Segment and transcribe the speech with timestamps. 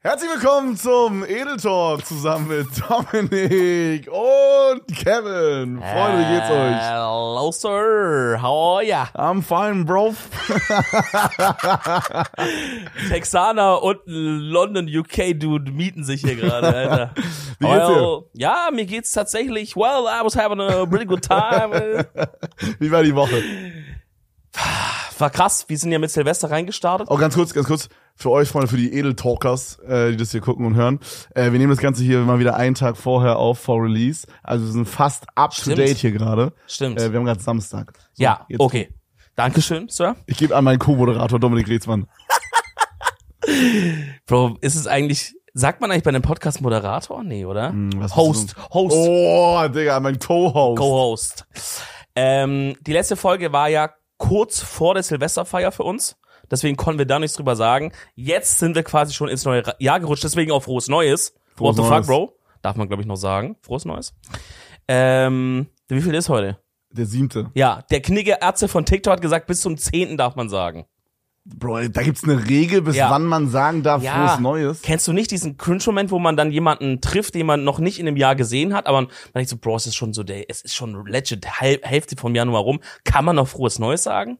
[0.00, 5.80] Herzlich willkommen zum Edel Talk zusammen mit Dominik und Kevin.
[5.80, 6.88] Freunde, wie geht's euch?
[6.88, 8.38] Hello, sir.
[8.40, 9.08] How are ya?
[9.16, 10.14] I'm fine, bro.
[13.08, 17.14] Texaner und London, UK Dude mieten sich hier gerade, Alter.
[17.58, 18.22] Wie geht's dir?
[18.34, 19.74] Ja, mir geht's tatsächlich.
[19.74, 21.72] Well, I was having a pretty good time.
[22.78, 23.42] Wie war die Woche?
[25.18, 25.64] War krass.
[25.66, 27.08] Wir sind ja mit Silvester reingestartet.
[27.10, 27.88] Oh, ganz kurz, ganz kurz
[28.20, 30.98] für euch, Freunde, für die Edel Talkers, äh, die das hier gucken und hören.
[31.34, 34.26] Äh, wir nehmen das Ganze hier mal wieder einen Tag vorher auf, vor Release.
[34.42, 35.78] Also wir sind fast up to Stimmt.
[35.78, 36.52] date hier gerade.
[36.66, 37.00] Stimmt.
[37.00, 37.92] Äh, wir haben gerade Samstag.
[38.14, 38.88] So, ja, jetzt- okay.
[39.36, 40.16] Dankeschön, Sir.
[40.26, 42.06] Ich gebe an meinen Co-Moderator Dominik Reetzmann.
[44.26, 47.22] Bro, ist es eigentlich, sagt man eigentlich bei einem Podcast Moderator?
[47.22, 47.70] Nee, oder?
[47.70, 50.78] Hm, was Host, Host, Oh, Digga, mein Co-Host.
[50.78, 51.46] Co-Host.
[52.16, 56.16] Ähm, die letzte Folge war ja kurz vor der Silvesterfeier für uns.
[56.50, 57.92] Deswegen konnten wir da nichts drüber sagen.
[58.14, 61.34] Jetzt sind wir quasi schon ins neue Jahr gerutscht, deswegen auch frohes Neues.
[61.56, 62.06] Frohes What the Neues.
[62.06, 62.34] fuck, Bro?
[62.62, 63.56] Darf man, glaube ich, noch sagen.
[63.62, 64.14] Frohes Neues.
[64.88, 66.58] Ähm, wie viel ist heute?
[66.90, 67.50] Der siebte.
[67.54, 70.16] Ja, der Knigge Ärzte von TikTok hat gesagt, bis zum 10.
[70.16, 70.86] darf man sagen.
[71.44, 73.10] Bro, da gibt's eine Regel, bis Ja.
[73.10, 74.26] wann man sagen darf, Ja.
[74.28, 74.82] frohes Neues.
[74.82, 78.06] Kennst du nicht diesen Cringe-Moment, wo man dann jemanden trifft, den man noch nicht in
[78.06, 80.60] einem Jahr gesehen hat, aber man denkt so, Bro, es ist schon so, der, es
[80.60, 82.80] ist schon legit, Hälfte vom Januar rum.
[83.04, 84.38] Kann man noch frohes Neues sagen?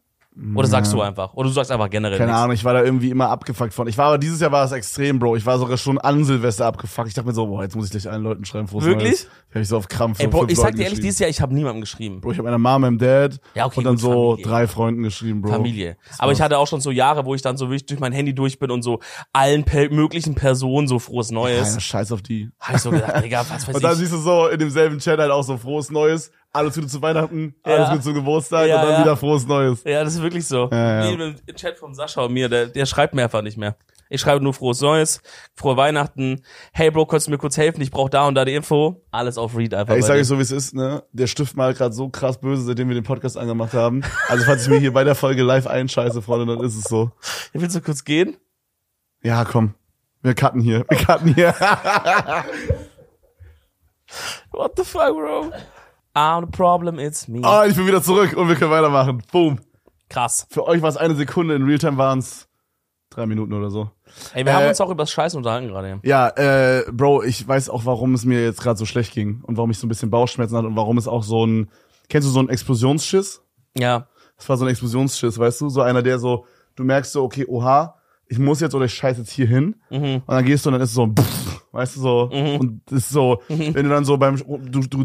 [0.54, 1.34] Oder sagst du einfach?
[1.34, 2.42] Oder du sagst einfach generell Keine nichts?
[2.42, 3.88] Ahnung, ich war da irgendwie immer abgefuckt von.
[3.88, 5.34] Ich war aber dieses Jahr war es extrem, Bro.
[5.36, 7.08] Ich war sogar schon an Silvester abgefuckt.
[7.08, 9.10] Ich dachte mir so, boah, jetzt muss ich gleich allen Leuten schreiben, frohes Wirklich?
[9.10, 9.28] Neues.
[9.52, 10.20] Hab ich so auf Krampf.
[10.20, 12.20] Ey, Bro, ich sag dir ehrlich, dieses Jahr, ich habe niemandem geschrieben.
[12.20, 14.44] Bro, ich habe meiner Mama, meinem Dad Ja, okay, und dann gut, so Familie.
[14.46, 15.50] drei Freunden geschrieben, Bro.
[15.50, 15.96] Familie.
[16.18, 18.32] Aber ich hatte auch schon so Jahre, wo ich dann so wirklich durch mein Handy
[18.34, 19.00] durch bin und so
[19.32, 21.82] allen per möglichen Personen so frohes Neues.
[21.82, 22.50] Scheiß auf die.
[22.60, 23.98] Hab ich so gedacht, Digga, was weiß Und dann ich.
[23.98, 27.54] siehst du so in demselben Chat halt auch so frohes Neues, alles Gute zu Weihnachten,
[27.62, 27.90] alles Ja.
[27.92, 29.00] Gute zum Geburtstag Ja, und dann ja.
[29.02, 29.82] wieder frohes Neues.
[29.84, 30.68] Ja, das ist wirklich so.
[30.72, 31.18] Ja, ja.
[31.18, 33.76] Wie im Chat von Sascha und mir, der, der schreibt mir einfach nicht mehr.
[34.10, 35.20] Ich schreibe nur frohes Neues,
[35.54, 36.42] frohe Weihnachten.
[36.72, 37.82] Hey Bro, kannst du mir kurz helfen?
[37.82, 39.04] Ich brauche da und da die Info.
[39.10, 39.92] Alles auf Read einfach.
[39.92, 41.02] Ey, ich sage euch so, wie es ist, ne?
[41.12, 44.02] Der Stift mal gerade so krass böse, seitdem wir den Podcast angemacht haben.
[44.28, 47.10] Also falls ich mir hier bei der Folge live einscheiße, Freunde, dann ist es so.
[47.52, 48.38] Willst du kurz gehen?
[49.22, 49.74] Ja, komm.
[50.22, 50.86] Wir cutten hier.
[50.88, 51.54] Wir cutten hier.
[54.52, 55.52] What the fuck, Bro?
[56.14, 57.40] I'm the problem, it's me.
[57.42, 59.22] Ah, ich bin wieder zurück und wir können weitermachen.
[59.30, 59.58] Boom.
[60.08, 60.46] Krass.
[60.50, 62.48] Für euch war es eine Sekunde, in Realtime waren es
[63.10, 63.90] drei Minuten oder so.
[64.34, 66.00] Ey, wir Äh, haben uns auch über das Scheiß unterhalten gerade.
[66.02, 69.56] Ja, äh, Bro, ich weiß auch, warum es mir jetzt gerade so schlecht ging und
[69.56, 71.70] warum ich so ein bisschen Bauchschmerzen hatte und warum es auch so ein,
[72.08, 73.42] kennst du so einen Explosionsschiss?
[73.76, 74.08] Ja.
[74.36, 75.68] Das war so ein Explosionsschiss, weißt du?
[75.68, 79.18] So einer, der so, du merkst so, okay, oha, ich muss jetzt oder ich scheiß
[79.18, 79.76] jetzt hier hin.
[79.90, 80.22] Mhm.
[80.26, 82.20] Und dann gehst du und dann ist es so, pff, weißt du, so,
[82.58, 83.74] und das ist so, Mhm.
[83.74, 85.04] wenn du dann so beim, du, du,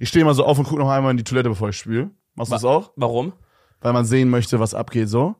[0.00, 2.10] ich stehe mal so auf und guck noch einmal in die Toilette, bevor ich spüle.
[2.34, 2.90] Machst du das auch?
[2.96, 3.32] Warum?
[3.80, 5.36] Weil man sehen möchte, was abgeht, so.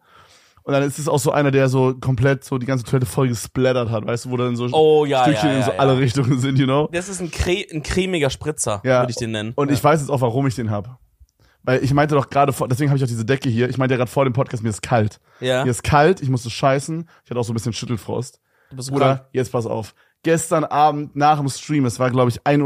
[0.62, 3.28] Und dann ist es auch so einer, der so komplett so die ganze Toilette voll
[3.28, 5.98] gesplattert hat, weißt du, wo dann so Oh, ja, Stückchen ja, ja, in so alle
[5.98, 6.88] Richtungen sind, you know?
[6.92, 9.00] Das ist ein, cre ein cremiger Spritzer, Ja.
[9.00, 9.52] würde ich den nennen.
[9.56, 10.98] Und ich weiß jetzt auch, warum ich den hab.
[11.62, 13.68] Weil ich meinte doch gerade vor, deswegen habe ich auch diese Decke hier.
[13.68, 15.20] Ich meinte ja gerade vor dem Podcast, mir ist kalt.
[15.40, 15.64] Ja.
[15.64, 17.08] Mir ist kalt, ich musste scheißen.
[17.24, 18.40] Ich hatte auch so ein bisschen Schüttelfrost.
[18.70, 19.28] Du bist so Bruder, krank.
[19.32, 19.94] jetzt pass auf.
[20.22, 22.62] Gestern Abend nach dem Stream, es war glaube ich 1.30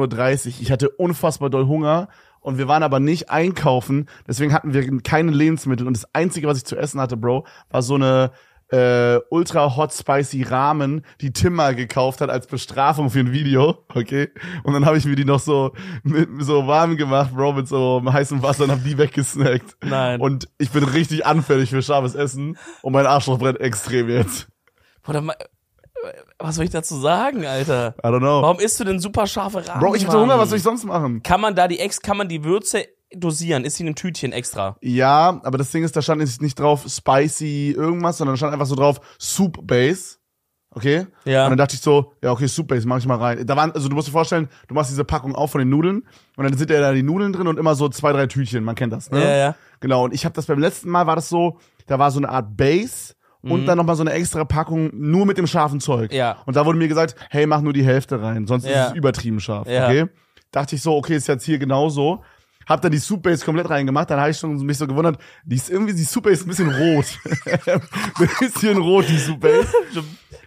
[0.46, 2.08] Uhr, ich hatte unfassbar doll Hunger
[2.40, 6.58] und wir waren aber nicht einkaufen, deswegen hatten wir keine Lebensmittel und das Einzige, was
[6.58, 8.32] ich zu essen hatte, Bro, war so eine
[8.74, 13.84] äh, ultra hot spicy Ramen, die Tim mal gekauft hat als Bestrafung für ein Video,
[13.94, 14.30] okay?
[14.64, 15.72] Und dann habe ich mir die noch so
[16.02, 19.76] mit, so warm gemacht, Bro, mit so heißem Wasser und hab die weggesnackt.
[19.84, 20.20] Nein.
[20.20, 24.48] Und ich bin richtig anfällig für scharfes Essen und mein Arschloch brennt extrem jetzt.
[25.06, 25.22] Oder
[26.38, 27.94] was soll ich dazu sagen, Alter?
[27.98, 28.42] I don't know.
[28.42, 29.80] Warum isst du denn super scharfe Rahmen?
[29.80, 30.18] Bro, ich hatte?
[30.18, 31.22] Hunger, was soll ich sonst machen?
[31.22, 33.64] Kann man da die Ex, kann man die Würze dosieren?
[33.64, 34.76] Ist sie in einem Tütchen extra?
[34.80, 38.52] Ja, aber das Ding ist, da stand jetzt nicht drauf spicy irgendwas, sondern da stand
[38.52, 40.16] einfach so drauf Soup Base.
[40.76, 41.06] Okay?
[41.24, 41.44] Ja.
[41.44, 43.46] Und dann dachte ich so, ja, okay, Soup Base, mach ich mal rein.
[43.46, 46.02] Da waren, also du musst dir vorstellen, du machst diese Packung auf von den Nudeln
[46.36, 48.74] und dann sind ja da die Nudeln drin und immer so zwei, drei Tütchen, man
[48.74, 49.22] kennt das, ne?
[49.22, 49.54] Ja, ja.
[49.78, 52.28] Genau, und ich habe das beim letzten Mal war das so, da war so eine
[52.28, 53.14] Art Base
[53.50, 56.10] und dann nochmal so eine extra Packung nur mit dem scharfen Zeug.
[56.10, 56.16] Mhm.
[56.16, 56.36] Ja.
[56.46, 58.84] Und da wurde mir gesagt, hey, mach nur die Hälfte rein, sonst Ja.
[58.84, 59.68] ist es übertrieben scharf.
[59.68, 59.86] Ja.
[59.86, 60.06] Okay?
[60.50, 62.22] Dachte ich so, okay, ist jetzt hier genauso.
[62.66, 65.56] Hab dann die Soup Base komplett reingemacht, dann habe ich schon mich so gewundert, die
[65.56, 67.06] ist irgendwie, die Soup Base ist ein bisschen rot.
[68.16, 69.68] ein bisschen rot, die Soup Base.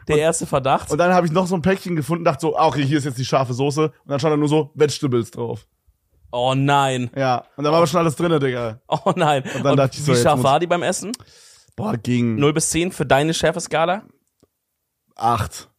[0.07, 0.89] Der erste Verdacht.
[0.89, 3.03] Und dann habe ich noch so ein Päckchen gefunden, dachte so, ah, okay, hier ist
[3.03, 3.83] jetzt die scharfe Soße.
[3.85, 5.67] Und dann stand da nur so Vegetables drauf.
[6.31, 7.09] Oh nein.
[7.15, 7.45] Ja.
[7.55, 8.81] Und da war aber schon alles drinne, Digga.
[8.87, 9.43] Oh nein.
[9.55, 11.11] Und dann dachte ich so, wie scharf war die beim Essen?
[11.77, 14.03] Boah, ging 0 bis 10 für deine Schärfeskala?
[15.15, 15.69] acht.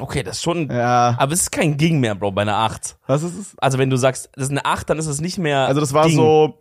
[0.00, 0.70] Okay, das ist schon.
[0.70, 1.14] Ja.
[1.18, 2.96] Aber es ist kein Ging mehr, Bro, bei einer 8.
[3.06, 3.58] Was ist es?
[3.58, 5.66] Also wenn du sagst, das ist eine 8, dann ist es nicht mehr.
[5.66, 6.16] Also das war Ging.
[6.16, 6.58] so,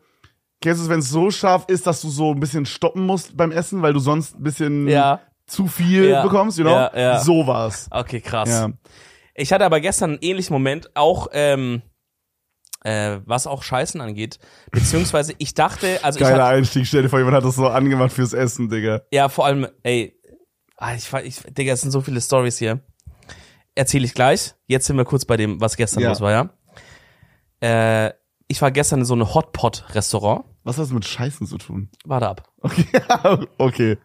[0.61, 3.35] kennst du es, wenn es so scharf ist, dass du so ein bisschen stoppen musst
[3.37, 5.21] beim Essen, weil du sonst ein bisschen Ja.
[5.47, 6.23] zu viel Ja.
[6.23, 6.73] bekommst, you know?
[6.73, 7.19] Ja, ja.
[7.19, 7.87] So war's.
[7.89, 8.49] Okay, krass.
[8.49, 8.69] Ja.
[9.33, 11.81] Ich hatte aber gestern einen ähnlichen Moment, auch ähm,
[12.83, 14.39] äh, was auch Scheißen angeht.
[14.71, 18.11] Beziehungsweise ich dachte, also ich Geiler Einstieg, stell dir vor, jemand hat das so angemacht
[18.13, 19.01] fürs Essen, Digga.
[19.11, 20.19] ja vor allem, ey,
[20.77, 22.79] ah, ich, ich, Digga, es sind so viele Stories hier.
[23.75, 24.53] Erzähle ich gleich.
[24.67, 26.09] Jetzt sind wir kurz bei dem, was gestern Ja.
[26.09, 26.49] los war, ja.
[28.07, 28.13] Äh,
[28.51, 30.43] ich war gestern in so einem Hotpot-Restaurant.
[30.65, 31.89] Was hat das mit Scheißen zu tun?
[32.03, 32.49] Warte ab.
[32.59, 32.85] Okay,
[33.57, 33.97] okay.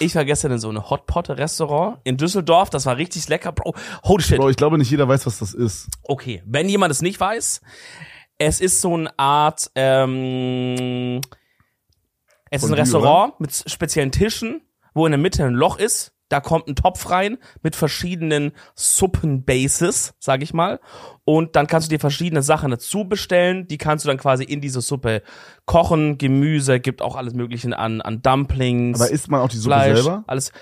[0.00, 2.68] Ich war gestern in so einem Hotpot-Restaurant in Düsseldorf.
[2.68, 3.74] Das war richtig lecker, Bro.
[4.04, 4.36] Holy shit.
[4.36, 5.88] Bro, ich glaube nicht jeder weiß, was das ist.
[6.02, 7.62] Okay, wenn jemand es nicht weiß,
[8.36, 11.22] es ist so eine Art, ähm,
[12.50, 14.60] es ist ein Restaurant mit speziellen Tischen,
[14.92, 16.12] wo in der Mitte ein Loch ist.
[16.30, 20.80] Da kommt ein Topf rein mit verschiedenen Suppenbases, sag ich mal.
[21.24, 23.66] Und dann kannst du dir verschiedene Sachen dazu bestellen.
[23.68, 25.22] Die kannst du dann quasi in diese Suppe
[25.66, 26.18] kochen.
[26.18, 29.00] Gemüse, gibt auch alles Mögliche an, an Dumplings.
[29.00, 30.24] Aber isst man auch die Suppe Fleisch, selber?
[30.26, 30.52] alles.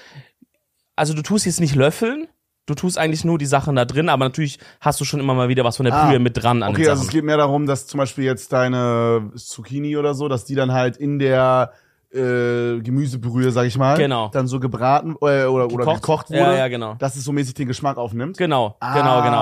[0.96, 2.26] Also du tust jetzt nicht löffeln,
[2.66, 5.48] du tust eigentlich nur die Sachen da drin, aber natürlich hast du schon immer mal
[5.48, 7.66] wieder was von der Ah, Brühe mit dran an Okay, also es geht mehr darum,
[7.66, 11.72] dass zum Beispiel jetzt deine Zucchini oder so, dass die dann halt in der
[12.10, 14.28] äh, Gemüsebrühe, sag ich mal, Genau.
[14.28, 15.96] dann so gebraten äh, oder, oder Gekocht?
[16.02, 16.94] gekocht wurde, Ja, ja, genau.
[16.94, 18.38] dass es so mäßig den Geschmack aufnimmt.
[18.38, 19.38] Genau, Ah, genau, genau.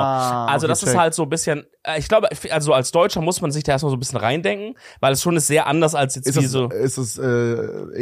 [0.52, 0.98] Also okay, das ist check.
[0.98, 3.90] halt so ein bisschen, äh, ich glaube, also als Deutscher muss man sich da erstmal
[3.90, 6.50] so ein bisschen reindenken, weil es schon ist sehr anders als jetzt Ist wie das,
[6.50, 6.68] so.
[6.68, 7.22] ist das äh,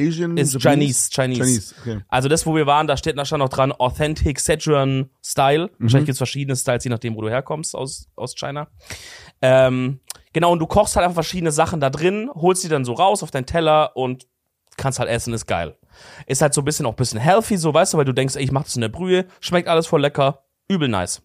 [0.08, 0.36] Asian?
[0.38, 1.10] Ist Japanese?
[1.10, 1.42] Chinese, Chinese.
[1.44, 2.00] Chinese, okay.
[2.08, 5.64] Also das, wo wir waren, da steht, da stand noch dran Authentic Sichuan Style.
[5.78, 5.84] Mhm.
[5.84, 8.68] Wahrscheinlich gibt's verschiedene Styles, je nachdem, wo du herkommst aus, aus China.
[9.42, 10.00] Ähm,
[10.32, 13.22] genau, und du kochst halt einfach verschiedene Sachen da drin, holst die dann so raus
[13.22, 14.26] auf deinen Teller und
[14.76, 15.76] kannst halt essen, ist geil.
[16.26, 18.36] Ist halt so ein bisschen auch ein bisschen healthy, so weißt du, weil du denkst,
[18.36, 21.22] ey, ich mach das in der Brühe, schmeckt alles voll lecker, übel nice.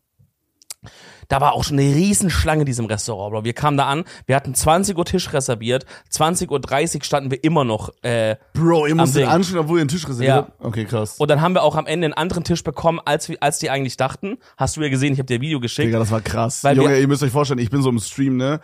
[1.27, 3.43] Da war auch schon eine Riesenschlange in diesem Restaurant, Bro.
[3.43, 7.65] Wir kamen da an, wir hatten 20 Uhr Tisch reserviert, 20.30 Uhr standen wir immer
[7.65, 10.35] noch äh, Bro, ihr den anstehen, obwohl ihr einen Tisch reserviert Ja.
[10.37, 10.53] habt?
[10.65, 11.17] Okay, krass.
[11.19, 13.97] Und dann haben wir auch am Ende einen anderen Tisch bekommen, als, als die eigentlich
[13.97, 14.37] dachten.
[14.57, 15.87] Hast du ja gesehen, ich habe dir ein Video geschickt.
[15.89, 16.63] Digga, das war krass.
[16.63, 18.59] Weil Junge, wir- ihr müsst euch vorstellen, ich bin so im Stream, ne?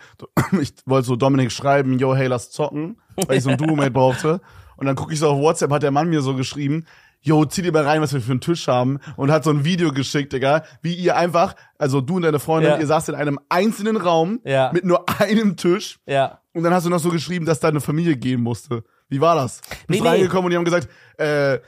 [0.60, 4.40] Ich wollte so Dominik schreiben, yo, hey, lass zocken, weil ich so ein Duo-Mate brauchte.
[4.76, 6.84] Und dann gucke ich so auf WhatsApp, hat der Mann mir so geschrieben,
[7.20, 8.98] yo, zieh dir mal rein, was wir für einen Tisch haben.
[9.16, 12.72] Und hat so ein Video geschickt, Digga, wie ihr einfach, also du und deine Freundin,
[12.72, 12.78] Ja.
[12.78, 14.70] ihr saßt in einem einzelnen Raum Ja.
[14.72, 15.98] mit nur einem Tisch.
[16.06, 16.40] Ja.
[16.52, 18.84] Und dann hast du noch so geschrieben, dass deine Familie gehen musste.
[19.08, 19.60] Wie war das?
[19.60, 20.08] Bist Nee, nee, nee.
[20.08, 20.88] reingekommen und die haben gesagt,
[21.18, 21.58] äh,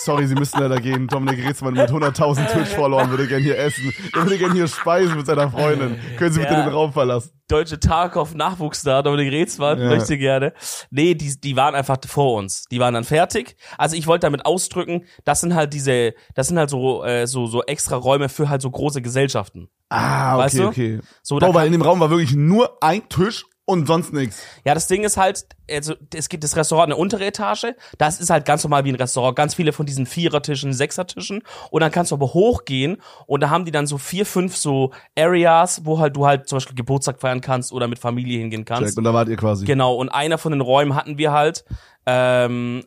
[0.00, 1.06] sorry, sie müssen leider gehen.
[1.08, 3.92] Dominik Reetzmann mit 100.000 Twitch-Followern würde gern hier essen.
[4.14, 5.98] Er würde gern hier speisen mit seiner Freundin.
[6.16, 6.62] Können Sie bitte Ja.
[6.64, 7.32] den Raum verlassen?
[7.48, 9.88] Deutsche Tarkov Nachwuchsstar, Dominik Reetzmann, Ja.
[9.88, 10.52] möchte gerne.
[10.90, 12.64] Nee, die, die waren einfach vor uns.
[12.70, 13.56] Die waren dann fertig.
[13.78, 17.46] Also ich wollte damit ausdrücken, das sind halt diese, das sind halt so, äh, so,
[17.46, 19.68] so extra Räume für halt so große Gesellschaften.
[19.88, 20.66] Ah, okay, Weißt du?
[20.68, 21.00] okay.
[21.22, 24.42] So, da Bro, weil in dem Raum war wirklich nur ein Tisch und sonst nichts.
[24.64, 27.66] Ja, das Ding ist halt, also es gibt das Restaurant eine untere Etage,
[27.98, 31.80] das ist halt ganz normal wie ein Restaurant, ganz viele von diesen Vierertischen, Sechsertischen und
[31.82, 35.84] dann kannst du aber hochgehen und da haben die dann so vier, fünf so Areas,
[35.84, 38.88] wo halt du halt zum Beispiel Geburtstag feiern kannst oder mit Familie hingehen kannst.
[38.88, 38.98] Check.
[38.98, 39.66] Und da wart ihr quasi.
[39.66, 41.64] Genau, und einer von den Räumen hatten wir halt.
[42.06, 42.84] Ähm,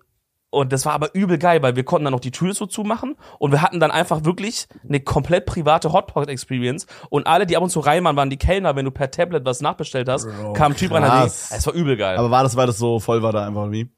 [0.51, 3.15] und das war aber übel geil, weil wir konnten dann noch die Tür so zumachen
[3.39, 7.69] und wir hatten dann einfach wirklich eine komplett private Hotpot-Experience und alle, die ab und
[7.71, 10.73] zu rein waren, waren die Kellner, wenn du per Tablet was nachbestellt hast, Bro, kam
[10.73, 12.17] ein Typ rein und hat es war übel geil.
[12.17, 13.89] Aber war das, weil das so voll war da einfach, wie?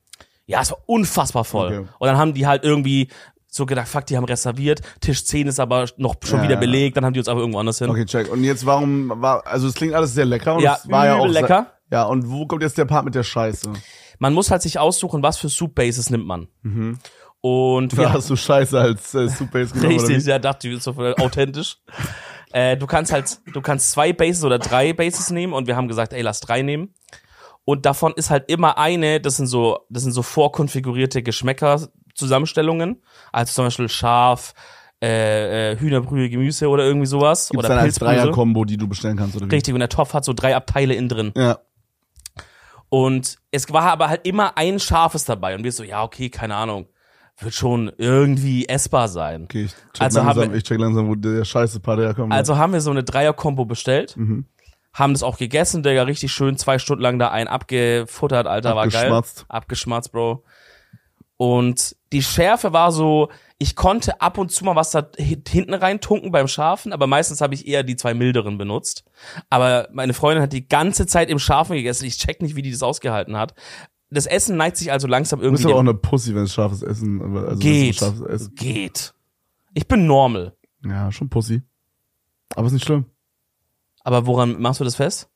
[0.45, 1.67] ja, es war unfassbar voll.
[1.67, 1.87] Okay.
[1.99, 3.09] Und dann haben die halt irgendwie
[3.47, 6.97] so gedacht, fuck, die haben reserviert, Tisch 10 ist aber noch schon Ja, wieder belegt,
[6.97, 7.89] dann haben die uns aber irgendwo anders hin.
[7.89, 8.31] Okay, check.
[8.31, 11.15] Und jetzt, warum war, also es klingt alles sehr lecker und Ja, es war ja
[11.17, 11.67] auch lecker.
[11.91, 13.71] Ja, und wo kommt jetzt der Part mit der Scheiße?
[14.19, 16.47] Man muss halt sich aussuchen, was für Soup Bases nimmt man.
[17.41, 20.75] Und wir Da hast du Scheiße als äh, Soup Base genommen, Richtig, ja, dachte ich,
[20.75, 21.77] ist so authentisch.
[22.53, 25.87] äh, du kannst halt, du kannst zwei Bases oder drei Bases nehmen und wir haben
[25.87, 26.93] gesagt, ey, lass drei nehmen.
[27.65, 33.01] Und davon ist halt immer eine, das sind so, das sind so vorkonfigurierte Geschmäcker-Zusammenstellungen.
[33.31, 34.53] Also zum Beispiel Schaf,
[35.01, 37.49] äh, äh, Hühnerbrühe, Gemüse oder irgendwie sowas.
[37.49, 37.95] Gibt's oder dann als.
[37.95, 39.55] Dreier-Kombo, die du bestellen kannst, oder wie?
[39.55, 41.31] Richtig, und der Topf hat so drei Abteile innen drin.
[41.35, 41.59] Ja.
[42.95, 45.55] Und es war aber halt immer ein scharfes dabei.
[45.55, 46.85] Und wir so, ja, okay, keine Ahnung.
[47.39, 49.45] Wird schon irgendwie essbar sein.
[49.45, 52.31] Okay, ich check, Also haben langsam, wir- ich check langsam, wo der Scheiße-Part herkommt.
[52.31, 54.45] Also haben wir so eine Dreier-Kombo bestellt, Mhm.
[54.93, 58.87] haben das auch gegessen, Digga, richtig schön zwei Stunden lang da ein abgefuttert, Alter, war
[58.87, 58.95] geil.
[59.11, 59.45] Abgeschmatzt.
[59.49, 60.43] Abgeschmatzt, Bro.
[61.37, 63.29] Und die Schärfe war so,
[63.59, 67.07] ich konnte ab und zu mal was da hi- hinten rein tunken beim Scharfen, aber
[67.07, 69.03] meistens habe ich eher die zwei milderen benutzt.
[69.49, 72.05] Aber meine Freundin hat die ganze Zeit im Scharfen gegessen.
[72.05, 73.53] Ich check nicht, wie die das ausgehalten hat.
[74.09, 76.53] Das Essen neigt sich also langsam Du bist irgendwie aber auch eine Pussy, wenn es
[76.53, 77.95] scharfes Essen, also geht.
[77.95, 78.55] Scharfes Essen.
[78.55, 79.13] Geht.
[79.73, 80.55] Ich bin normal.
[80.85, 81.63] Ja, schon Pussy.
[82.55, 83.05] Aber ist nicht schlimm.
[84.03, 85.29] Aber woran machst du das fest?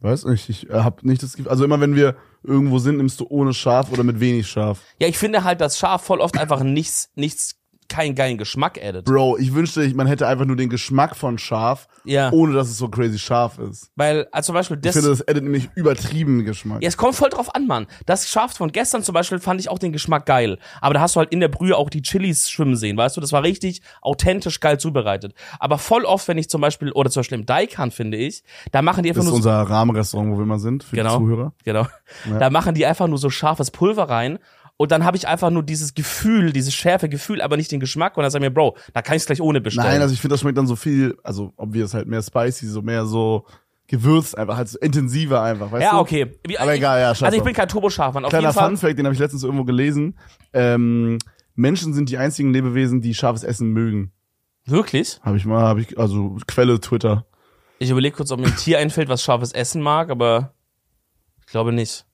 [0.00, 3.20] Weiß nicht, ich äh, hab nicht das Gefühl, also immer wenn wir irgendwo sind, nimmst
[3.20, 4.80] du ohne Schaf oder mit wenig Schaf.
[5.00, 7.56] Ja, ich finde halt, dass Schaf voll oft einfach nichts, nichts
[7.94, 9.04] keinen geilen Geschmack addet.
[9.04, 12.30] Bro, ich wünschte, ich- man hätte einfach nur den Geschmack von scharf, Ja.
[12.32, 13.90] ohne dass es so crazy scharf ist.
[13.96, 14.94] Weil, also zum Beispiel Ich das.
[14.96, 16.82] finde, das addet nämlich übertrieben Geschmack.
[16.82, 17.86] Ja, es kommt voll drauf an, Mann.
[18.06, 20.58] Das Schaf von gestern zum Beispiel fand ich auch den Geschmack geil.
[20.80, 23.20] Aber da hast du halt in der Brühe auch die Chilis schwimmen sehen, weißt du?
[23.20, 25.34] Das war richtig authentisch geil zubereitet.
[25.60, 28.82] Aber voll oft, wenn ich zum Beispiel, oder zum Beispiel im Daikan, finde ich, da
[28.82, 31.18] machen die einfach Das ist nur so, unser Rahmenrestaurant, wo wir mal sind, für Genau.
[31.18, 31.52] die Zuhörer.
[31.64, 31.86] genau,
[32.38, 34.38] da machen die einfach nur so scharfes Pulver rein.
[34.76, 38.16] Und dann habe ich einfach nur dieses Gefühl, dieses schärfe Gefühl, aber nicht den Geschmack.
[38.16, 39.88] Und dann sag ich mir, Bro, da kann ich gleich ohne bestellen.
[39.88, 42.22] Nein, also ich finde, das schmeckt dann so viel, also ob wir es halt mehr
[42.22, 43.46] spicy, so mehr so
[43.86, 45.94] gewürzt, einfach halt so intensiver einfach, weißt du?
[45.94, 46.38] ja, okay.
[46.46, 48.24] Wie, Aber egal, ja, scheiß Also ich bin kein Turboscharf, Mann.
[48.24, 48.68] Auf Kleiner jeden Fall.
[48.68, 50.18] Funfact, den habe ich letztens irgendwo gelesen.
[50.52, 51.18] Ähm,
[51.54, 54.12] Menschen sind die einzigen Lebewesen, die scharfes Essen mögen.
[54.64, 55.20] Wirklich?
[55.22, 57.26] Habe ich mal, habe ich, also Quelle Twitter.
[57.78, 60.54] Ich überlege kurz, ob mir ein Tier einfällt, was scharfes Essen mag, aber
[61.40, 62.06] ich glaube nicht.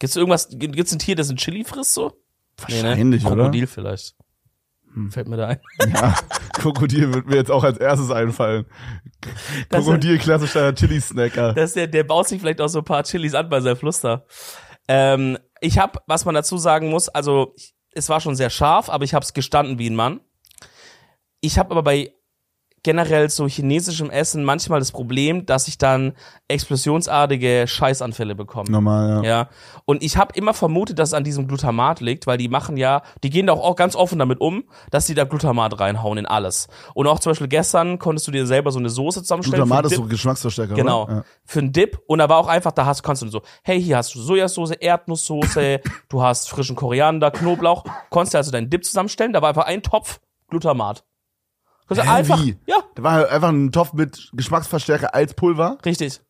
[0.00, 2.12] Gibt's irgendwas, gibt's ein Tier, das ein Chili frisst so?
[2.58, 3.32] Wahrscheinlich, nee, ne?
[3.32, 3.44] oder?
[3.44, 4.16] Krokodil vielleicht.
[5.10, 5.60] Fällt mir da ein.
[5.94, 6.16] Ja,
[6.54, 8.66] Krokodil wird mir jetzt auch als erstes einfallen.
[9.68, 11.52] Das- Krokodil, klassischer Chili-Snacker.
[11.54, 13.76] Das ist der, der baut sich vielleicht auch so ein paar Chilis an bei seinem
[13.76, 14.24] Fluss da.
[14.88, 18.88] Ähm, ich habe, was man dazu sagen muss, also ich, es war schon sehr scharf,
[18.88, 20.20] aber ich habe es gestanden wie ein Mann.
[21.40, 22.12] Ich habe aber bei
[22.82, 26.14] generell so chinesischem Essen manchmal das Problem, dass ich dann
[26.48, 28.70] explosionsartige Scheißanfälle bekomme.
[28.70, 29.30] Normal, ja.
[29.30, 29.48] Ja,
[29.84, 33.02] und ich habe immer vermutet, dass es an diesem Glutamat liegt, weil die machen ja,
[33.22, 36.68] die gehen da auch ganz offen damit um, dass die da Glutamat reinhauen in alles.
[36.94, 39.64] Und auch zum Beispiel gestern konntest du dir selber so eine Soße zusammenstellen.
[39.64, 40.04] Glutamat ist so.
[40.04, 41.08] Geschmacksverstärker, Genau.
[41.08, 41.24] Ja.
[41.44, 42.00] Für einen Dip.
[42.06, 44.72] Und da war auch einfach, da hast, kannst du so, hey, hier hast du Sojasauce,
[44.72, 47.84] Erdnusssoße, du hast frischen Koriander, Knoblauch.
[48.08, 49.32] Konntest dir also deinen Dip zusammenstellen.
[49.32, 51.04] Da war einfach ein Topf Glutamat.
[51.96, 52.56] Kannst du einfach, wie?
[52.66, 55.78] ja, Da war einfach ein Topf mit Geschmacksverstärker als Pulver.
[55.84, 56.20] Richtig.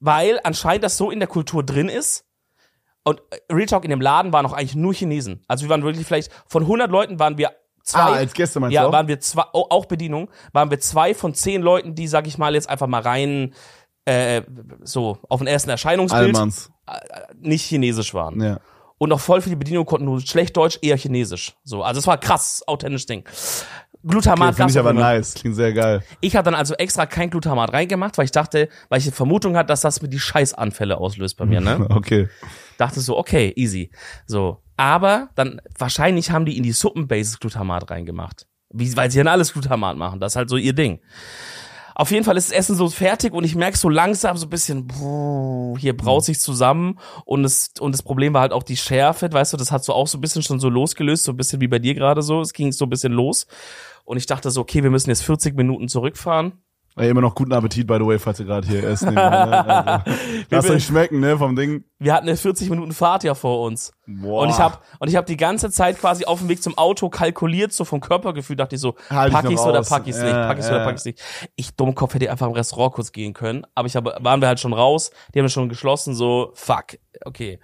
[0.00, 2.24] Weil anscheinend das so in der Kultur drin ist.
[3.02, 5.42] Und äh, Real Talk in dem Laden waren auch eigentlich nur Chinesen.
[5.48, 8.00] Also wir waren wirklich vielleicht, von 100 Leuten waren wir zwei.
[8.00, 8.92] Ah, als Gäste meinst ja, du auch?
[8.92, 12.54] waren wir zwei, auch Bedienung, waren wir zwei von zehn Leuten, die, sag ich mal,
[12.54, 13.54] jetzt einfach mal rein,
[14.04, 14.42] äh,
[14.82, 16.70] so, auf den ersten Erscheinungsbild Allmanns.
[17.40, 18.40] nicht chinesisch waren.
[18.42, 18.60] Ja.
[18.98, 21.56] Und auch voll viele Bedienungen konnten nur schlecht Deutsch, eher chinesisch.
[21.62, 23.24] So, also es war krass, authentisches Ding.
[24.04, 25.34] Glutamat Okay, Finde ich aber nice.
[25.34, 26.02] Klingt sehr geil.
[26.20, 29.56] Ich habe dann also extra kein Glutamat reingemacht, weil ich dachte, weil ich die Vermutung
[29.56, 31.86] hatte, dass das mir die Scheißanfälle auslöst bei mir, ne?
[31.90, 32.28] Okay.
[32.76, 33.90] dachte so, okay, easy.
[34.26, 34.62] So.
[34.76, 38.46] Aber dann, wahrscheinlich haben die in die Suppenbases Glutamat reingemacht.
[38.70, 40.20] Wie, weil sie dann alles Glutamat machen.
[40.20, 41.00] Das ist halt so ihr Ding.
[42.00, 44.50] Auf jeden Fall ist das Essen so fertig und ich merke so langsam so ein
[44.50, 47.00] bisschen, puh, hier braut sich zusammen.
[47.24, 49.92] Und es, und das Problem war halt auch die Schärfe, weißt du, das hat so
[49.92, 52.40] auch so ein bisschen schon so losgelöst, so ein bisschen wie bei dir gerade so,
[52.40, 53.48] es ging so ein bisschen los.
[54.04, 56.62] Und ich dachte so, okay, wir müssen jetzt 40 Minuten zurückfahren.
[56.98, 59.14] Ey, immer noch guten Appetit, by the way, falls ihr gerade hier essen.
[59.14, 59.22] Ne?
[59.22, 60.10] Also,
[60.50, 61.84] lasst euch schmecken, ne, vom Ding.
[61.98, 63.92] Wir hatten eine 40 Minuten Fahrt ja vor uns.
[64.06, 64.42] Boah.
[64.42, 67.08] Und ich habe und ich habe die ganze Zeit quasi auf dem Weg zum Auto
[67.08, 70.32] kalkuliert, so vom Körpergefühl dachte ich so, Halt ich pack ich's oder pack ich's nicht,
[70.32, 70.74] Ja, pack ich's ja.
[70.74, 71.22] oder pack ich's nicht.
[71.56, 74.60] Ich Dummkopf hätte einfach im Restaurant kurz gehen können, aber ich habe waren wir halt
[74.60, 77.60] schon raus, die haben schon geschlossen so, fuck, okay.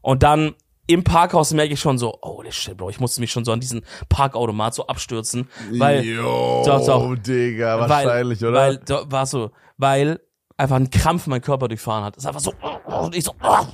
[0.00, 0.54] Und dann
[0.86, 3.60] im Parkhaus merke ich schon so, oh shit, Bro, ich musste mich schon so an
[3.60, 7.16] diesen Parkautomat so abstürzen, weil Yo, Doch, doch.
[7.16, 8.58] Digga, wahrscheinlich, weil, oder?
[8.60, 10.20] Weil, do, war so, weil
[10.56, 12.16] einfach ein Krampf meinen Körper durchfahren hat.
[12.16, 12.52] Das ist einfach so,
[12.86, 13.66] und ich so, oh,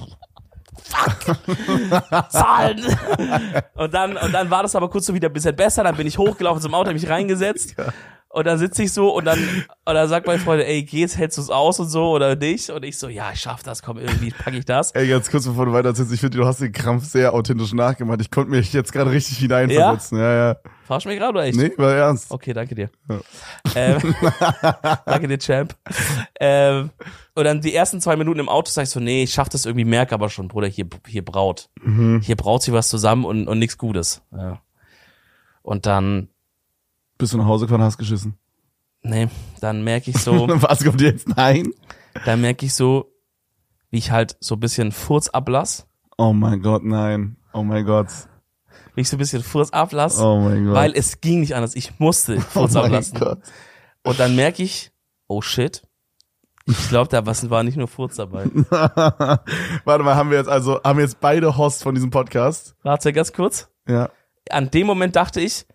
[0.83, 1.37] fuck,
[2.31, 2.83] Zahlen.
[3.75, 6.07] und dann, und dann war das aber kurz so wieder ein bisschen besser, dann bin
[6.07, 7.76] ich hochgelaufen zum Auto, hab mich reingesetzt.
[8.33, 9.39] Und dann sitze ich so und dann,
[9.85, 12.71] und dann sagt mein Freund, ey, geht's, hältst du's aus und so oder nicht?
[12.71, 14.93] Und ich so, ja, ich schaff das, komm, irgendwie pack ich das.
[14.93, 17.75] Ey, ganz kurz bevor du weiter erzählst, ich finde, du hast den Krampf sehr authentisch
[17.75, 18.23] nachgemacht.
[18.23, 20.19] Ich konnte mich jetzt gerade richtig hineinversetzen.
[20.19, 20.57] Ja, ja.
[20.85, 21.59] Verarsch mich gerade oder echt?
[21.59, 22.31] Nee, war ernst.
[22.31, 22.89] Okay, danke dir.
[23.75, 24.15] Ähm,
[25.07, 25.77] danke dir, Champ.
[26.41, 26.89] Ähm,
[27.35, 29.67] und dann die ersten zwei Minuten im Auto sag ich so, nee, ich schaff das
[29.67, 31.69] irgendwie, merke aber schon, Bruder, hier, hier braut.
[32.23, 34.23] Hier braut sich was zusammen und, und nichts Gutes.
[34.33, 34.62] Ja.
[35.62, 36.29] Und dann,
[37.23, 38.37] Bist du nach Hause gefahren, hast geschissen.
[39.02, 39.29] nee,
[39.61, 41.29] dann merke ich so, Was kommt jetzt?
[41.37, 41.73] Nein?
[42.25, 43.12] dann merke ich so,
[43.91, 45.87] wie ich halt so ein bisschen Furz ablass,
[46.19, 47.37] Oh mein Gott, nein.
[47.52, 48.09] Oh mein Gott.
[48.97, 50.75] wie ich so ein bisschen Furz ablass, Oh mein Gott.
[50.75, 51.76] weil es ging nicht anders.
[51.76, 53.19] Ich musste oh Furz mein ablassen.
[53.21, 53.38] Gott.
[54.02, 54.91] Und dann merke ich,
[55.29, 55.87] oh shit,
[56.67, 58.47] ich glaube, da was war nicht nur Furz dabei.
[59.85, 62.75] Warte mal, haben wir jetzt also, haben wir jetzt beide Hosts von diesem Podcast?
[62.83, 63.69] Warte ganz kurz.
[63.87, 64.11] Ja.
[64.50, 65.67] An dem Moment dachte ich,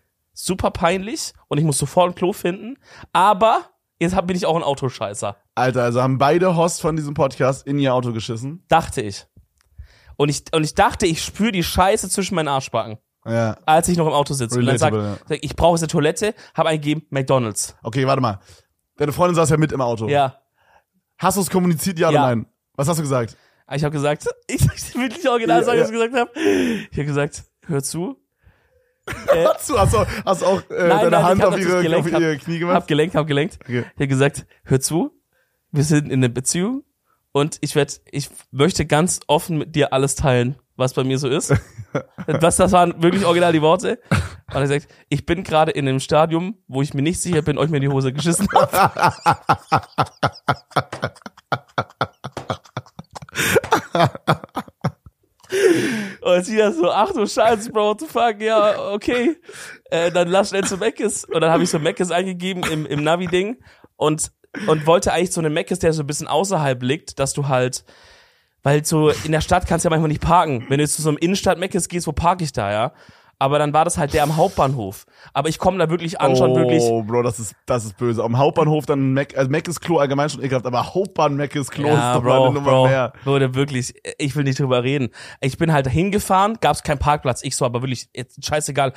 [0.44, 2.78] super peinlich und ich muss sofort ein Klo finden.
[3.12, 3.62] Aber
[3.98, 5.36] jetzt hab, bin ich auch ein Autoscheißer.
[5.54, 8.64] Alter, also haben beide Hosts von diesem Podcast in ihr Auto geschissen.
[8.68, 9.26] Dachte ich.
[10.16, 13.56] Und ich, und ich dachte, ich spüre die Scheiße zwischen meinen Arschbacken, Ja.
[13.66, 14.58] als ich noch im Auto sitze.
[14.58, 17.76] Und dann sag, Relatable, sag ich brauche jetzt eine Toilette, habe eingegeben, McDonalds.
[17.82, 18.38] Okay, warte mal.
[18.96, 20.08] Deine Freundin saß ja mit im Auto.
[20.08, 20.40] Ja.
[21.18, 22.20] Hast du es kommuniziert, ja, Ja.
[22.20, 22.46] oder nein?
[22.74, 23.36] Was hast du gesagt?
[23.74, 25.94] Ich habe gesagt, ich, ich will nicht original Ja, sagen, was ja.
[25.94, 26.40] ich gesagt habe.
[26.90, 28.16] Ich habe gesagt, hör zu,
[29.28, 31.82] Äh, Hast du, hast du, hast auch äh, Nein, deine nein, Hand auf das ihre,
[31.82, 32.76] gelenkt, auf ihre Knie gemacht?
[32.76, 33.58] hab gelenkt, hab gelenkt.
[33.62, 33.84] Okay.
[33.96, 35.12] Ich hab gesagt, hör zu,
[35.70, 36.84] wir sind in einer Beziehung
[37.32, 41.28] und ich werd, ich möchte ganz offen mit dir alles teilen, was bei mir so
[41.28, 41.54] ist.
[42.26, 44.00] was, das waren wirklich original die Worte.
[44.54, 47.58] Und er sagt, ich bin gerade in einem Stadium, wo ich mir nicht sicher bin,
[47.58, 49.12] euch mir in die Hose geschissen habe.
[56.58, 59.36] Dann so, ach du Scheiße, Bro, what the fuck, ja, okay.
[59.90, 61.24] Äh, dann lass schnell zu Meckes.
[61.24, 63.62] Und dann habe ich so Meckes eingegeben im, im Navi-Ding
[63.96, 64.32] und,
[64.66, 67.84] und wollte eigentlich so eine Meckes, der so ein bisschen außerhalb liegt, dass du halt,
[68.62, 70.66] weil so in der Stadt kannst du ja manchmal nicht parken.
[70.68, 72.92] Wenn du jetzt zu so einem Innenstadt-Meckes gehst, wo park ich da, ja?
[73.40, 75.06] Aber dann war das halt der am Hauptbahnhof.
[75.32, 76.82] Aber ich komme da wirklich an, schon wirklich.
[76.82, 78.24] Oh, Bro, das ist, das ist böse.
[78.24, 81.70] Am Hauptbahnhof dann Mac, also Mac ist Klo allgemein schon ekelhaft, aber Hauptbahn Mac ist
[81.70, 83.12] Klo ist Ja, doch mal Bro, eine Nummer Bro, mehr.
[83.24, 85.10] Wurde wirklich, ich will nicht drüber reden.
[85.40, 87.42] Ich bin halt hingefahren, gab's keinen Parkplatz.
[87.44, 88.92] Ich so, aber wirklich, jetzt scheißegal.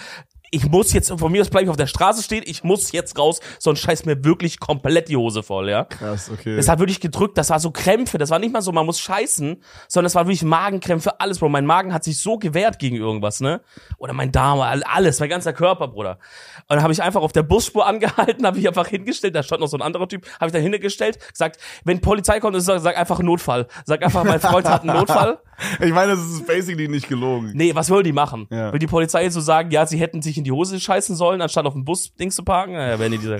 [0.53, 3.17] Ich muss jetzt, von mir aus bleibe ich auf der Straße stehen, ich muss jetzt
[3.17, 5.85] raus, sonst scheiß mir wirklich komplett die Hose voll, ja.
[5.85, 6.57] Krass, okay.
[6.57, 8.99] Es hat wirklich gedrückt, das war so Krämpfe, das war nicht mal so, man muss
[8.99, 11.49] scheißen, sondern es war wirklich Magenkrämpfe, alles, Bro.
[11.49, 13.61] Mein Magen hat sich so gewehrt gegen irgendwas, ne?
[13.97, 16.19] Oder mein Darm, alles, mein ganzer Körper, Bruder.
[16.67, 19.61] Und dann habe ich einfach auf der Busspur angehalten, habe ich einfach hingestellt, da stand
[19.61, 22.97] noch so ein anderer Typ, habe ich da hingestellt, gesagt, wenn Polizei kommt, sag, sag
[22.97, 23.67] einfach Notfall.
[23.85, 25.39] Sag einfach, mein Freund hat einen Notfall.
[25.79, 27.51] ich meine, das ist basically nicht gelogen.
[27.53, 28.47] Nee, was wollen die machen?
[28.49, 28.71] Ja.
[28.71, 31.65] Will die Polizei so sagen, ja, sie hätten sich in die Hose scheißen sollen, anstatt
[31.65, 32.73] auf dem Bus Dings zu parken?
[32.73, 33.37] Ja, wenn diese.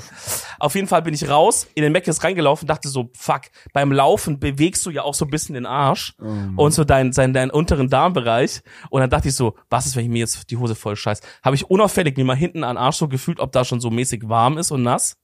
[0.60, 3.42] Auf jeden Fall bin ich raus, in den Meckes reingelaufen, dachte so, fuck,
[3.74, 6.16] beim Laufen bewegst du ja auch so ein bisschen den Arsch
[6.56, 8.62] und so deinen dein, deinen unteren Darmbereich.
[8.90, 11.22] Und dann dachte ich so, was ist, wenn ich mir jetzt die Hose voll scheiß?
[11.44, 13.90] Habe ich unauffällig mir mal hinten an den Arsch so gefühlt, ob da schon so
[13.90, 15.18] mäßig warm ist und nass.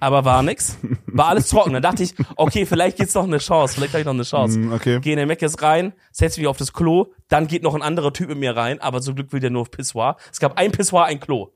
[0.00, 0.76] Aber war nix.
[1.06, 1.72] War alles trocken.
[1.72, 3.74] Dann dachte ich, okay, vielleicht gibt's noch eine Chance.
[3.74, 4.58] Vielleicht habe ich noch eine Chance.
[4.58, 4.98] Mm, okay.
[5.00, 8.12] Geh in den Meckes rein, setz mich auf das Klo, dann geht noch ein anderer
[8.12, 10.16] Typ mit mir rein, aber zum Glück will der nur auf Pissoir.
[10.30, 11.52] Es gab ein Pissoir, ein Klo.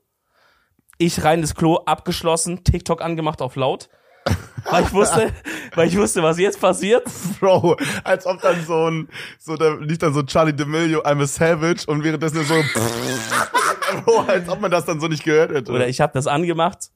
[0.97, 3.89] Ich rein ins Klo, abgeschlossen, TikTok angemacht auf laut.
[4.69, 5.31] Weil ich wusste,
[5.75, 7.03] weil ich wusste, was jetzt passiert.
[7.39, 11.27] Bro, als ob dann so ein, so da liegt dann so Charlie D'Amelio, I'm a
[11.27, 12.55] Savage und währenddessen so,
[14.05, 15.71] Bro, als ob man das dann so nicht gehört hätte.
[15.71, 16.89] Oder ich habe das angemacht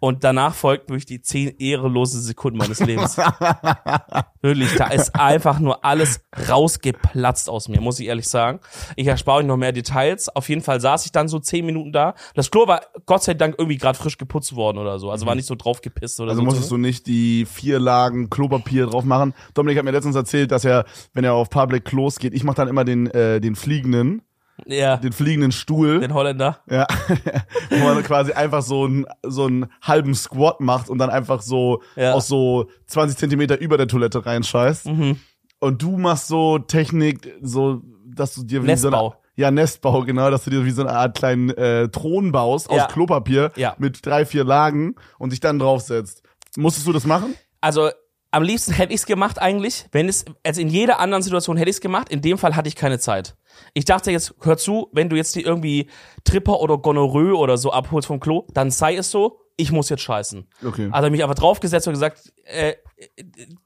[0.00, 3.16] und danach folgten wirklich die zehn ehrenlosen Sekunden meines Lebens.
[4.42, 8.60] Wirklich, da ist einfach nur alles rausgeplatzt aus mir, muss ich ehrlich sagen.
[8.94, 10.28] Ich erspare euch noch mehr Details.
[10.28, 12.14] Auf jeden Fall saß ich dann so zehn Minuten da.
[12.34, 15.10] Das Klo war Gott sei Dank irgendwie gerade frisch geputzt worden oder so.
[15.10, 16.44] Also war nicht so draufgepisst oder Also so.
[16.44, 19.34] musstest du nicht die vier Lagen Klopapier drauf machen.
[19.54, 22.56] Dominik hat mir letztens erzählt, dass er, wenn er auf Public Klos geht, ich mache
[22.56, 24.22] dann immer den, äh, den fliegenden,
[24.64, 26.00] ja, den fliegenden Stuhl.
[26.00, 26.60] den Holländer.
[26.70, 26.86] Ja,
[27.70, 31.82] wo man quasi einfach so einen so einen halben Squat macht und dann einfach so
[31.96, 32.12] Ja.
[32.14, 34.86] aus so 20 Zentimeter über der Toilette reinscheißt.
[34.86, 35.20] Mhm.
[35.58, 39.14] Und du machst so Technik, so dass du dir wie so eine, Nestbau.
[39.36, 42.76] ja Nestbau genau, dass du dir wie so eine Art kleinen äh, Thron baust aus
[42.76, 42.86] Ja.
[42.86, 43.74] Klopapier Ja.
[43.78, 46.22] mit drei vier Lagen und dich dann draufsetzt.
[46.56, 47.34] Musstest du das machen?
[47.60, 47.90] Also
[48.30, 51.80] am liebsten hätte ich's gemacht eigentlich, wenn es, also in jeder anderen Situation hätte ich's
[51.80, 52.08] gemacht.
[52.10, 53.34] In dem Fall hatte ich keine Zeit.
[53.74, 55.88] Ich dachte jetzt, hör zu, wenn du jetzt die irgendwie
[56.24, 60.02] Tripper oder Gonorrhoe oder so abholst vom Klo, dann sei es so, ich muss jetzt
[60.02, 60.46] scheißen.
[60.66, 60.88] Okay.
[60.92, 62.74] Also mich einfach draufgesetzt und gesagt, äh,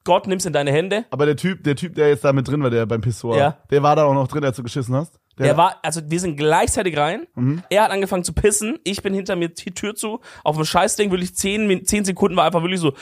[0.04, 1.04] Gott nimm's in deine Hände.
[1.10, 3.58] Aber der Typ, der Typ, der jetzt da mit drin war, der beim Pissoir, Ja.
[3.70, 5.18] der war da auch noch drin, als du geschissen hast.
[5.38, 7.26] Der war, also wir sind gleichzeitig rein.
[7.34, 7.62] Mhm.
[7.70, 8.78] Er hat angefangen zu pissen.
[8.84, 10.20] Ich bin hinter mir die Tür zu.
[10.44, 12.92] Auf dem Scheißding wirklich zehn, zehn Sekunden war einfach wirklich so.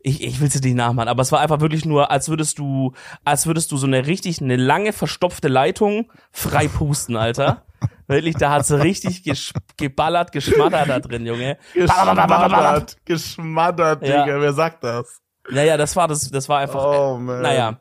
[0.00, 2.58] Ich, ich will es dir nicht nachmachen, aber es war einfach wirklich nur, als würdest
[2.58, 2.92] du,
[3.24, 7.64] als würdest du so eine richtig, eine lange verstopfte Leitung frei pusten, Alter.
[8.06, 11.56] wirklich, da hat's richtig gesch geballert, geschmattert da drin, Junge.
[11.72, 14.24] geschmattert, geschmattert, Ja.
[14.24, 15.20] Digga, wer sagt das?
[15.50, 16.84] Naja, das war das, das war einfach.
[16.84, 17.40] Oh, man.
[17.42, 17.80] Naja.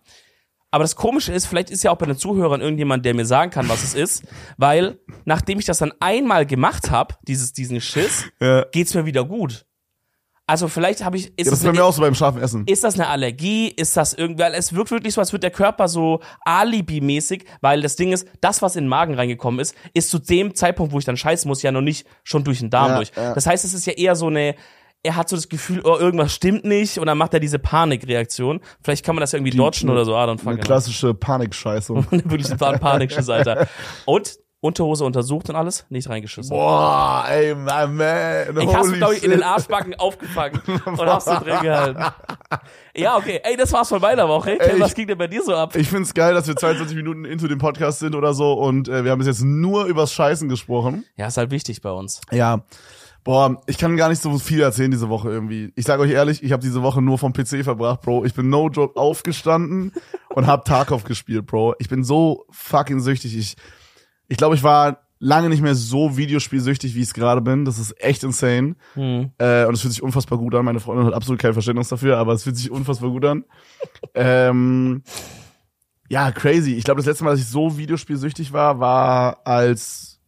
[0.72, 3.52] Aber das Komische ist, vielleicht ist ja auch bei den Zuhörern irgendjemand, der mir sagen
[3.52, 4.24] kann, was es ist,
[4.58, 8.66] weil nachdem ich das dann einmal gemacht habe, dieses diesen Schiss, Ja.
[8.72, 9.66] geht's mir wieder gut.
[10.46, 12.42] Also vielleicht habe ich ist, Ja, das ist bei eine, mir auch so beim scharfen
[12.42, 12.64] Essen.
[12.68, 13.70] ist das eine Allergie?
[13.70, 17.82] Ist das irgendwie, weil es wirkt wirklich so, als wird der Körper so Alibi-mäßig, weil
[17.82, 21.00] das Ding ist, das, was in den Magen reingekommen ist, ist zu dem Zeitpunkt, wo
[21.00, 23.12] ich dann scheißen muss, ja noch nicht schon durch den Darm Ja, durch.
[23.16, 23.34] ja.
[23.34, 24.56] Das heißt, es ist ja eher so eine,
[25.02, 28.62] er hat so das Gefühl, oh, irgendwas stimmt nicht und dann macht er diese Panikreaktion.
[28.82, 30.16] Vielleicht kann man das ja irgendwie dodgen oder so.
[30.16, 30.66] Ah, dann Eine it.
[30.66, 32.06] klassische Panikscheißung.
[32.12, 33.68] Wirklich ein paar Panikschiss, Alter.
[34.06, 36.56] Und Unterhose untersucht und alles, nicht reingeschissen.
[36.56, 38.58] Boah, ey, my man.
[38.62, 39.44] Ich hab's, glaube ich, in den.
[39.44, 42.02] Arschbacken aufgefangen und hab's so drin gehalten.
[42.96, 43.42] Ja, okay.
[43.44, 44.58] Ey, das war's von meiner Woche.
[44.58, 45.76] Ey, was ich- ging denn bei dir so ab?
[45.76, 49.04] Ich find's geil, dass wir 22 Minuten into dem Podcast sind oder so und äh,
[49.04, 51.04] wir haben bis jetzt nur übers Scheißen gesprochen.
[51.18, 52.22] Ja, ist halt wichtig bei uns.
[52.32, 52.62] Ja.
[53.26, 55.74] Boah, ich kann gar nicht so viel erzählen diese Woche irgendwie.
[55.76, 58.24] Ich sage euch ehrlich, ich habe diese Woche nur vom PC verbracht, Bro.
[58.24, 59.92] Ich bin no joke aufgestanden
[60.30, 61.76] und hab Tarkov gespielt, Bro.
[61.80, 63.38] Ich bin so fucking süchtig.
[63.38, 63.56] Ich
[64.34, 67.66] ich glaube, ich war lange nicht mehr so videospielsüchtig, wie ich es gerade bin.
[67.66, 68.76] Das ist echt insane.
[68.96, 69.30] Hm.
[69.38, 70.66] Äh, und es fühlt sich unfassbar gut an.
[70.66, 73.46] Meine Freundin hat absolut kein Verständnis dafür, aber es fühlt sich unfassbar gut an.
[74.16, 75.04] ähm,
[76.10, 76.74] ja, crazy.
[76.74, 80.20] Ich glaube, das letzte Mal, dass ich so videospielsüchtig war, war als,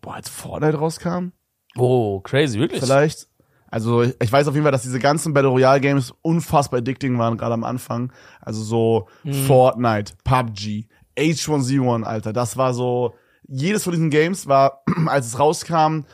[0.00, 1.32] boah, als Fortnite rauskam.
[1.76, 2.80] Oh, crazy, wirklich?
[2.80, 3.28] Vielleicht.
[3.70, 7.36] Also ich weiß auf jeden Fall, dass diese ganzen Battle Royale Games unfassbar addicting waren,
[7.36, 8.14] gerade am Anfang.
[8.40, 9.08] Also so
[9.46, 12.32] Fortnite, PUBG, H1Z1, Alter.
[12.32, 13.14] Das war so,
[13.46, 16.04] jedes von diesen Games war, als es rauskam,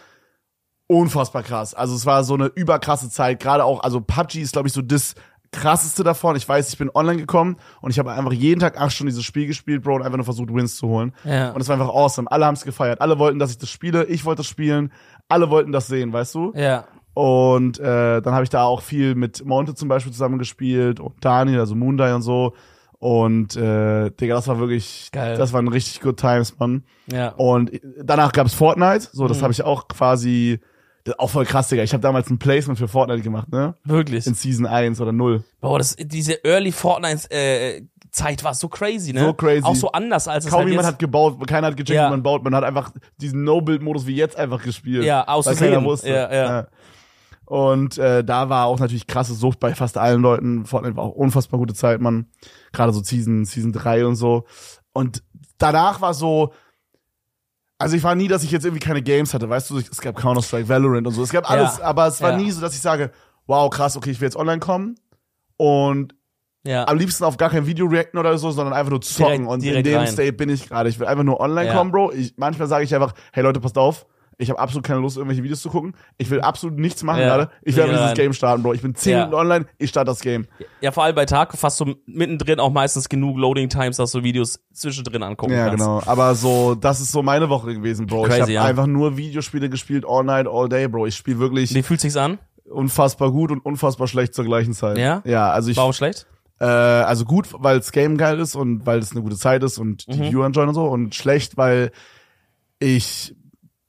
[0.87, 1.75] unfassbar krass.
[1.75, 3.41] Also es war so eine überkrasse Zeit.
[3.41, 5.15] Gerade auch, also PUBG ist, glaube ich, so das
[5.53, 6.37] krasseste davon.
[6.37, 9.25] Ich weiß, ich bin online gekommen und ich habe einfach jeden Tag acht Stunden dieses
[9.25, 11.13] Spiel gespielt, Bro, und einfach nur versucht, Wins zu holen.
[11.25, 11.51] Ja.
[11.51, 12.31] Und es war einfach awesome.
[12.31, 13.01] Alle haben es gefeiert.
[13.01, 14.05] Alle wollten, dass ich das spiele.
[14.07, 14.93] Ich wollte das spielen.
[15.29, 16.53] Alle wollten das sehen, weißt du?
[16.55, 16.85] Ja.
[17.15, 21.25] Und äh, dann habe ich da auch viel mit Monte zum Beispiel zusammen gespielt und
[21.25, 22.55] Daniel, also Moondie und so.
[23.01, 25.37] Und äh, Digga, das war wirklich, Geil.
[25.37, 26.85] das waren richtig good times, Mann.
[27.11, 27.31] Ja.
[27.31, 29.43] Und danach gab's Fortnite, so das Mhm.
[29.45, 30.61] habe ich auch quasi,
[31.05, 31.83] das auch voll krass, Digga.
[31.83, 33.75] Ich habe damals ein Placement für Fortnite gemacht, ne?
[33.85, 34.27] Wirklich.
[34.27, 35.43] In Season 1 oder 0.
[35.63, 39.21] Boah, das, diese Early Fortnite äh, Zeit war so crazy, ne?
[39.25, 39.63] So crazy.
[39.65, 42.09] Auch so anders als es Kaum halt jemand hat gebaut, keiner hat gecheckt, Ja.
[42.09, 42.45] wie man baut.
[42.45, 45.05] Man hat einfach diesen No-Build-Modus wie jetzt einfach gespielt.
[45.05, 45.83] Ja, aus Versehen.
[45.85, 46.11] wusste.
[46.11, 46.67] Ja, ja.
[47.51, 50.67] Und äh, da war auch natürlich krasse Sucht bei fast allen Leuten.
[50.67, 52.27] Fortnite war auch unfassbar gute Zeit, man.
[52.73, 54.45] Gerade so Season, Season 3 und so.
[54.93, 55.25] Und
[55.59, 56.53] danach war so,
[57.77, 60.15] also ich war nie, dass ich jetzt irgendwie keine Games hatte, weißt du, es gab
[60.15, 61.25] Counter-Strike, Valorant und so.
[61.25, 61.87] Es gab alles, Ja.
[61.87, 62.37] aber es war Ja.
[62.37, 63.11] nie so, dass ich sage,
[63.49, 64.95] wow, krass, okay, ich will jetzt online kommen.
[65.57, 66.15] Und
[66.65, 66.87] ja.
[66.87, 69.27] am liebsten auf gar kein Video reacten oder so, sondern einfach nur zocken.
[69.39, 70.07] Direkt- und direkt in dem rein.
[70.07, 70.89] State bin ich gerade.
[70.89, 72.13] Ich will einfach nur online kommen, Bro.
[72.13, 74.07] Ich, manchmal sage ich einfach, hey Leute, passt auf.
[74.41, 75.95] Ich habe absolut keine Lust, irgendwelche Videos zu gucken.
[76.17, 77.27] Ich will absolut nichts machen Ja.
[77.37, 77.51] gerade.
[77.63, 78.15] Ich einfach dieses rein.
[78.15, 78.73] Game starten, Bro.
[78.75, 79.19] Ich bin 10 Ja.
[79.19, 80.47] Minuten online, ich starte das Game.
[80.81, 84.23] ja, vor allem bei Tag fast so mittendrin auch meistens genug Loading Times, dass du
[84.23, 85.85] Videos zwischendrin angucken Ja, kannst.
[85.85, 86.03] genau.
[86.07, 88.23] Aber so, das ist so meine Woche gewesen, Bro.
[88.25, 88.65] ich Crazy, habe ja.
[88.65, 91.07] einfach nur Videospiele gespielt, all night, all day, Bro.
[91.07, 92.39] Ich spiele wirklich Wie fühlt sich's an?
[92.65, 94.97] unfassbar gut und unfassbar schlecht zur gleichen Zeit.
[94.97, 95.23] Ja?
[95.27, 96.27] Ja, also ich, Warum schlecht?
[96.61, 99.79] Äh, also gut, weil das Game geil ist und weil es eine gute Zeit ist
[99.79, 100.31] und die Mhm.
[100.31, 100.85] Viewer enjoyen und so.
[100.87, 101.91] Und schlecht, weil
[102.79, 103.35] ich,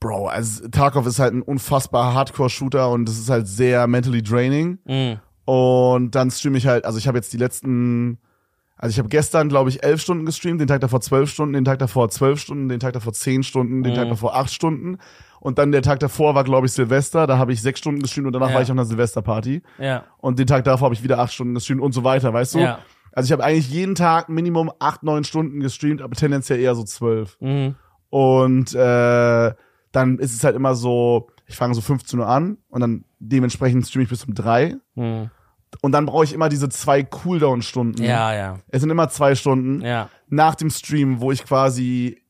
[0.01, 4.79] Bro, also Tarkov ist halt ein unfassbar Hardcore-Shooter und es ist halt sehr mentally draining.
[4.85, 5.19] Mhm.
[5.45, 8.17] Und dann streame ich halt, also ich habe jetzt die letzten,
[8.77, 11.65] also ich habe gestern, glaube ich, elf Stunden gestreamt, den Tag davor zwölf Stunden, den
[11.65, 13.97] Tag davor zwölf Stunden, den Tag davor zehn Stunden, den Mhm.
[13.97, 14.97] Tag davor acht Stunden.
[15.39, 18.25] Und dann der Tag davor war, glaube ich, Silvester, da habe ich sechs Stunden gestreamt
[18.25, 18.55] und danach Ja.
[18.55, 19.61] war ich auf einer Silvesterparty.
[19.77, 20.03] Ja.
[20.17, 22.59] Und den Tag davor habe ich wieder acht Stunden gestreamt und so weiter, weißt du?
[22.59, 22.79] Ja.
[23.11, 26.83] Also ich habe eigentlich jeden Tag Minimum acht, neun Stunden gestreamt, aber tendenziell eher so
[26.83, 27.37] zwölf.
[27.39, 27.75] Mhm.
[28.09, 29.53] Und äh,
[29.91, 33.85] dann ist es halt immer so, ich fange so 15 Uhr an und dann dementsprechend
[33.87, 34.75] streame ich bis um drei.
[34.95, 35.29] Mhm.
[35.81, 38.03] Und dann brauche ich immer diese zwei Cooldown-Stunden.
[38.03, 38.59] Ja, ja.
[38.67, 40.09] Es sind immer zwei Stunden Ja.
[40.27, 42.21] nach dem Stream, wo ich quasi,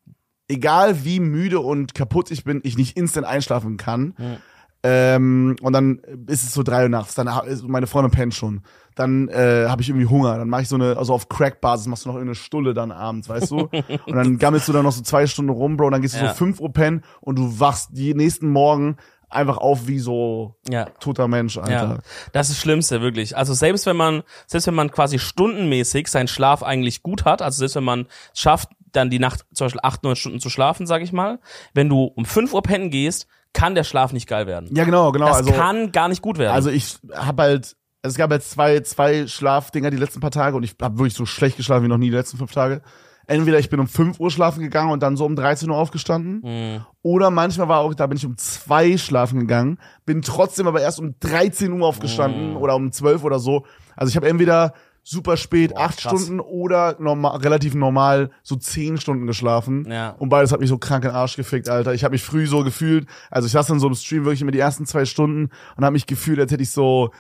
[0.48, 4.14] egal wie müde und kaputt ich bin, ich nicht instant einschlafen kann.
[4.18, 4.38] Mhm.
[4.84, 8.62] Ähm, und dann ist es so drei Uhr nachts, dann ist meine Freundin pennt schon.
[8.96, 12.06] Dann äh, habe ich irgendwie Hunger, dann mache ich so eine, also auf Crack-Basis machst
[12.06, 13.70] du noch irgendeine Stulle dann abends, weißt du?
[14.08, 16.20] und dann gammelst du dann noch so zwei Stunden rum, Bro, und dann gehst du
[16.20, 16.30] Ja.
[16.30, 18.98] so fünf Uhr pennen und du wachst die nächsten Morgen
[19.30, 20.86] einfach auf wie so Ja.
[21.00, 21.72] toter Mensch, Alter.
[21.72, 21.98] Ja,
[22.34, 23.38] das ist das Schlimmste, wirklich.
[23.38, 27.60] Also selbst wenn man, selbst wenn man quasi stundenmäßig seinen Schlaf eigentlich gut hat, also
[27.60, 31.02] selbst wenn man schafft, dann die Nacht zum Beispiel acht, neun Stunden zu schlafen, sag
[31.02, 31.40] ich mal,
[31.74, 34.70] wenn du um fünf Uhr pennen gehst, kann der Schlaf nicht geil werden.
[34.76, 35.28] Ja, genau, genau.
[35.28, 36.54] das also, kann gar nicht gut werden.
[36.54, 40.64] Also ich habe halt, es gab halt zwei, zwei Schlafdinger die letzten paar Tage und
[40.64, 42.82] ich habe wirklich so schlecht geschlafen wie noch nie die letzten fünf Tage.
[43.28, 46.42] Entweder ich bin um 5 Uhr schlafen gegangen und dann so um 13 Uhr aufgestanden.
[46.44, 46.86] Mhm.
[47.02, 51.00] Oder manchmal war auch, da bin ich um zwei schlafen gegangen, bin trotzdem aber erst
[51.00, 53.66] um 13 Uhr aufgestanden oder um 12 oder so.
[53.96, 56.12] Also ich habe entweder super spät acht krass.
[56.24, 59.90] Stunden oder normal, relativ normal so zehn Stunden geschlafen.
[59.90, 60.12] Ja.
[60.12, 61.94] Und beides hat mich so krank in den Arsch gefickt, Alter.
[61.94, 64.52] Ich habe mich früh so gefühlt, also ich saß in so einem Stream wirklich immer
[64.52, 67.12] die ersten zwei Stunden und habe mich gefühlt, als hätte ich so,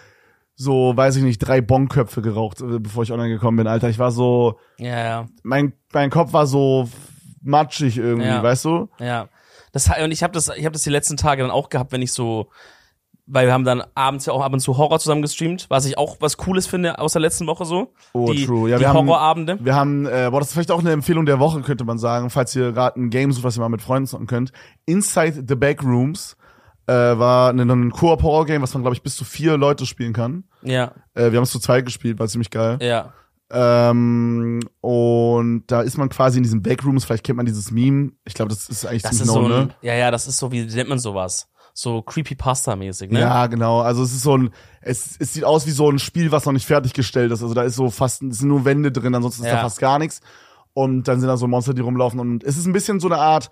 [0.55, 3.89] so, weiß ich nicht, drei Bonköpfe geraucht, äh, bevor ich online gekommen bin, Alter.
[3.89, 6.87] Ich war so, ja, ja, mein, mein Kopf war so
[7.41, 8.43] matschig irgendwie, Ja.
[8.43, 8.89] weißt du?
[8.99, 9.27] ja.
[9.73, 12.01] Das und ich habe das, ich habe das die letzten Tage dann auch gehabt, wenn
[12.01, 12.49] ich so,
[13.27, 15.97] weil wir haben dann abends ja auch ab und zu Horror zusammen gestreamt, was ich
[15.97, 17.93] auch was Cooles finde aus der letzten Woche so.
[18.13, 18.69] Oh, die, true.
[18.69, 19.57] Ja, die wir haben- Horrorabende.
[19.61, 22.29] Wir haben, äh, boah, das ist vielleicht auch eine Empfehlung der Woche, könnte man sagen,
[22.29, 24.51] falls ihr gerade ein Game sucht, was ihr mal mit Freunden zocken könnt.
[24.85, 26.35] Inside the Backrooms
[26.87, 30.43] äh, war ein, ein Koop-Horror-Game, was man, glaube ich, bis zu vier Leute spielen kann.
[30.63, 32.77] Ja, Äh, wir haben es zu zweit gespielt, war ziemlich geil.
[32.81, 33.13] ja.
[33.53, 38.11] Ähm, und da ist man quasi in diesen Backrooms, vielleicht kennt man dieses Meme.
[38.25, 39.75] Ich glaube, das ist eigentlich Das ist ziemlich so ein, ne?
[39.81, 41.49] ja, ja, das ist so, wie nennt man sowas?
[41.81, 43.21] So Creepypasta-mäßig, ne?
[43.21, 43.81] Ja, genau.
[43.81, 46.53] Also es ist so ein, es, es sieht aus wie so ein Spiel, was noch
[46.53, 47.41] nicht fertiggestellt ist.
[47.41, 49.55] Also da ist so fast, es sind nur Wände drin, ansonsten ist Ja.
[49.55, 50.21] da fast gar nichts.
[50.73, 52.19] Und dann sind da so Monster, die rumlaufen.
[52.19, 53.49] Und es ist ein bisschen so eine Art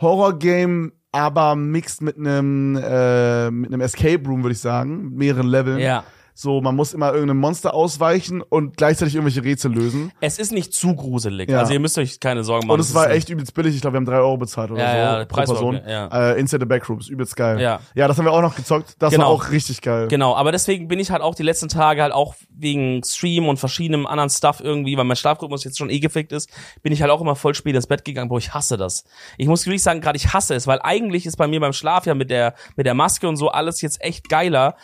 [0.00, 5.46] Horror-Game, aber mixed mit einem äh, mit einem Escape Room, würde ich sagen, mit mehreren
[5.48, 5.78] Leveln.
[5.78, 6.04] Ja.
[6.36, 10.10] So, man muss immer irgendeinem Monster ausweichen und gleichzeitig irgendwelche Rätsel lösen.
[10.20, 11.48] Es ist nicht zu gruselig.
[11.48, 11.60] Ja.
[11.60, 12.74] Also ihr müsst euch keine Sorgen machen.
[12.74, 13.74] Und es war echt übelst billig.
[13.76, 15.76] Ich glaube, wir haben drei Euro bezahlt oder Ja, so ja, pro Preis Person.
[15.76, 16.32] okay, ja.
[16.32, 17.60] Äh, Inside the Backrooms, übelst geil.
[17.60, 17.78] Ja.
[17.94, 18.96] ja, das haben wir auch noch gezockt.
[18.98, 19.26] Das Genau.
[19.26, 20.08] war auch richtig geil.
[20.08, 23.58] Genau, aber deswegen bin ich halt auch die letzten Tage halt auch wegen Stream und
[23.58, 26.50] verschiedenem anderen Stuff irgendwie, weil mein Schlafrhythmus jetzt schon eh gefickt ist,
[26.82, 28.28] bin ich halt auch immer voll spät ins Bett gegangen.
[28.28, 29.04] Boah, ich hasse das.
[29.38, 32.06] Ich muss wirklich sagen, gerade ich hasse es, weil eigentlich ist bei mir beim Schlaf
[32.06, 34.74] ja mit der mit der Maske und so alles jetzt echt geiler.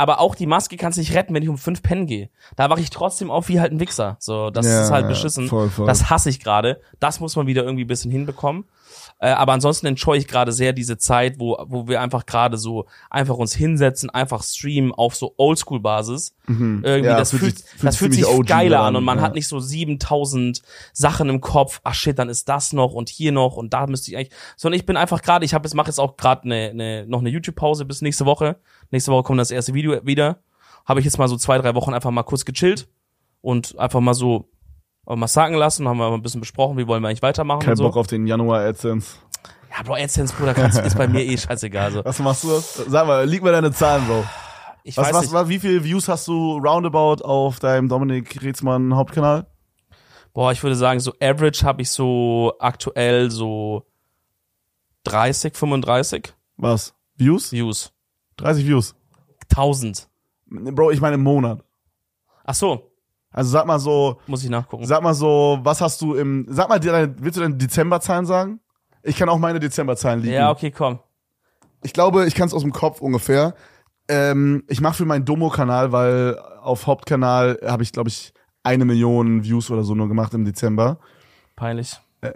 [0.00, 2.30] Aber auch die Maske kannst nicht retten, wenn ich um fünf pennen gehe.
[2.56, 4.16] Da wache ich trotzdem auf wie halt ein Wichser.
[4.18, 5.46] So, das Ja, ist halt beschissen.
[5.48, 5.86] voll, voll.
[5.86, 6.80] Das hasse ich gerade.
[7.00, 8.64] Das muss man wieder irgendwie ein bisschen hinbekommen.
[9.20, 12.86] Äh, aber ansonsten enjoy ich gerade sehr diese Zeit, wo, wo wir einfach gerade so
[13.10, 16.34] einfach uns hinsetzen, einfach streamen auf so Oldschool-Basis.
[16.48, 16.54] Irgendwie,
[16.98, 17.04] Mhm.
[17.04, 19.24] Ja, das fühlt sich- das fühlt sich OG geiler an, und man ja.
[19.24, 21.80] hat nicht so 7000 Sachen im Kopf.
[21.84, 24.78] Ach shit, dann ist das noch und hier noch und da müsste ich eigentlich, sondern
[24.80, 27.28] ich bin einfach gerade, ich habe jetzt mache jetzt auch gerade eine, eine, noch eine
[27.30, 28.56] YouTube-Pause bis nächste Woche.
[28.90, 30.42] Nächste Woche kommt das erste Video wieder.
[30.86, 32.88] Habe ich jetzt mal so zwei, drei Wochen einfach mal kurz gechillt
[33.40, 34.48] und einfach mal so
[35.06, 37.60] äh, mal sagen lassen, haben wir mal ein bisschen besprochen, wie wollen wir eigentlich weitermachen
[37.60, 37.84] Kein und so.
[37.84, 39.16] Bock auf den Januar AdSense.
[39.76, 41.84] Ja, Bro, AdSense, Bruder, kannst, ist bei mir eh scheißegal.
[41.84, 42.48] Also, Was machst du?
[42.88, 44.24] Sag mal, lieg mal deine Zahlen, Bro.
[44.82, 45.32] ich Was, weiß was, nicht.
[45.32, 49.46] was, wie viele Views hast du roundabout auf deinem Dominik Reetzmann Hauptkanal?
[50.32, 53.84] Boah, ich würde sagen, so average habe ich so aktuell so
[55.04, 56.94] 30, 35 Was?
[57.16, 57.52] Views?
[57.52, 57.92] Views.
[58.40, 58.94] 30 Views.
[59.50, 60.08] 1000.
[60.46, 61.62] Bro, ich meine im Monat.
[62.44, 62.90] Ach so,
[63.30, 64.84] Also sag mal so, muss ich nachgucken.
[64.86, 68.60] sag mal so, was hast du im, sag mal, willst du deine Dezemberzahlen sagen?
[69.02, 70.34] Ich kann auch meine Dezemberzahlen liegen.
[70.34, 70.98] Ja, okay, komm.
[71.82, 73.54] Ich glaube, ich kann es aus dem Kopf ungefähr.
[74.08, 79.42] Ähm, ich mache für meinen Domo-Kanal, weil auf Hauptkanal habe ich, glaube ich, eine Million
[79.44, 80.98] Views oder so nur gemacht im Dezember.
[81.56, 81.98] Peinlich.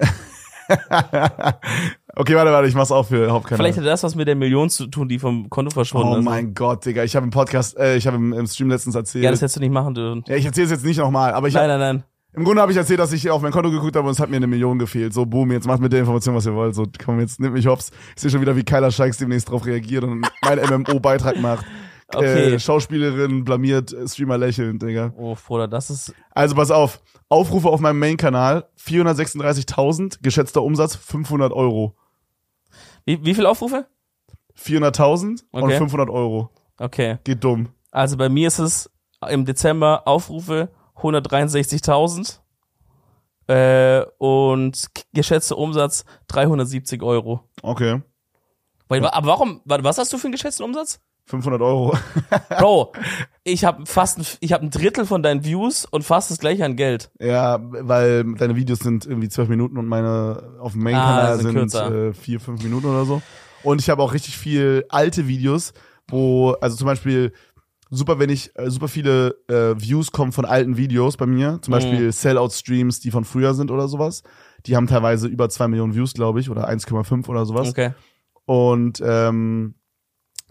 [2.16, 3.58] okay, warte, warte, ich mach's auch für Hauptkanal.
[3.58, 6.24] Vielleicht hat das was mit der Million zu tun, die vom Konto verschwunden oh ist.
[6.24, 7.04] mein Gott, Digga.
[7.04, 9.24] Ich habe im Podcast, äh, ich habe im, im Stream letztens erzählt.
[9.24, 10.24] Ja, das hättest du nicht machen dürfen.
[10.26, 12.04] ja, ich erzähle es jetzt nicht nochmal, aber ich Nein, hab, nein, nein.
[12.34, 14.30] im Grunde habe ich erzählt, dass ich auf mein Konto geguckt habe und es hat
[14.30, 15.12] mir eine Million gefehlt.
[15.12, 16.74] So, boom, jetzt macht mit der Information, was ihr wollt.
[16.74, 17.90] So, komm, jetzt nimmt mich hops.
[18.16, 21.66] Ich sehe schon wieder, wie Kyla Scheiks demnächst drauf reagiert und meinen MMO-Beitrag macht.
[22.14, 22.54] Okay.
[22.54, 25.12] Äh, Schauspielerin blamiert, äh, Streamer lächelnd, Digga.
[25.16, 26.14] Oh, Bruder, das ist.
[26.30, 31.96] Also pass auf, Aufrufe auf meinem Main-Kanal, 436.000, geschätzter Umsatz 500 Euro.
[33.04, 33.86] Wie, wie viel Aufrufe?
[34.58, 35.78] 400.000 und Okay.
[35.78, 36.50] 500 Euro.
[36.78, 37.18] Okay.
[37.24, 37.68] Geht dumm.
[37.90, 38.90] Also bei mir ist es
[39.28, 42.38] im Dezember Aufrufe 163.000
[43.48, 47.40] äh, und geschätzter Umsatz 370 Euro.
[47.62, 48.00] Okay.
[48.88, 51.00] Aber warum, was hast du für einen geschätzten Umsatz?
[51.26, 51.96] 500 Euro.
[52.58, 52.92] Bro,
[53.44, 56.64] ich habe fast ein, ich hab ein Drittel von deinen Views und fast das gleiche
[56.64, 57.10] an Geld.
[57.18, 61.44] ja, weil deine Videos sind irgendwie 12 Minuten und meine auf dem Ah, Main-Kanal sind
[61.46, 62.08] sind kürzer.
[62.08, 63.22] äh, 4, 5 Minuten oder so.
[63.62, 65.72] Und ich habe auch richtig viel alte Videos,
[66.08, 67.32] wo, also zum Beispiel,
[67.88, 71.72] super, wenn ich, äh, super viele äh, Views kommen von alten Videos bei mir, zum
[71.72, 71.76] Mhm.
[71.76, 74.22] Beispiel Sellout-Streams, die von früher sind oder sowas.
[74.66, 77.70] Die haben teilweise über 2 Millionen Views, glaube ich, oder 1,5 oder sowas.
[77.70, 77.92] Okay.
[78.44, 79.74] Und ähm,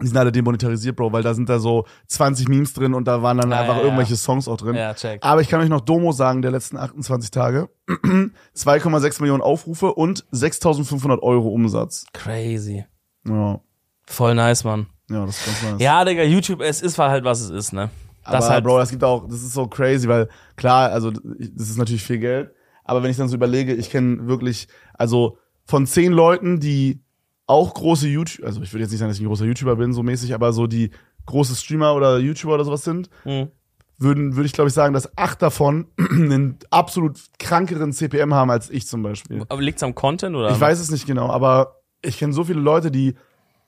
[0.02, 3.22] die sind alle demonetarisiert, Bro, weil da sind da so 20 Memes drin und da
[3.22, 4.74] waren dann Ah, einfach ja, irgendwelche Songs auch drin.
[4.74, 5.20] Ja, check.
[5.24, 7.68] Aber ich kann euch noch Domo sagen, der letzten 28 Tage.
[7.88, 12.06] 2,6 Millionen Aufrufe und 6.500 Euro Umsatz.
[12.12, 12.84] Crazy.
[13.26, 13.60] Ja,
[14.06, 14.86] Voll nice, Mann.
[15.08, 15.80] ja das ist ganz nice.
[15.82, 17.90] Ja, Digga, YouTube, es ist halt, was es ist, ne?
[18.24, 21.68] Das aber halt, Bro, das gibt auch, das ist so crazy, weil klar, also das
[21.68, 22.50] ist natürlich viel Geld,
[22.82, 27.03] aber wenn ich dann so überlege, ich kenne wirklich, also von zehn Leuten, die
[27.46, 29.92] auch große YouTube, also ich würde jetzt nicht sagen, dass ich ein großer YouTuber bin,
[29.92, 30.90] so mäßig, aber so die
[31.26, 33.48] große Streamer oder YouTuber oder sowas sind, Hm.
[33.98, 38.70] würden, würde ich glaube ich sagen, dass acht davon einen absolut krankeren CPM haben als
[38.70, 39.44] ich zum Beispiel.
[39.48, 40.50] Aber liegt's am Content oder?
[40.50, 43.14] Ich weiß es nicht genau, aber ich kenne so viele Leute, die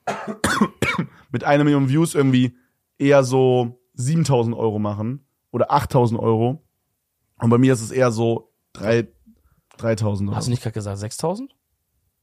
[1.32, 2.56] mit einer Million Views irgendwie
[2.98, 6.62] eher so 7000 Euro machen oder 8000 Euro.
[7.40, 9.08] Und bei mir ist es eher so drei-
[9.78, 10.36] 3000 Euro.
[10.36, 11.54] Hast du nicht gerade gesagt 6000?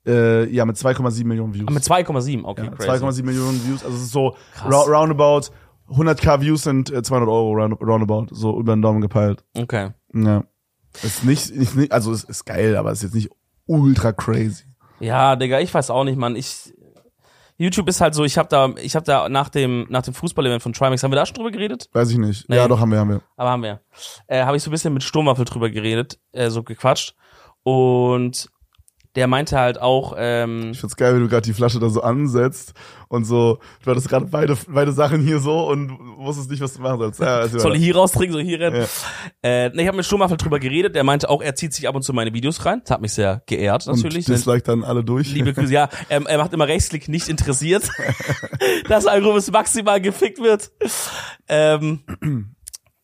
[0.05, 1.67] Äh, ja, mit 2,7 Millionen Views.
[1.67, 3.05] Ah, mit 2,7, okay, ja, crazy.
[3.05, 3.83] 2,7 Millionen Views.
[3.85, 4.35] Also es ist so
[4.65, 5.47] rou- roundabout
[5.89, 9.43] 100k Views sind äh, 200 Euro round, roundabout, so über den Daumen gepeilt.
[9.57, 9.91] Okay.
[10.13, 10.43] Ja.
[11.01, 13.29] Ist nicht, ist nicht also es ist geil, aber es ist jetzt nicht
[13.65, 14.63] ultra crazy.
[14.99, 16.35] Ja, Digga, ich weiß auch nicht, Mann.
[16.35, 16.73] Ich
[17.57, 20.61] YouTube ist halt so, ich habe da ich habe da nach dem nach dem Fußball-Event
[20.63, 21.89] von Trimax haben wir da schon drüber geredet?
[21.93, 22.49] Weiß ich nicht.
[22.49, 22.55] Nee.
[22.57, 23.21] Ja, doch haben wir, haben wir.
[23.37, 23.79] Aber haben wir.
[24.27, 27.15] Äh, habe ich so ein bisschen mit Sturmwaffel drüber geredet, äh, so gequatscht
[27.63, 28.49] und
[29.15, 32.01] der meinte halt auch, ähm, Ich find's geil, wie du gerade die Flasche da so
[32.01, 32.73] ansetzt
[33.09, 36.81] und so, du hattest gerade beide, beide Sachen hier so und wusstest nicht, was du
[36.81, 37.19] machen sollst.
[37.19, 38.87] Ja, erzähl soll ich hier raustrinken, soll ich hier rennen?
[39.43, 39.49] Ja.
[39.49, 41.95] Äh, ne, ich habe mit Schumacher drüber geredet, der meinte auch, er zieht sich ab
[41.95, 42.81] und zu meine Videos rein.
[42.83, 44.27] Das hat mich sehr geehrt, natürlich.
[44.27, 45.31] Und Dislike dann alle durch.
[45.31, 47.87] Liebe Grüße, ja, er, er macht immer Rechtsklick nicht interessiert,
[48.89, 50.71] dass Algorithmus maximal gefickt wird.
[51.47, 51.99] Ähm,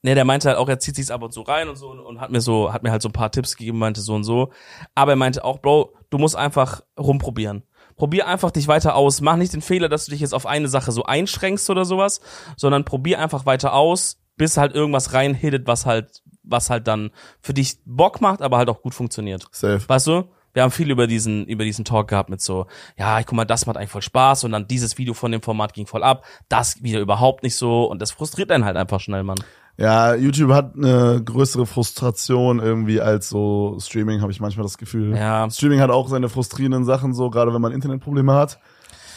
[0.01, 1.99] ne, der meinte halt auch, er zieht sich's ab und zu rein und so und,
[1.99, 4.23] und hat mir so, hat mir halt so ein paar Tipps gegeben, meinte so und
[4.23, 4.51] so.
[4.95, 7.63] Aber er meinte auch, Bro, du musst einfach rumprobieren.
[7.95, 9.19] Probier einfach dich weiter aus.
[9.19, 12.21] Mach nicht den Fehler, dass du dich jetzt auf eine Sache so einschränkst oder sowas,
[12.55, 17.53] sondern probier einfach weiter aus, bis halt irgendwas reinhittet, was halt, was halt dann für
[17.53, 19.45] dich Bock macht, aber halt auch gut funktioniert.
[19.51, 19.83] Safe.
[19.87, 20.23] Weißt du?
[20.53, 22.65] Wir haben viel über diesen, über diesen Talk gehabt mit so,
[22.97, 25.43] ja, ich guck mal, das macht eigentlich voll Spaß und dann dieses Video von dem
[25.43, 28.99] Format ging voll ab, das wieder überhaupt nicht so und das frustriert einen halt einfach
[28.99, 29.37] schnell, Mann.
[29.79, 35.15] Ja, YouTube hat eine größere Frustration irgendwie als so Streaming, habe ich manchmal das Gefühl.
[35.15, 35.49] Ja.
[35.49, 38.59] Streaming hat auch seine frustrierenden Sachen, so gerade wenn man Internetprobleme hat.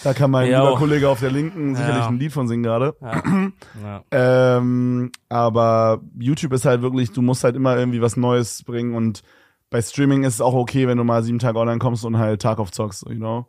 [0.05, 0.77] Da kann mein Ja, lieber.
[0.79, 2.09] Kollege auf der Linken sicherlich Ja.
[2.09, 2.95] ein Lied von singen gerade.
[3.01, 3.23] Ja.
[4.13, 4.57] ja.
[4.59, 9.23] Ähm, aber YouTube ist halt wirklich, du musst halt immer irgendwie was Neues bringen und
[9.71, 12.43] bei Streaming ist es auch okay, wenn du mal sieben Tage online kommst und halt
[12.43, 13.47] Tag auf zockst, you know?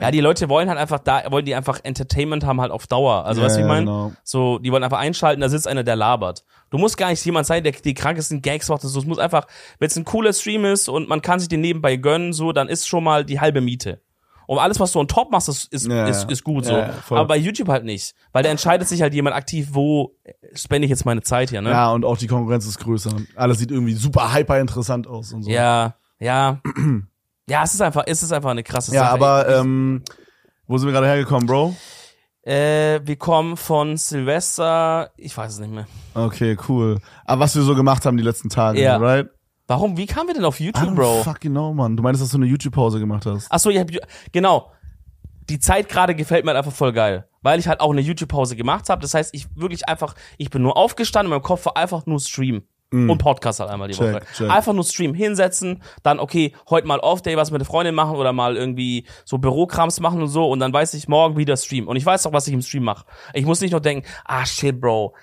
[0.00, 3.24] Ja, die Leute wollen halt einfach da, wollen die einfach Entertainment haben halt auf Dauer.
[3.24, 3.80] Also, Ja, weißt du, wie ich meine?
[3.86, 4.12] genau.
[4.22, 6.44] So, die wollen einfach einschalten, da sitzt einer, der labert.
[6.70, 8.82] Du musst gar nicht jemand sein, der die krankesten Gags macht.
[8.82, 9.46] So, es muss einfach,
[9.78, 12.68] wenn es ein cooler Stream ist und man kann sich den nebenbei gönnen, so, dann
[12.68, 14.00] ist schon mal die halbe Miete.
[14.46, 16.76] Und alles, was du on top machst, ist, ist, Ja, ist, ist gut so.
[16.76, 16.90] ja.
[17.08, 18.14] Aber bei YouTube halt nicht.
[18.32, 20.16] Weil da entscheidet sich halt jemand aktiv, wo
[20.52, 21.70] spende ich jetzt meine Zeit hier, ne?
[21.70, 23.10] Ja, und auch die Konkurrenz ist größer.
[23.36, 25.50] Alles sieht irgendwie super hyper interessant aus und so.
[25.50, 26.60] Ja, ja.
[27.48, 29.12] Ja, es ist einfach, es ist einfach eine krasse Ja, Sache.
[29.12, 30.02] aber ähm,
[30.66, 31.74] wo sind wir gerade hergekommen, Bro?
[32.42, 35.86] Äh, wir kommen von Silvester, ich weiß es nicht mehr.
[36.14, 36.98] Okay, cool.
[37.24, 38.96] Aber was wir so gemacht haben die letzten Tage, Ja.
[38.98, 39.28] right?
[39.66, 41.22] Warum, wie kamen wir denn auf I YouTube, don't Bro?
[41.22, 41.96] fucking know, Mann.
[41.96, 43.46] Du meinst, dass du eine YouTube-Pause gemacht hast.
[43.48, 43.84] Ach so, ja,
[44.30, 44.70] genau.
[45.48, 48.56] Die Zeit gerade gefällt mir halt einfach voll geil, weil ich halt auch eine YouTube-Pause
[48.56, 49.00] gemacht habe.
[49.00, 52.20] Das heißt, ich wirklich einfach, ich bin nur aufgestanden, in meinem Kopf war einfach nur
[52.20, 52.64] Stream.
[53.10, 54.22] Und Podcast halt einmal die Check, Woche.
[54.36, 54.50] check.
[54.50, 58.32] Einfach nur Stream hinsetzen, dann okay, heute mal Off-Day was mit der Freundin machen oder
[58.32, 61.88] mal irgendwie so Bürokrams machen und so und dann weiß ich morgen wieder Stream.
[61.88, 63.04] Und ich weiß auch, was ich im Stream mache.
[63.32, 65.14] Ich muss nicht noch denken, ah shit, Bro,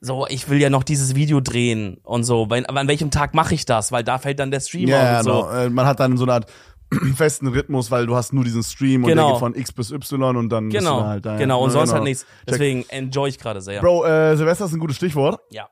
[0.00, 2.48] so, ich will ja noch dieses Video drehen und so.
[2.50, 3.92] Weil, aber an welchem Tag mache ich das?
[3.92, 5.30] Weil da fällt dann der Stream auf ja, und so.
[5.32, 5.50] genau.
[5.50, 6.52] Äh, Man hat dann so eine Art
[7.16, 9.24] festen Rhythmus, weil du hast nur diesen Stream und Genau.
[9.24, 11.36] der geht von X bis Y und dann bist du Genau, halt da.
[11.36, 11.94] genau, und sonst genau.
[11.94, 12.26] halt nichts.
[12.46, 13.80] Deswegen enjoy ich gerade sehr.
[13.80, 15.40] Bro, äh, Silvester ist ein gutes Stichwort.
[15.50, 15.68] Ja.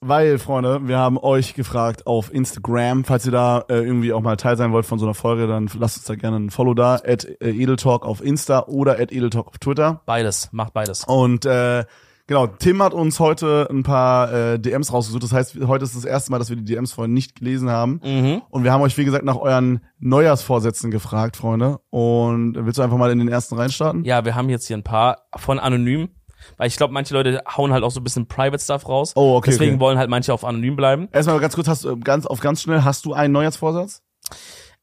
[0.00, 4.36] Weil, Freunde, wir haben euch gefragt auf Instagram, falls ihr da äh, irgendwie auch mal
[4.36, 6.94] Teil sein wollt von so einer Folge, dann lasst uns da gerne ein Follow da,
[7.04, 10.02] at äh, Edeltalk auf Insta oder at Edeltalk auf Twitter.
[10.06, 11.02] Beides, macht beides.
[11.04, 11.84] Und äh,
[12.28, 15.24] genau, Tim hat uns heute ein paar äh, DMs rausgesucht.
[15.24, 18.00] Das heißt, heute ist das erste Mal, dass wir die DMs vorhin nicht gelesen haben.
[18.04, 18.42] Mhm.
[18.50, 21.80] Und wir haben euch, wie gesagt, nach euren Neujahrsvorsätzen gefragt, Freunde.
[21.90, 24.04] Und willst du einfach mal in den ersten reinstarten?
[24.04, 26.10] Ja, wir haben jetzt hier ein paar von anonym,
[26.56, 29.12] weil ich glaube, manche Leute hauen halt auch so ein bisschen Private Stuff raus.
[29.16, 29.80] Oh, okay, Deswegen okay.
[29.80, 31.08] wollen halt manche auf anonym bleiben.
[31.12, 34.02] Erstmal ganz kurz, hast du ganz auf ganz schnell, hast du einen Neujahrsvorsatz?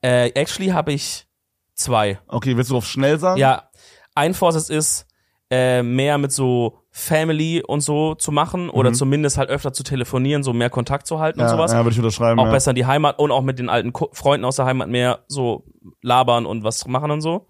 [0.01, 1.27] Äh, actually habe ich
[1.73, 2.19] zwei.
[2.27, 3.39] Okay, willst du auf schnell sagen?
[3.39, 3.69] Ja,
[4.15, 5.07] ein Vorsatz ist,
[5.51, 10.41] äh, mehr mit so Family und so zu machen oder zumindest halt öfter zu telefonieren,
[10.43, 11.45] so mehr Kontakt zu halten Mhm.
[11.45, 11.71] ja, und sowas.
[11.73, 12.39] Ja, würde ich unterschreiben.
[12.39, 12.51] auch ja.
[12.51, 15.19] besser in die Heimat und auch mit den alten Ko Freunden aus der Heimat mehr
[15.27, 15.65] so
[16.01, 17.47] labern und was machen und so.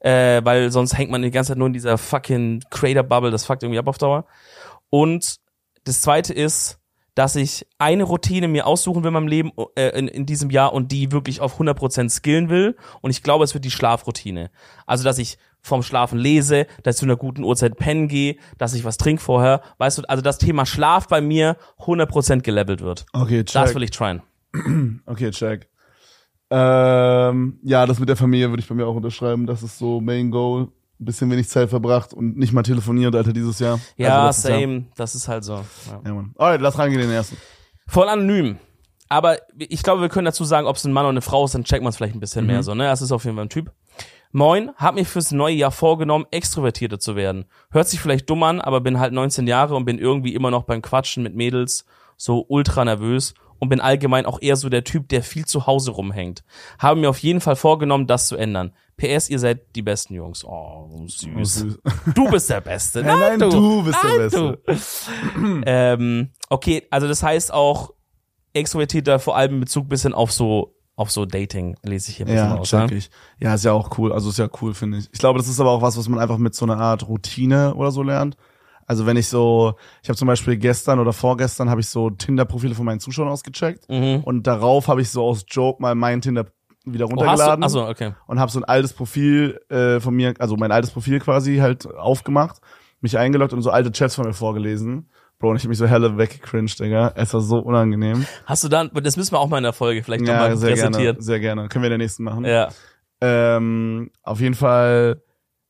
[0.00, 3.62] Äh, weil sonst hängt man die ganze Zeit nur in dieser fucking Creator-Bubble, das fuckt
[3.62, 4.26] irgendwie ab auf Dauer.
[4.90, 5.36] Und
[5.84, 6.78] das zweite ist,
[7.16, 10.74] dass ich eine Routine mir aussuchen will in meinem Leben äh, in, in diesem Jahr
[10.74, 12.76] und die wirklich auf 100% skillen will.
[13.00, 14.50] Und ich glaube, es wird die Schlafroutine.
[14.84, 18.74] Also, dass ich vorm Schlafen lese, dass ich zu einer guten Uhrzeit pennen gehe, dass
[18.74, 19.62] ich was trinke vorher.
[19.78, 23.06] Weißt du, also das Thema Schlaf bei mir 100% gelevelt wird.
[23.14, 23.62] Okay, check.
[23.62, 24.22] Das will ich tryen.
[25.06, 25.68] Okay, check.
[26.50, 29.46] Ähm, ja, das mit der Familie würde ich bei mir auch unterschreiben.
[29.46, 30.68] Das ist so Main Goal.
[30.98, 33.78] Ein bisschen wenig Zeit verbracht und nicht mal telefoniert, Alter, dieses Jahr.
[33.98, 34.60] Ja, also letztes Jahr.
[34.60, 34.84] same.
[34.96, 35.54] Das ist halt so.
[35.56, 36.00] Ja.
[36.06, 36.32] Ja, Mann.
[36.38, 37.36] Alright, lass reingehen in den ersten.
[37.86, 38.56] Voll anonym.
[39.10, 41.54] Aber ich glaube, wir können dazu sagen, ob es ein Mann oder eine Frau ist,
[41.54, 42.50] dann checkt man es vielleicht ein bisschen Mhm.
[42.50, 42.84] mehr so, ne?
[42.84, 43.72] Das ist auf jeden Fall ein Typ.
[44.32, 47.44] Moin, hab mir fürs neue Jahr vorgenommen, extrovertierter zu werden.
[47.70, 50.64] Hört sich vielleicht dumm an, aber bin halt 19 Jahre und bin irgendwie immer noch
[50.64, 51.84] beim Quatschen mit Mädels
[52.16, 55.90] so ultra nervös und bin allgemein auch eher so der Typ, der viel zu Hause
[55.92, 56.44] rumhängt.
[56.78, 58.72] Habe mir auf jeden Fall vorgenommen, das zu ändern.
[58.96, 60.44] PS, ihr seid die besten Jungs.
[60.44, 61.54] Oh, süß.
[61.54, 61.78] Süß.
[62.14, 63.02] Du bist der Beste.
[63.04, 64.58] Nein, nein, du bist der Nein, Beste.
[65.36, 65.62] du.
[65.66, 67.92] ähm, okay, also das heißt auch
[68.54, 72.32] extrovertierter, vor allem in Bezug bisschen auf so auf so Dating lese ich hier ein
[72.32, 72.70] bisschen Ja, aus.
[72.70, 72.96] check Ne?
[72.96, 73.10] ich.
[73.38, 74.14] Ja, ist ja auch cool.
[74.14, 75.10] Also ist ja cool, finde ich.
[75.12, 77.74] Ich glaube, das ist aber auch was, was man einfach mit so einer Art Routine
[77.74, 78.38] oder so lernt.
[78.86, 82.74] Also wenn ich so, ich habe zum Beispiel gestern oder vorgestern habe ich so Tinder-Profile
[82.74, 84.22] von meinen Zuschauern ausgecheckt Mhm.
[84.24, 86.46] und darauf habe ich so aus Joke mal mein Tinder
[86.84, 88.12] wieder Oh, hast du, runtergeladen achso, okay.
[88.28, 91.86] und habe so ein altes Profil äh, von mir, also mein altes Profil quasi halt
[91.96, 92.58] aufgemacht,
[93.00, 95.10] mich eingeloggt und so alte Chats von mir vorgelesen.
[95.38, 97.12] Bro, und ich hab mich so helle weggecringed, Digga.
[97.14, 98.24] Es war so unangenehm.
[98.46, 100.74] Hast du dann, das müssen wir auch mal in der Folge vielleicht Ja, nochmal sehr
[100.74, 101.20] gerne, präsentieren.
[101.20, 101.68] sehr gerne.
[101.68, 102.44] Können wir in der nächsten machen.
[102.46, 102.68] Ja.
[103.20, 105.22] Ähm, auf jeden Fall,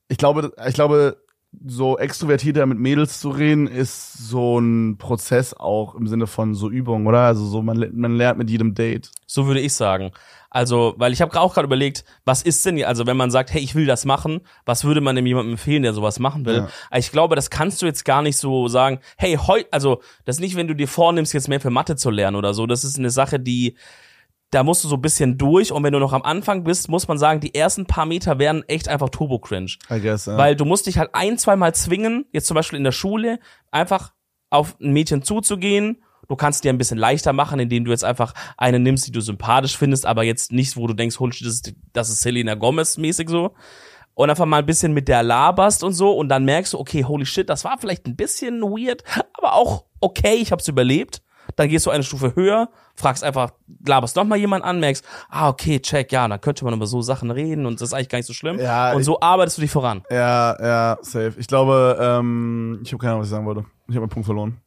[0.09, 1.17] ich glaube, ich glaube,
[1.67, 6.71] so extrovertierter mit Mädels zu reden, ist so ein Prozess auch im Sinne von so
[6.71, 7.21] Übung, oder?
[7.21, 9.11] Also so, man, man lernt mit jedem Date.
[9.27, 10.13] So würde ich sagen.
[10.51, 13.61] Also, weil ich habe auch gerade überlegt, was ist denn, also wenn man sagt, hey,
[13.61, 16.67] ich will das machen, was würde man dem jemandem empfehlen, der sowas machen will?
[16.91, 16.99] Ja.
[16.99, 20.41] Ich glaube, das kannst du jetzt gar nicht so sagen, hey, heute, also das ist
[20.41, 22.67] nicht, wenn du dir vornimmst, jetzt mehr für Mathe zu lernen oder so.
[22.67, 23.77] Das ist eine Sache, die,
[24.51, 27.09] da musst du so ein bisschen durch und wenn du noch am Anfang bist, muss
[27.09, 29.73] man sagen, die ersten paar Meter werden echt einfach turbo-cringe.
[29.91, 30.37] I guess, ja.
[30.37, 33.41] Weil du musst dich halt ein, zweimal zwingen, jetzt zum Beispiel in der Schule,
[33.71, 34.13] einfach
[34.51, 36.03] auf ein Mädchen zuzugehen.
[36.29, 39.21] Du kannst dir ein bisschen leichter machen, indem du jetzt einfach eine nimmst, die du
[39.21, 42.97] sympathisch findest, aber jetzt nicht, wo du denkst, shit, das ist, das ist Selena Gomez
[42.99, 43.55] mäßig so.
[44.15, 47.05] Und einfach mal ein bisschen mit der laberst und so und dann merkst du, okay,
[47.05, 49.03] holy shit, das war vielleicht ein bisschen weird,
[49.35, 51.23] aber auch okay, ich hab's überlebt.
[51.57, 53.51] Dann gehst du eine Stufe höher, fragst einfach,
[53.87, 57.01] laberst noch mal jemand an, merkst, ah, okay, check, ja, dann könnte man über so
[57.03, 58.59] Sachen reden und das ist eigentlich gar nicht so schlimm.
[58.61, 60.03] Ja, und ich- so arbeitest du dich voran.
[60.11, 61.35] ja, ja, safe.
[61.39, 63.65] Ich glaube, ähm, ich habe keine Ahnung, was ich sagen wollte.
[63.89, 64.61] Ich habe meinen Punkt verloren.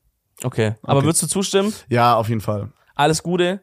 [0.43, 0.75] Okay.
[0.83, 1.05] Aber Okay.
[1.07, 1.73] würdest du zustimmen?
[1.89, 2.69] Ja, auf jeden Fall.
[2.95, 3.61] Alles Gute.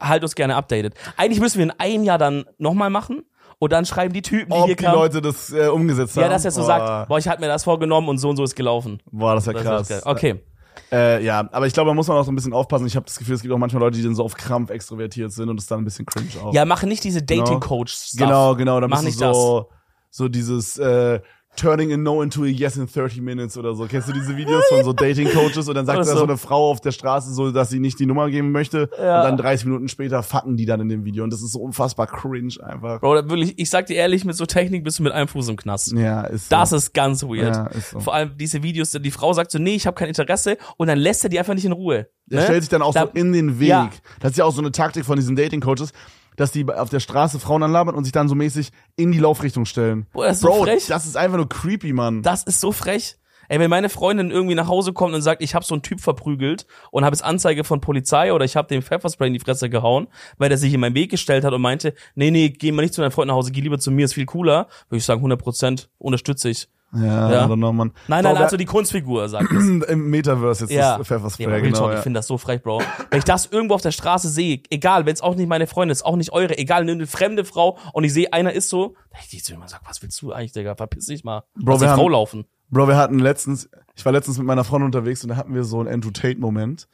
[0.00, 0.94] Halt uns gerne updated.
[1.16, 3.22] Eigentlich müssen wir in einem Jahr dann nochmal machen
[3.58, 4.96] und dann schreiben die Typen, die Ob hier die kamen.
[4.98, 6.24] Leute das äh, umgesetzt haben.
[6.24, 8.36] ja, dass er so boah, sagt, boah, ich hatte mir das vorgenommen und so und
[8.36, 9.00] so ist gelaufen.
[9.10, 9.90] Boah, das ist ja krass.
[9.90, 10.04] ist.
[10.06, 10.44] Okay.
[10.92, 12.86] Äh, ja, aber ich glaube, man muss auch so ein bisschen aufpassen.
[12.86, 15.32] Ich habe das Gefühl, es gibt auch manchmal Leute, die dann so auf Krampf extrovertiert
[15.32, 16.52] sind und es dann ein bisschen cringe auch.
[16.52, 18.18] Ja, mache nicht diese Dating-Coach-Stuff.
[18.18, 18.80] Genau, genau.
[18.80, 19.68] Da Mach nicht so,
[20.10, 21.20] so dieses äh,
[21.58, 23.86] Turning a No into a Yes in 30 Minutes oder so.
[23.86, 26.16] Kennst du diese Videos von so Dating-Coaches und dann sagt da so.
[26.18, 29.18] so eine Frau auf der Straße so, dass sie nicht die Nummer geben möchte Ja.
[29.18, 31.60] und dann 30 Minuten später fucken die dann in dem Video und das ist so
[31.60, 33.00] unfassbar cringe einfach.
[33.00, 35.28] Bro, da will ich, ich sag dir ehrlich, mit so Technik bist du mit einem
[35.28, 35.92] Fuß im Knast.
[35.92, 36.56] Ja, ist so.
[36.56, 37.56] Das ist ganz weird.
[37.56, 38.00] Ja, ist so.
[38.00, 40.98] Vor allem diese Videos, die Frau sagt so, nee, ich habe kein Interesse und dann
[40.98, 42.08] lässt er die einfach nicht in Ruhe.
[42.26, 42.44] Der ne?
[42.44, 43.68] stellt sich dann auch Da- so in den Weg.
[43.68, 43.90] Ja.
[44.20, 45.92] Das ist ja auch so eine Taktik von diesen Dating-Coaches,
[46.38, 49.66] dass die auf der Straße Frauen anlabern und sich dann so mäßig in die Laufrichtung
[49.66, 50.06] stellen.
[50.12, 50.86] Boah, das ist so Bro, frech.
[50.86, 52.22] das ist einfach nur creepy, Mann.
[52.22, 53.16] Das ist so frech.
[53.50, 56.00] Ey, wenn meine Freundin irgendwie nach Hause kommt und sagt, ich habe so einen Typ
[56.00, 59.70] verprügelt und habe jetzt Anzeige von Polizei oder ich habe dem Pfefferspray in die Fresse
[59.70, 62.82] gehauen, weil der sich in meinen Weg gestellt hat und meinte, nee, nee, geh mal
[62.82, 65.04] nicht zu deinem Freund nach Hause, geh lieber zu mir, ist viel cooler, würde ich
[65.04, 66.68] sagen, 100% unterstütze ich.
[66.94, 67.46] Ja, Ja.
[67.46, 67.92] Know, Mann.
[68.08, 69.64] Nein, nein, also die Kunstfigur sagt es.
[69.88, 71.78] Im Metaverse jetzt Ja, das Pfefferspray, ja genau.
[71.78, 71.96] Talk, Ja.
[71.98, 72.80] ich finde das so frech, Bro.
[73.10, 75.92] Wenn ich das irgendwo auf der Straße sehe, egal, wenn es auch nicht meine Freundin
[75.92, 79.18] ist, auch nicht eure, egal, eine fremde Frau und ich sehe, einer ist so, da
[79.30, 81.42] ich zu ihm und sag, was willst du eigentlich, Digga, verpiss dich mal.
[81.56, 82.44] Bro, Lass wir Frau haben- laufen.
[82.70, 85.64] Bro, wir hatten letztens, ich war letztens mit meiner Freundin unterwegs und da hatten wir
[85.64, 86.88] so einen Andrew Tate-Moment.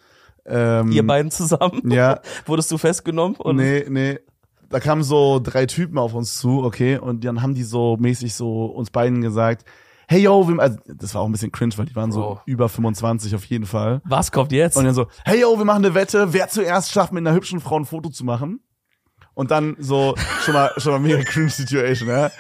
[0.46, 1.82] Ähm, Ihr beiden zusammen.
[1.90, 3.36] Ja, Wurdest du festgenommen?
[3.36, 4.18] Und nee, nee.
[4.70, 8.34] Da kamen so drei Typen auf uns zu, okay, und dann haben die so mäßig
[8.34, 9.64] so uns beiden gesagt,
[10.08, 12.40] hey yo, wir, also, das war auch ein bisschen cringe, weil die waren so Bro.
[12.46, 14.00] über 25 auf jeden Fall.
[14.04, 14.76] Was kommt jetzt?
[14.76, 17.60] Und dann so, hey yo, wir machen eine Wette, wer zuerst schafft, mit einer hübschen
[17.60, 18.60] Frau ein Foto zu machen.
[19.34, 22.30] Und dann so, schon mal, schon mal mega cringe Situation, ja.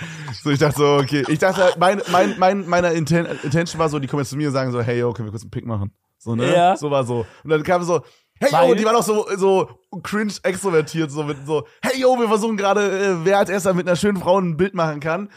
[0.42, 2.00] So, ich dachte so, okay, ich dachte, mein,
[2.38, 5.00] mein, mein, Inten Intention war so, die kommen jetzt zu mir und sagen so, hey
[5.00, 5.92] yo, können wir kurz einen Pick machen?
[6.18, 6.54] So, ne?
[6.54, 6.76] Ja.
[6.76, 7.26] So war so.
[7.42, 8.02] Und dann kam so,
[8.38, 9.68] hey yo, Weil- die waren auch so, so
[10.02, 13.88] cringe extrovertiert, so mit so, hey yo, wir versuchen gerade, äh, wer als erster mit
[13.88, 15.30] einer schönen Frau ein Bild machen kann.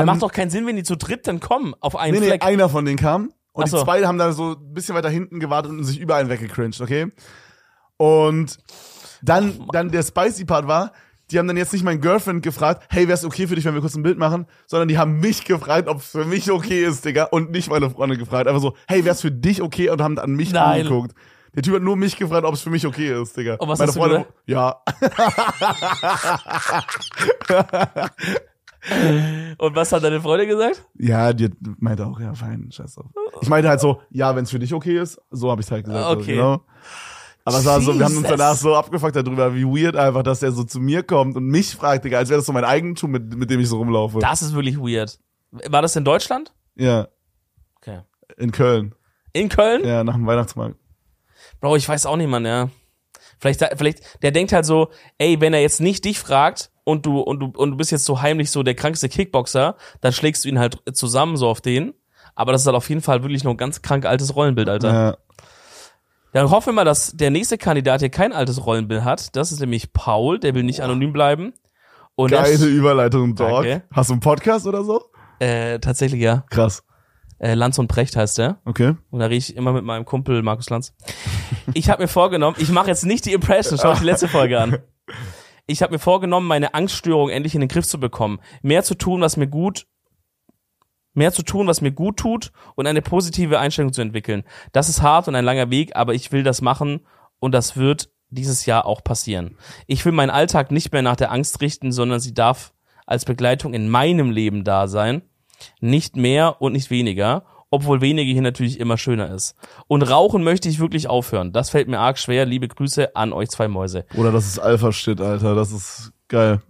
[0.00, 2.26] Ähm, macht doch keinen Sinn, wenn die zu dritt dann kommen auf einen Nee, nee,
[2.26, 2.44] Fleck.
[2.44, 3.32] einer von denen kam.
[3.52, 3.84] Und Ach die so.
[3.84, 7.12] zwei haben da so ein bisschen weiter hinten gewartet und sich überall weggecringed, okay?
[7.98, 8.58] Und
[9.22, 10.92] dann, dann der spicy Part war,
[11.30, 13.80] die haben dann jetzt nicht mein Girlfriend gefragt, hey, wär's okay für dich, wenn wir
[13.80, 17.04] kurz ein Bild machen, sondern die haben mich gefragt, ob es für mich okay ist,
[17.04, 18.48] Digga, und nicht meine Freundin gefragt.
[18.48, 19.90] Einfach so, hey, wär's für dich okay?
[19.90, 20.80] Und haben an mich Nein.
[20.82, 21.14] angeguckt.
[21.54, 23.56] Der Typ hat nur mich gefragt, ob es für mich okay ist, Digga.
[23.56, 24.82] Und was meine hast du Freundin, ja.
[29.58, 30.84] Und was hat deine Freundin gesagt?
[30.98, 33.06] Ja, die meinte auch, ja, fein, scheiß drauf.
[33.40, 35.84] Ich meinte halt so, ja, wenn es für dich okay ist, so habe ich halt
[35.84, 36.04] gesagt.
[36.04, 36.18] Okay.
[36.18, 36.64] Also, genau.
[37.44, 40.40] Aber es war so, wir haben uns danach so abgefuckt darüber, wie weird einfach, dass
[40.40, 43.10] der so zu mir kommt und mich fragt, Digga, als wäre das so mein Eigentum,
[43.10, 44.20] mit, mit dem ich so rumlaufe.
[44.20, 45.18] Das ist wirklich weird.
[45.50, 46.52] War das in Deutschland?
[46.76, 47.08] ja,
[47.76, 48.00] Okay.
[48.36, 48.94] in Köln.
[49.32, 49.84] In Köln?
[49.84, 50.76] Ja, nach dem Weihnachtsmarkt.
[51.60, 52.68] Bro, ich weiß auch nicht, Mann, ja.
[53.42, 57.18] Vielleicht, vielleicht, der denkt halt so, ey, wenn er jetzt nicht dich fragt und du,
[57.18, 60.48] und du, und du bist jetzt so heimlich so der krankste Kickboxer, dann schlägst du
[60.48, 61.92] ihn halt zusammen so auf den.
[62.36, 64.92] Aber das ist halt auf jeden Fall wirklich noch ein ganz krank altes Rollenbild, Alter.
[64.92, 65.16] Ja.
[66.32, 69.34] Dann hoffen wir mal, dass der nächste Kandidat hier kein altes Rollenbild hat.
[69.34, 71.52] Das ist nämlich Paul, der will nicht anonym bleiben.
[72.14, 73.64] Und Geile der, Überleitung, Dog.
[73.64, 73.82] Danke.
[73.92, 75.02] Hast du einen Podcast oder so?
[75.40, 76.44] äh, tatsächlich ja.
[76.48, 76.84] Krass.
[77.42, 78.60] Äh, Lanz und Precht heißt der.
[78.64, 78.94] Okay.
[79.10, 80.94] Und da rede ich immer mit meinem Kumpel Markus Lanz.
[81.74, 84.60] Ich habe mir vorgenommen, ich mache jetzt nicht die Impression, schau euch die letzte Folge
[84.60, 84.78] an.
[85.66, 88.40] Ich habe mir vorgenommen, meine Angststörung endlich in den Griff zu bekommen.
[88.62, 89.86] Mehr zu tun, was mir gut
[91.14, 94.44] mehr zu tun, was mir gut tut und eine positive Einstellung zu entwickeln.
[94.72, 97.00] Das ist hart und ein langer Weg, aber ich will das machen
[97.38, 99.56] und das wird dieses Jahr auch passieren.
[99.86, 102.72] Ich will meinen Alltag nicht mehr nach der Angst richten, sondern sie darf
[103.06, 105.22] als Begleitung in meinem Leben da sein.
[105.80, 109.54] Nicht mehr und nicht weniger, obwohl weniger hier natürlich immer schöner ist.
[109.88, 111.52] Und rauchen möchte ich wirklich aufhören.
[111.52, 112.44] Das fällt mir arg schwer.
[112.44, 114.04] Liebe Grüße an euch zwei Mäuse.
[114.14, 115.54] Oder das ist Alpha-Shit, Alter.
[115.54, 116.60] Das ist geil.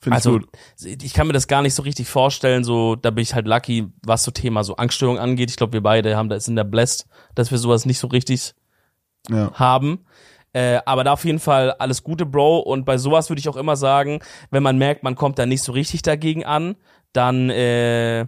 [0.00, 0.48] Finde ich Also gut.
[0.84, 2.64] ich kann mir das gar nicht so richtig vorstellen.
[2.64, 5.50] So, da bin ich halt lucky, was so Thema so Angststörung angeht.
[5.50, 8.54] Ich glaube, wir beide haben da sind da blessed, dass wir sowas nicht so richtig
[9.28, 9.52] Ja.
[9.54, 10.04] haben.
[10.52, 12.60] Äh, aber da auf jeden Fall alles Gute, Bro.
[12.60, 14.20] Und bei sowas würde ich auch immer sagen,
[14.50, 16.76] wenn man merkt, man kommt da nicht so richtig dagegen an,
[17.12, 18.26] dann äh,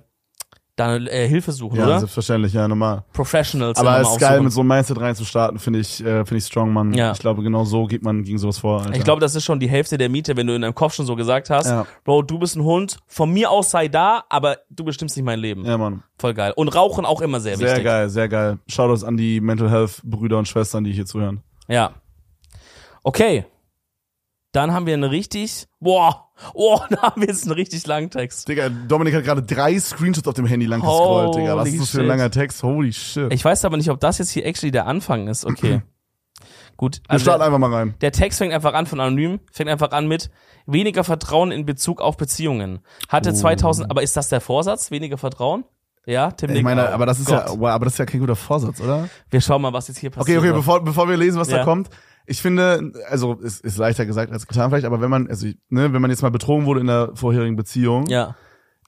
[0.79, 1.99] dann äh, Hilfe suchen, Ja, oder?
[2.01, 3.05] selbstverständlich, ja, normal.
[3.13, 3.79] Professionals.
[3.79, 6.73] Aber es ist geil, mit so einem Mindset reinzustarten, finde ich, äh, finde ich strong,
[6.73, 6.93] Mann.
[6.95, 7.13] Ja.
[7.13, 8.95] Ich glaube, genau so geht man gegen sowas vor, Alter.
[8.95, 11.07] Ich glaube, das ist schon die Hälfte der Miete, wenn du in deinem Kopf schon
[11.07, 11.87] so gesagt hast, Ja.
[12.05, 15.41] Bro, du bist ein Hund, von mir aus sei da, aber du bestimmst nicht mein
[15.41, 15.65] Leben.
[15.65, 16.03] Ja, Mann.
[16.19, 16.53] Voll geil.
[16.57, 17.85] Und Rauchen auch immer sehr, Sehr wichtig.
[17.85, 18.59] geil, sehr geil.
[18.69, 21.43] Shoutouts an die Mental Health Brüder und Schwestern, die hier zuhören.
[21.69, 21.93] Ja.
[23.03, 23.45] Okay.
[24.59, 28.49] Dann haben wir einen richtig, boah, oh, da haben wir jetzt einen richtig langen Text.
[28.49, 31.57] Digga, Dominik hat gerade drei Screenshots auf dem Handy lang gescrollt, Digga.
[31.57, 32.09] Was ist das für ein shit.
[32.09, 32.63] langer Text?
[32.65, 33.33] Holy shit.
[33.33, 35.45] Ich weiß aber nicht, ob das jetzt hier actually der Anfang ist.
[35.47, 35.83] Okay.
[36.77, 36.97] Gut.
[37.07, 37.95] Wir Also starten der, einfach mal rein.
[38.01, 40.29] der Text fängt einfach an von anonym, fängt einfach an mit
[40.67, 42.81] weniger Vertrauen in Bezug auf Beziehungen.
[43.09, 44.91] Hatte 2000, aber ist das der Vorsatz?
[44.91, 45.65] Weniger Vertrauen?
[46.07, 47.59] Ja, Tim Ich meine, aber das ist ja, Gott.
[47.61, 49.09] wow, aber das ist ja kein guter Vorsatz, oder?
[49.29, 50.39] Wir schauen mal, was jetzt hier Okay, passiert.
[50.39, 51.59] okay, bevor, bevor wir lesen, was Ja.
[51.59, 51.91] da kommt.
[52.29, 55.93] Ich finde, also, ist, ist leichter gesagt als getan vielleicht, aber wenn man, also, ne,
[55.93, 58.37] wenn man jetzt mal betrogen wurde in der vorherigen Beziehung, ja.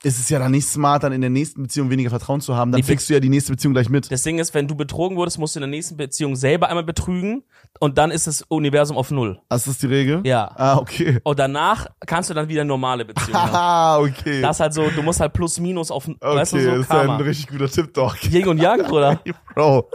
[0.03, 2.71] ist es ja dann nicht smart, dann in der nächsten Beziehung weniger Vertrauen zu haben.
[2.71, 4.11] Dann Die fickst du ja die nächste Beziehung gleich mit.
[4.11, 6.83] Das Ding ist, wenn du betrogen wurdest, musst du in der nächsten Beziehung selber einmal
[6.83, 7.43] betrügen
[7.79, 9.39] und dann ist das Universum auf Null.
[9.49, 10.21] Das ist die Regel?
[10.23, 10.51] Ja.
[10.55, 11.19] Ah, okay.
[11.23, 13.51] Und danach kannst du dann wieder normale Beziehungen haben.
[13.53, 14.41] Ah, okay.
[14.41, 16.79] Das ist halt so, du musst halt plus minus auf, okay, weißt du, so das
[16.81, 17.15] ist ja Karma.
[17.15, 18.15] ein richtig guter Tipp, doch.
[18.21, 19.19] Yin und Yang, Bruder.
[19.55, 19.89] Bro.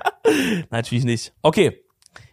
[0.70, 1.32] Natürlich nicht.
[1.42, 1.82] Okay.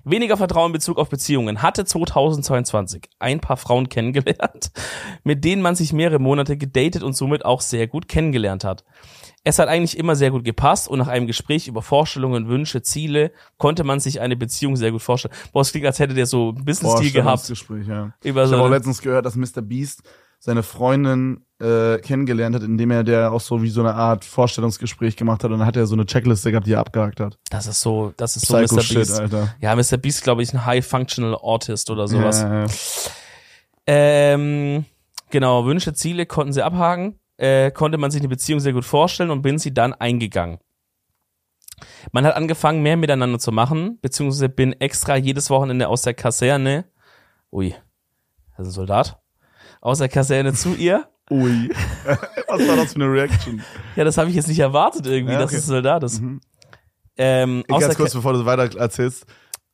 [0.05, 1.61] Weniger Vertrauen in Bezug auf Beziehungen.
[1.61, 4.71] Hatte 2022 ein paar Frauen kennengelernt,
[5.23, 8.83] mit denen man sich mehrere Monate gedatet und somit auch sehr gut kennengelernt hat.
[9.45, 13.31] Es hat eigentlich immer sehr gut gepasst und nach einem Gespräch über Vorstellungen, Wünsche, Ziele
[13.57, 15.33] konnte man sich eine Beziehung sehr gut vorstellen.
[15.51, 17.51] Boah, es klingt, als hätte der so ein Business-Deal gehabt.
[17.87, 18.13] Ja.
[18.23, 19.61] Über Ich so habe auch letztens gehört, dass Mr.
[19.61, 20.03] Beast
[20.43, 25.15] seine Freundin äh, kennengelernt hat, indem er der auch so wie so eine Art Vorstellungsgespräch
[25.15, 27.39] gemacht hat und dann hat er so eine Checkliste gehabt, die er abgehakt hat.
[27.49, 28.81] Das ist so, das ist so Psycho Mr.
[28.81, 29.19] Shit, Beast.
[29.21, 29.55] Alter.
[29.61, 29.95] Ja, Mr.
[29.95, 32.41] Beast, glaube ich, ein High Functional Artist oder sowas.
[32.41, 32.71] Ja, ja, ja.
[33.87, 34.83] Ähm,
[35.29, 39.29] genau, Wünsche, Ziele konnten sie abhaken, äh, konnte man sich eine Beziehung sehr gut vorstellen
[39.29, 40.57] und bin sie dann eingegangen.
[42.11, 46.83] Man hat angefangen, mehr miteinander zu machen, beziehungsweise bin extra jedes Wochenende aus der Kaserne,
[47.49, 47.73] ui,
[48.57, 49.22] ein Soldat,
[49.83, 51.07] aus der Kaserne zu ihr.
[51.29, 51.69] Ui.
[52.47, 53.61] Was war das für eine Reaction?
[53.95, 55.57] Ja, das habe ich jetzt nicht erwartet irgendwie, Ja, dass okay.
[55.57, 56.21] es ein Soldat ist.
[56.21, 56.41] Mhm.
[57.17, 59.25] Ähm, Ganz kurz, Ka- bevor du weiter erzählst.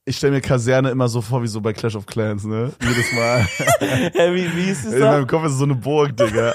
[0.06, 2.72] Ich stelle mir Kaserne immer so vor wie so bei Clash of Clans, ne?
[2.82, 3.42] Jedes Mal.
[3.80, 6.54] Hä, wie, wie ist es In meinem Kopf ist es so eine Burg, Digga.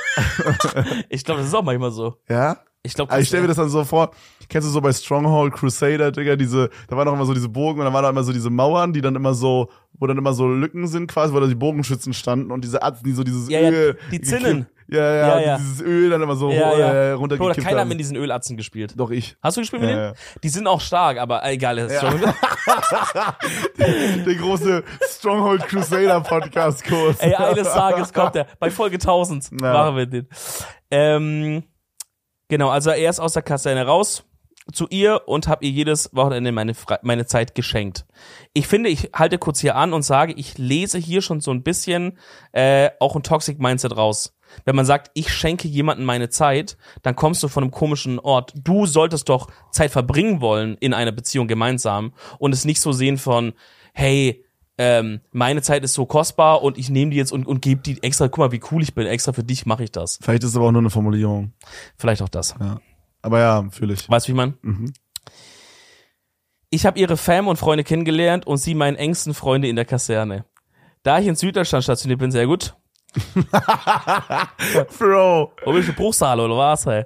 [1.08, 2.16] Ich glaube, das ist auch manchmal so.
[2.28, 2.58] Ja?
[2.86, 4.10] Ich glaube, Aber ich stelle mir das dann so vor,
[4.50, 7.80] kennst du so bei Stronghold Crusader, Digga, diese, da waren auch immer so diese Burgen
[7.80, 10.34] und da waren da immer so diese Mauern, die dann immer so, wo dann immer
[10.34, 13.48] so Lücken sind quasi, wo da die Bogenschützen standen und diese Atzen, die so dieses
[13.48, 13.98] Ja, ja, Öl.
[14.12, 14.66] die gekippt- Zinnen.
[14.86, 15.56] Ja, ja, Ja, ja.
[15.56, 16.78] dieses Öl dann immer so Ja, äh,
[17.08, 17.14] ja.
[17.14, 17.88] Bro, runtergekippt keiner hat haben.
[17.88, 18.92] mit diesen Ölatzen gespielt.
[18.98, 19.34] Doch ich.
[19.42, 20.08] Hast du gespielt mit Ja, denen?
[20.12, 20.40] ja.
[20.42, 21.78] Die sind auch stark, aber äh, egal.
[21.78, 21.86] Ja.
[24.26, 27.18] Der große Stronghold Crusader Podcast Kurs.
[27.20, 28.46] ey, eines Tages kommt der.
[28.58, 29.72] Bei Folge 1000 Ja.
[29.72, 30.28] machen wir den.
[30.90, 31.62] Ähm,
[32.54, 34.22] genau, also er ist aus der Kaserne raus
[34.72, 38.06] zu ihr und habe ihr jedes Wochenende meine, meine Zeit geschenkt.
[38.52, 41.64] Ich finde, ich halte kurz hier an und sage, ich lese hier schon so ein
[41.64, 42.16] bisschen
[42.52, 44.38] äh, auch ein Toxic Mindset raus.
[44.64, 48.52] Wenn man sagt, ich schenke jemandem meine Zeit, dann kommst du von einem komischen Ort.
[48.54, 53.18] Du solltest doch Zeit verbringen wollen in einer Beziehung gemeinsam und es nicht so sehen
[53.18, 53.54] von,
[53.94, 54.43] hey,
[54.76, 58.02] ähm, meine Zeit ist so kostbar und ich nehme die jetzt und, und gebe die
[58.02, 60.18] extra, guck mal, wie cool ich bin, extra für dich mache ich das.
[60.20, 61.52] Vielleicht ist es aber auch nur eine Formulierung.
[61.96, 62.54] Vielleicht auch das.
[62.60, 62.80] Ja.
[63.22, 64.08] Aber ja, fühle ich.
[64.08, 64.54] Weißt du, wie man?
[64.62, 64.92] Mhm.
[66.70, 70.44] Ich habe ihre Fam und Freunde kennengelernt und sie meinen engsten Freunde in der Kaserne.
[71.04, 72.74] Da ich in Süddeutschland stationiert bin, sehr gut.
[74.98, 75.52] Bro.
[75.64, 77.04] Wo bist du Bruchsal oder was, ey?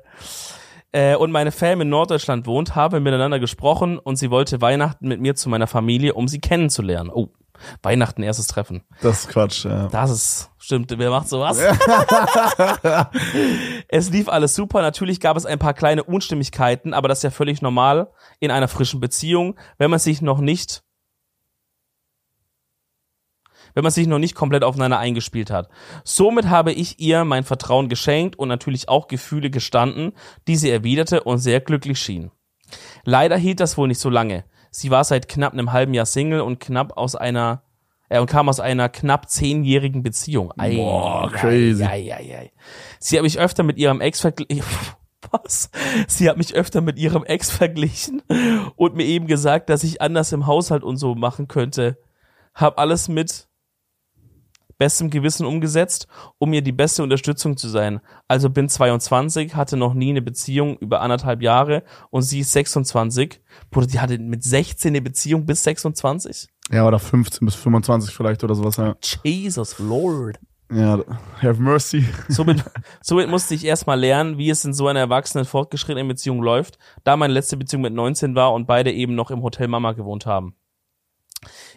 [0.90, 5.20] Äh, und meine Fam in Norddeutschland wohnt, habe miteinander gesprochen und sie wollte Weihnachten mit
[5.20, 7.10] mir zu meiner Familie, um sie kennenzulernen.
[7.12, 7.28] Oh,
[7.82, 8.82] Weihnachten, erstes Treffen.
[9.02, 9.88] Das ist Quatsch, ja.
[9.88, 11.59] Das ist, stimmt, wer macht sowas?
[13.88, 14.82] es lief alles super.
[14.82, 18.68] Natürlich gab es ein paar kleine Unstimmigkeiten, aber das ist ja völlig normal in einer
[18.68, 20.82] frischen Beziehung, wenn man sich noch nicht,
[23.74, 25.68] wenn man sich noch nicht komplett aufeinander eingespielt hat.
[26.04, 30.12] Somit habe ich ihr mein Vertrauen geschenkt und natürlich auch Gefühle gestanden,
[30.46, 32.30] die sie erwiderte und sehr glücklich schien.
[33.04, 34.44] Leider hielt das wohl nicht so lange.
[34.78, 37.62] Sie war seit knapp einem halben Jahr Single und knapp aus einer
[38.08, 40.52] äh, und kam aus einer knapp zehnjährigen Beziehung.
[40.56, 41.82] Ei, Boah, crazy.
[41.82, 42.52] Ei, ei, ei.
[43.00, 44.62] Sie hat mich öfter mit ihrem Ex verglichen.
[45.32, 45.70] Was?
[46.06, 48.22] Sie hat mich öfter mit ihrem Ex verglichen
[48.76, 51.98] und mir eben gesagt, dass ich anders im Haushalt und so machen könnte.
[52.54, 53.47] Hab alles mit
[54.78, 56.06] bestem Gewissen umgesetzt,
[56.38, 58.00] um ihr die beste Unterstützung zu sein.
[58.28, 63.40] Also bin 22, hatte noch nie eine Beziehung über anderthalb Jahre und sie ist 26.
[63.70, 66.48] Bruder, die hatte mit 16 eine Beziehung bis 26?
[66.70, 68.96] Ja, oder 15 bis 25 vielleicht oder sowas, ja.
[69.24, 70.38] Jesus Lord.
[70.70, 71.02] Ja,
[71.40, 72.04] have mercy.
[72.28, 72.62] Somit,
[73.02, 77.16] somit musste ich erstmal lernen, wie es in so einer erwachsenen, fortgeschrittenen Beziehung läuft, da
[77.16, 80.54] meine letzte Beziehung mit 19 war und beide eben noch im Hotel Mama gewohnt haben.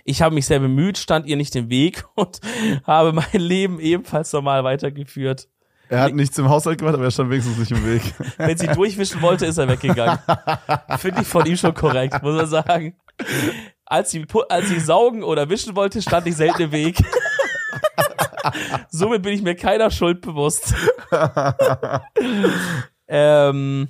[0.03, 2.39] Ich habe mich sehr bemüht, stand ihr nicht im Weg und
[2.85, 5.47] habe mein Leben ebenfalls normal weitergeführt.
[5.89, 8.01] Er hat nichts im Haushalt gemacht, aber er stand wenigstens nicht im Weg.
[8.37, 10.19] Wenn sie durchwischen wollte, ist er weggegangen.
[10.97, 12.95] Finde ich von ihm schon korrekt, muss man sagen.
[13.85, 16.97] Als sie, als sie saugen oder wischen wollte, stand ich selten im Weg.
[18.89, 20.73] Somit bin ich mir keiner Schuld bewusst.
[23.09, 23.89] ähm,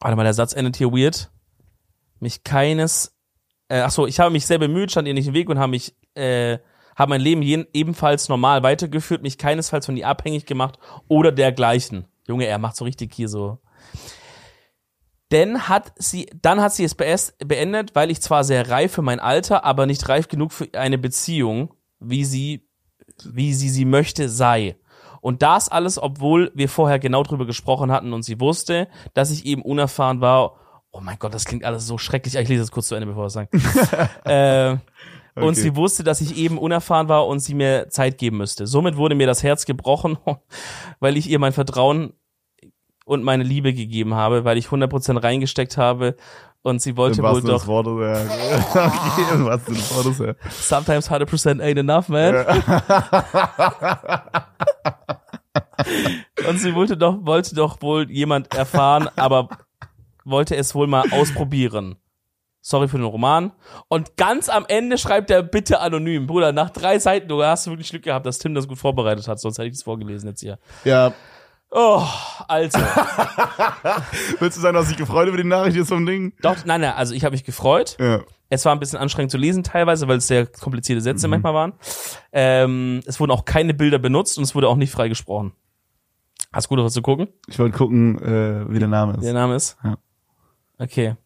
[0.00, 1.30] warte mal, der Satz endet hier weird.
[2.20, 3.13] Mich keines,
[3.68, 5.70] äh, ach so, ich habe mich sehr bemüht, stand ihr nicht im Weg und habe
[5.70, 6.58] mich, äh,
[6.96, 12.06] habe mein Leben jeden, ebenfalls normal weitergeführt, mich keinesfalls von ihr abhängig gemacht oder dergleichen.
[12.26, 13.58] Junge, er macht so richtig hier so.
[15.30, 19.20] Denn hat sie, dann hat sie es beendet, weil ich zwar sehr reif für mein
[19.20, 22.68] Alter, aber nicht reif genug für eine Beziehung, wie sie,
[23.24, 24.76] wie sie sie möchte, sei.
[25.20, 29.46] Und das alles, obwohl wir vorher genau drüber gesprochen hatten und sie wusste, dass ich
[29.46, 30.56] eben unerfahren war.
[30.96, 32.36] Oh mein Gott, das klingt alles so schrecklich.
[32.36, 33.48] Ich lese das kurz zu Ende, bevor ich es sage.
[34.24, 34.70] äh,
[35.40, 35.54] Und Okay.
[35.60, 38.68] sie wusste, dass ich eben unerfahren war und sie mir Zeit geben müsste.
[38.68, 40.16] Somit wurde mir das Herz gebrochen,
[41.00, 42.12] weil ich ihr mein Vertrauen
[43.04, 46.14] und meine Liebe gegeben habe, weil ich 100% reingesteckt habe
[46.62, 48.28] und sie wollte wohl doch Wortes,
[48.72, 48.86] ja.
[48.86, 50.34] okay, Sinne des Wortes, ja.
[50.50, 52.46] sometimes 100% ain't enough, man.
[56.48, 59.48] Und sie wollte doch, wollte doch wohl jemand erfahren, aber
[60.24, 61.96] wollte es wohl mal ausprobieren.
[62.60, 63.52] Sorry für den Roman.
[63.88, 66.26] Und ganz am Ende schreibt er bitte anonym.
[66.26, 69.38] Bruder, nach drei Seiten, du hast wirklich Glück gehabt, dass Tim das gut vorbereitet hat,
[69.38, 70.58] sonst hätte ich es vorgelesen jetzt hier.
[70.84, 71.12] Ja,
[71.76, 72.06] Oh,
[72.46, 72.78] Alter.
[74.38, 76.32] willst du sagen, dass ich gefreut über die Nachricht jetzt vom Ding?
[76.40, 77.96] Doch, nein, nein, also ich habe mich gefreut.
[77.98, 78.20] Ja.
[78.48, 81.72] Es war ein bisschen anstrengend zu lesen teilweise, weil es sehr komplizierte Sätze manchmal waren.
[82.30, 85.52] Ähm, es wurden auch keine Bilder benutzt und es wurde auch nicht freigesprochen.
[86.52, 87.26] Hast du gut was zu gucken?
[87.48, 89.24] Ich wollte gucken, äh, wie der Name ist.
[89.24, 89.76] Der Name ist?
[89.82, 89.96] Ja.
[90.78, 91.16] Okay.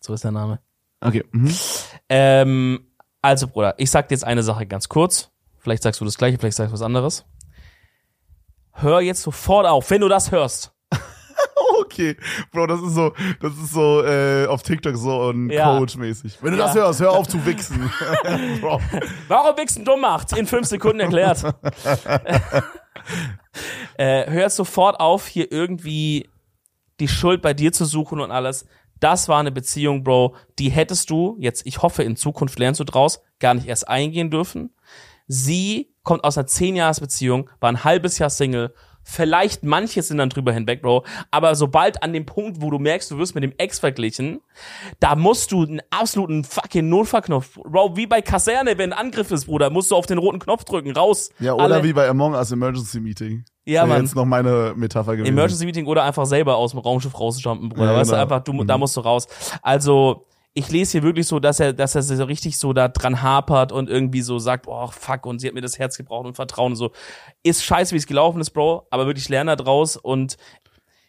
[0.00, 0.60] So ist der Name.
[1.00, 1.24] Okay.
[1.32, 1.54] Mhm.
[2.08, 2.86] Ähm,
[3.22, 5.30] also, Bruder, ich sag dir jetzt eine Sache ganz kurz.
[5.58, 7.24] Vielleicht sagst du das gleiche, vielleicht sagst du was anderes.
[8.72, 10.72] Hör jetzt sofort auf, wenn du das hörst.
[11.80, 12.16] Okay,
[12.52, 15.78] Bro, das ist so, das ist so äh, auf TikTok so ein Ja.
[15.78, 16.38] Coach-mäßig.
[16.42, 16.66] Wenn du Ja.
[16.66, 17.90] das hörst, hör auf zu wichsen.
[18.60, 18.80] Bro.
[19.28, 20.36] Warum Wichsen dumm macht?
[20.36, 21.42] In fünf Sekunden erklärt.
[23.96, 26.28] äh, hör sofort auf, hier irgendwie
[27.00, 28.66] die Schuld bei dir zu suchen und alles.
[29.00, 32.84] Das war eine Beziehung, Bro, die hättest du, jetzt, ich hoffe, in Zukunft lernst du
[32.84, 34.74] draus, gar nicht erst eingehen dürfen.
[35.26, 38.74] Sie kommt aus einer 10-Jahres-Beziehung, war ein halbes Jahr Single.
[39.04, 41.04] Vielleicht manche sind dann drüber hinweg, Bro.
[41.30, 44.40] Aber sobald an dem Punkt, wo du merkst, du wirst mit dem Ex verglichen,
[45.00, 49.46] da musst du einen absoluten fucking Notfallknopf, Bro, wie bei Kaserne, wenn ein Angriff ist,
[49.46, 51.30] Bruder, musst du auf den roten Knopf drücken, raus.
[51.38, 53.44] Ja, oder Alle- wie bei Among Us Emergency Meeting.
[53.68, 54.02] Ja, Mann.
[54.02, 55.30] jetzt noch meine Metapher gewesen.
[55.30, 57.92] Emergency Meeting oder einfach selber aus dem Raumschiff rausjumpen, Bruder.
[57.92, 58.22] Ja, weißt du, genau.
[58.22, 59.28] einfach, du, da musst du raus.
[59.60, 63.20] Also, ich lese hier wirklich so, dass er, dass er so richtig so da dran
[63.20, 66.34] hapert und irgendwie so sagt, oh fuck, und sie hat mir das Herz gebraucht und
[66.34, 66.92] Vertrauen und so.
[67.42, 70.38] Ist scheiße, wie es gelaufen ist, Bro, aber wirklich lerne da draus und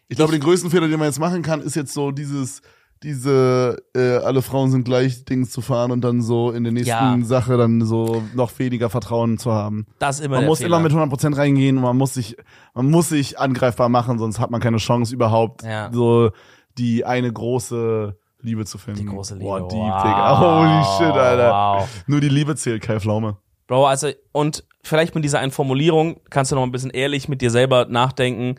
[0.09, 2.61] Ich glaube, den größten Fehler, den man jetzt machen kann, ist jetzt so dieses,
[3.03, 6.89] diese äh, alle Frauen sind gleich Dings zu fahren und dann so in der nächsten
[6.89, 7.17] Ja.
[7.23, 9.87] Sache dann so noch weniger Vertrauen zu haben.
[9.99, 10.77] das ist immer Man der muss Fehler.
[10.77, 12.35] immer mit 100% reingehen und man muss sich,
[12.73, 15.89] man muss sich angreifbar machen, sonst hat man keine Chance überhaupt Ja.
[15.93, 16.31] so
[16.77, 18.99] die eine große Liebe zu finden.
[19.01, 19.45] Die große Liebe.
[19.45, 20.03] Boah, deep, wow.
[20.03, 20.39] Digga.
[20.39, 21.51] Holy shit, Alter.
[21.81, 21.89] Wow.
[22.07, 23.37] Nur die Liebe zählt, Kai Pflaume.
[23.67, 27.41] Bro, also, und vielleicht mit dieser einen Formulierung kannst du noch ein bisschen ehrlich mit
[27.41, 28.55] dir selber nachdenken,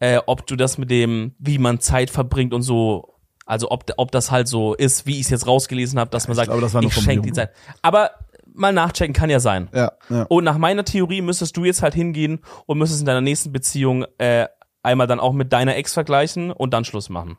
[0.00, 3.11] äh, ob du das mit dem, wie man Zeit verbringt und so,
[3.52, 6.32] also ob, ob das halt so ist, wie ich es jetzt rausgelesen habe, dass man
[6.32, 7.32] ich sagt, glaube, das war eine ich schenke die.
[7.32, 7.50] Zeit.
[7.82, 8.12] Aber
[8.46, 9.68] mal nachchecken kann ja sein.
[9.74, 10.22] Ja, ja.
[10.30, 14.06] Und nach meiner Theorie müsstest du jetzt halt hingehen und müsstest in deiner nächsten Beziehung
[14.16, 14.46] äh,
[14.82, 17.36] einmal dann auch mit deiner Ex vergleichen und dann Schluss machen.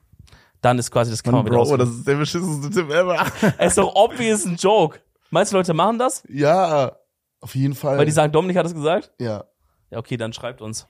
[0.61, 3.26] Dann ist quasi das man wieder Bro, das ist der beschissenste Tipp ever.
[3.57, 4.99] Es ist doch obvious ein Joke.
[5.32, 6.24] Meinst du, Leute machen das?
[6.30, 6.91] ja,
[7.41, 7.97] Auf jeden Fall.
[7.97, 9.11] Weil die sagen, Dominik hat es gesagt?
[9.20, 9.45] ja.
[9.89, 10.88] Ja, okay, dann schreibt uns.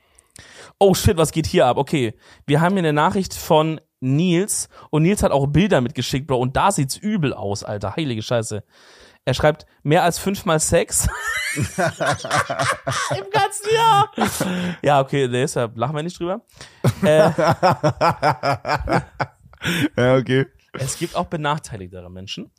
[0.80, 1.78] Oh shit, was geht hier ab?
[1.78, 2.14] Okay,
[2.46, 6.56] wir haben hier eine Nachricht von Nils und Nils hat auch Bilder mitgeschickt, Bro, und
[6.56, 7.96] da sieht's übel aus, Alter.
[7.96, 8.64] Heilige Scheiße.
[9.26, 11.08] Er schreibt, mehr als fünfmal Sex.
[11.56, 11.66] Im
[13.32, 14.12] ganzen Jahr.
[14.82, 16.42] Ja, okay, der ist ja, lachen wir nicht drüber.
[17.04, 17.30] Äh,
[19.98, 20.46] Ja, okay.
[20.74, 22.52] es gibt auch benachteiligtere Menschen.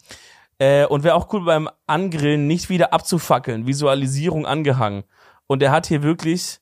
[0.58, 3.66] Äh, und wäre auch cool beim Angrillen nicht wieder abzufackeln.
[3.66, 5.04] Visualisierung angehangen.
[5.46, 6.60] Und er hat hier wirklich,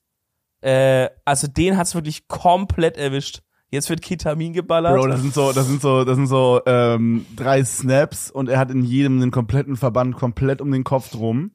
[0.61, 3.43] äh, also den hat's wirklich komplett erwischt.
[3.73, 4.95] Jetzt wird Ketamin geballert.
[4.95, 8.59] Bro, das sind so, das sind so, das sind so ähm, drei Snaps und er
[8.59, 11.49] hat in jedem einen kompletten Verband komplett um den Kopf drum.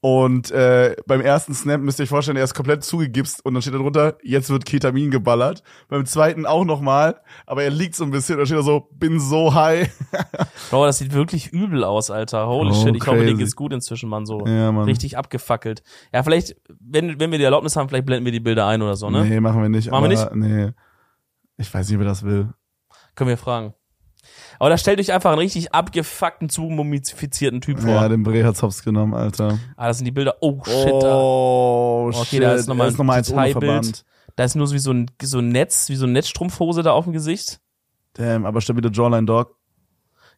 [0.00, 3.62] Und äh, beim ersten Snap müsst ihr euch vorstellen, er ist komplett zugegipst und dann
[3.62, 5.64] steht da drunter, jetzt wird Ketamin geballert.
[5.88, 9.18] Beim zweiten auch nochmal, aber er liegt so ein bisschen, da steht da so, bin
[9.18, 9.90] so high.
[10.70, 12.46] Bro, das sieht wirklich übel aus, Alter.
[12.46, 12.94] Holy Oh, shit.
[12.94, 14.24] Ich hoffe, dir geht's gut inzwischen, Mann.
[14.24, 14.84] So Ja, Mann.
[14.84, 15.82] richtig abgefackelt.
[16.14, 18.94] Ja, vielleicht, wenn, wenn wir die Erlaubnis haben, vielleicht blenden wir die Bilder ein oder
[18.94, 19.26] so, ne?
[19.26, 19.90] Nee, machen wir nicht.
[19.90, 20.70] Machen wir aber, Nee.
[21.60, 22.48] Ich weiß nicht, wer das will.
[23.14, 23.74] Können wir fragen.
[24.58, 27.90] Aber da stellt euch einfach einen richtig abgefuckten, zumumifizierten Typ vor.
[27.90, 29.58] Ja, den Bre hat's hops genommen, Alter.
[29.76, 30.36] ah, das sind die Bilder.
[30.40, 30.92] Oh, shit.
[30.92, 32.42] Oh, Okay, shit.
[32.42, 34.04] da ist nochmal Er ist ein eins ohne Detailbild.
[34.36, 36.92] Da ist nur so wie so ein, so ein Netz, wie so eine Netzstrumpfhose da
[36.92, 37.60] auf dem Gesicht.
[38.14, 39.56] Damn, aber stabile Jawline Dog.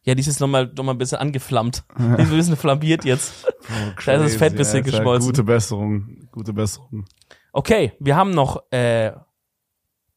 [0.03, 1.83] Ja, die ist jetzt nochmal noch mal ein bisschen angeflammt.
[1.97, 3.33] Die ist ein bisschen flambiert jetzt.
[4.05, 4.91] Da ist das Fett ein bisschen Alter.
[4.97, 5.29] geschmolzen.
[5.29, 7.05] Gute Besserung, gute Besserung.
[7.53, 9.13] Okay, wir haben noch, äh,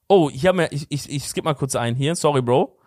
[0.08, 2.78] oh, hier haben wir, ich, ich, ich skipp mal kurz ein hier, sorry, Bro.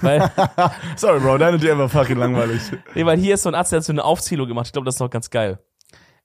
[0.00, 0.30] Weil,
[0.96, 2.62] Sorry, Bro, deine DM war fucking langweilig.
[2.94, 4.66] nee, weil hier ist so ein Arzt, der hat so eine Aufzählung gemacht.
[4.66, 5.58] Ich glaube, das ist noch ganz geil.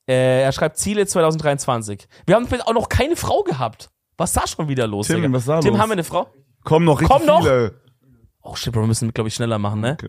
[0.08, 2.08] Äh, er schreibt Ziele 2023.
[2.26, 3.90] Wir haben auch noch keine Frau gehabt.
[4.16, 5.32] Was ist da schon wieder los, Tim, Digga?
[5.32, 5.80] was da Tim, los?
[5.80, 6.28] haben wir eine Frau?
[6.64, 7.42] Kommen noch richtig Komm noch.
[7.42, 7.80] viele.
[8.42, 9.92] Oh shit, Bro, wir müssen, glaube ich, schneller machen, ne?
[9.92, 10.08] Okay.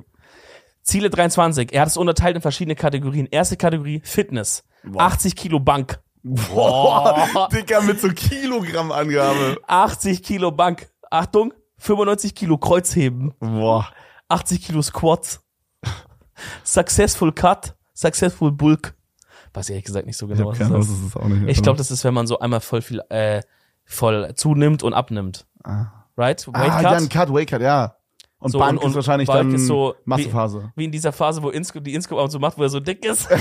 [0.82, 1.74] Ziele 23.
[1.74, 3.28] Er hat es unterteilt in verschiedene Kategorien.
[3.30, 4.64] Erste Kategorie, Fitness.
[4.98, 6.00] 80 Kilo Bank.
[6.24, 9.58] Boah, Dicker, mit so Kilogrammangabe.
[9.68, 10.90] 80 Kilo Bank.
[11.10, 13.34] Achtung, 95 Kilo Kreuzheben.
[13.40, 13.90] Boah.
[14.30, 15.42] 80 Kilo Squats.
[16.64, 17.76] Successful Cut.
[17.94, 18.94] Successful Bulk.
[19.54, 20.90] Weiß ich ehrlich gesagt nicht so Ich genau, was Ahnung, ist.
[20.90, 21.50] das ist auch nicht.
[21.50, 23.42] Ich glaube, das ist, wenn man so einmal voll viel, äh,
[23.84, 25.46] voll zunimmt und abnimmt.
[25.64, 25.88] Ah.
[26.16, 26.48] Right?
[26.48, 26.84] Weight ah, Cut.
[26.84, 27.96] ja, ein Cut, Weight Cut, ja.
[28.42, 30.72] Und So, Bank und- und ist wahrscheinlich Bulk dann ist so Massephase.
[30.76, 32.80] Wie in dieser Phase, wo Insco, die Insco ab und zu macht, wo er so
[32.80, 33.30] dick ist.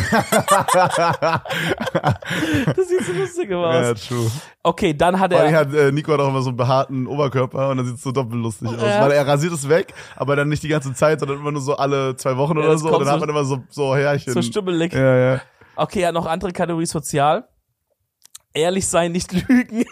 [2.76, 3.74] das sieht so lustig aus.
[3.74, 4.30] Ja, true.
[4.62, 5.56] Okay, dann hat Vor er.
[5.58, 8.12] hat äh, Nico hat auch immer so einen behaarten Oberkörper und dann sieht es so
[8.12, 8.74] doppelt lustig aus.
[8.82, 9.00] Ja.
[9.02, 11.76] Weil er rasiert es weg, aber dann nicht die ganze Zeit, sondern immer nur so
[11.76, 12.88] alle zwei Wochen Ja, oder so.
[12.88, 14.32] Und dann hat so- man immer so, so Härchen.
[14.32, 14.92] So stummelig.
[14.92, 15.40] ja, ja.
[15.76, 17.48] Okay, er hat noch andere Kategorie sozial.
[18.52, 19.84] Ehrlich sein, nicht lügen.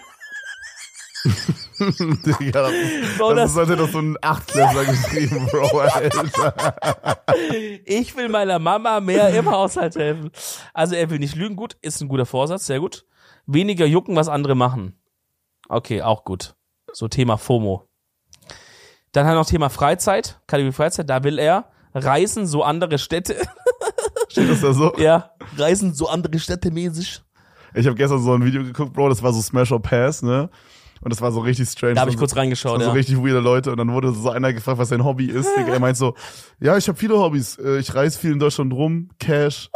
[1.79, 2.73] Digga, das,
[3.19, 7.25] Bro, das das- hätte das so ein Achtklässler geschrieben, Bro, Alter.
[7.85, 10.31] Ich will meiner Mama mehr im Haushalt helfen.
[10.75, 13.05] Also er will nicht lügen, gut, ist ein guter Vorsatz, sehr gut.
[13.47, 14.95] Weniger jucken, was andere machen.
[15.69, 16.55] Okay, auch gut.
[16.93, 17.85] So Thema FOMO.
[19.13, 23.37] Dann hat er noch Thema Freizeit, Kategorie Freizeit, da will er reisen, so andere Städte.
[24.29, 24.95] Steht das da so?
[24.99, 27.23] ja, reisen, so andere Städte mäßig.
[27.75, 30.49] Ich habe gestern so ein Video geguckt, Bro, das war so Smash or Pass, ne?
[31.01, 31.95] Und das war so richtig strange.
[31.95, 32.87] Da habe ich kurz das reingeschaut, waren ja.
[32.87, 35.49] so richtig weirde Leute und dann wurde so einer gefragt, was sein Hobby ist.
[35.57, 36.15] Digga, er meint so,
[36.61, 37.57] ja, ich habe viele Hobbys.
[37.59, 39.71] Äh, Ich reise viel in Deutschland rum, Cash.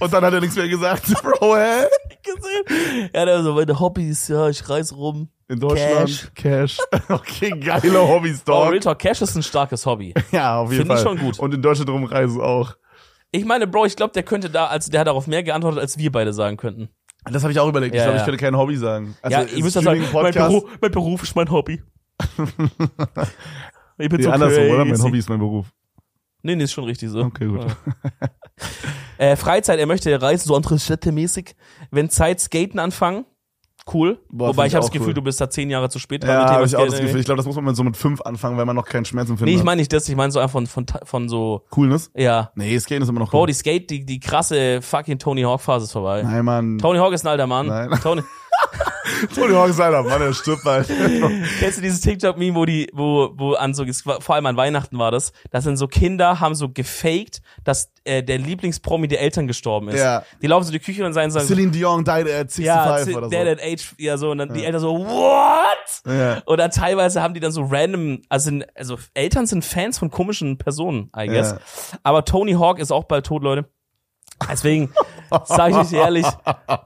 [0.00, 1.04] Und dann hat er nichts mehr gesagt.
[1.22, 1.84] Bro, hä?
[2.22, 3.10] gesehen.
[3.14, 5.28] Ja, der so, meine Hobbys, ja, ich reise rum.
[5.48, 6.78] In Deutschland, Cash.
[7.08, 8.70] Okay, geile Hobbys, Oh, Dog.
[8.70, 10.14] Real Talk, Cash ist ein starkes Hobby.
[10.32, 11.16] Ja, auf jeden Find ich Fall.
[11.16, 11.38] schon gut.
[11.38, 12.74] Und in Deutschland rumreisen auch.
[13.30, 15.98] Ich meine, Bro, ich glaube, der könnte da, also der hat darauf mehr geantwortet, als
[15.98, 16.88] wir beide sagen könnten.
[17.30, 17.94] Das habe ich auch überlegt.
[17.94, 18.22] ich Ja, glaube, ja.
[18.22, 19.16] ich könnte kein Hobby sagen.
[19.22, 21.82] Also, ja, ich müsste sagen, mein Beruf, mein Beruf ist mein Hobby.
[23.98, 24.72] ich bin Nee, so andersrum, crazy.
[24.74, 24.84] oder?
[24.84, 25.66] Mein Hobby ist mein Beruf.
[26.42, 27.20] Nee, nee, ist schon richtig so.
[27.20, 27.60] Okay, gut.
[27.64, 28.28] Ja.
[29.32, 31.56] äh, Freizeit, er möchte reisen, so andere Städte mäßig.
[31.90, 33.24] Wenn Zeit, Skaten anfangen.
[33.92, 34.18] Cool.
[34.30, 35.14] Boah, Wobei ich habe das Gefühl, cool.
[35.14, 37.00] du bist da zehn Jahre zu spät dran Ja, mit habe Thema ich auch das.
[37.00, 37.20] Gefühl.
[37.20, 39.52] Ich glaube, das muss man so mit fünf anfangen, weil man noch keinen Schmerz empfindet.
[39.54, 42.10] Nee, ich meine nicht das, ich meine so einfach von, von, von so, Coolness?
[42.14, 42.50] ja.
[42.54, 43.46] Nee, Skaten ist immer noch Bro, cool.
[43.48, 46.22] die Skate, die, die krasse fucking Tony Hawk Phase ist vorbei.
[46.22, 46.78] Nein, Mann.
[46.78, 47.66] Tony Hawk ist ein alter Mann.
[47.66, 47.90] Nein.
[48.02, 48.22] Tony,
[49.34, 50.88] Tony Hawk ist einer, Mann, der stirbt bald.
[51.58, 53.84] Kennst du dieses TikTok-Meme, wo die, wo, wo an so,
[54.20, 58.22] vor allem an Weihnachten war das, da sind so Kinder, haben so gefaked, dass äh,
[58.22, 60.00] der Lieblingspromi der Eltern gestorben ist.
[60.00, 60.24] Ja.
[60.42, 63.18] Die laufen so in die Küche und sagen, sagen Celine Dion died at 65 ja,
[63.18, 63.30] oder so.
[63.30, 66.02] der at age, ja so, und dann die Eltern so, what?
[66.06, 66.42] Ja.
[66.46, 70.58] Oder teilweise haben die dann so random, also, sind, also Eltern sind Fans von komischen
[70.58, 71.52] Personen, I guess.
[71.52, 71.58] Ja.
[72.02, 73.68] Aber Tony Hawk ist auch bald tot, Leute.
[74.50, 74.90] Deswegen
[75.44, 76.26] sage ich euch ehrlich,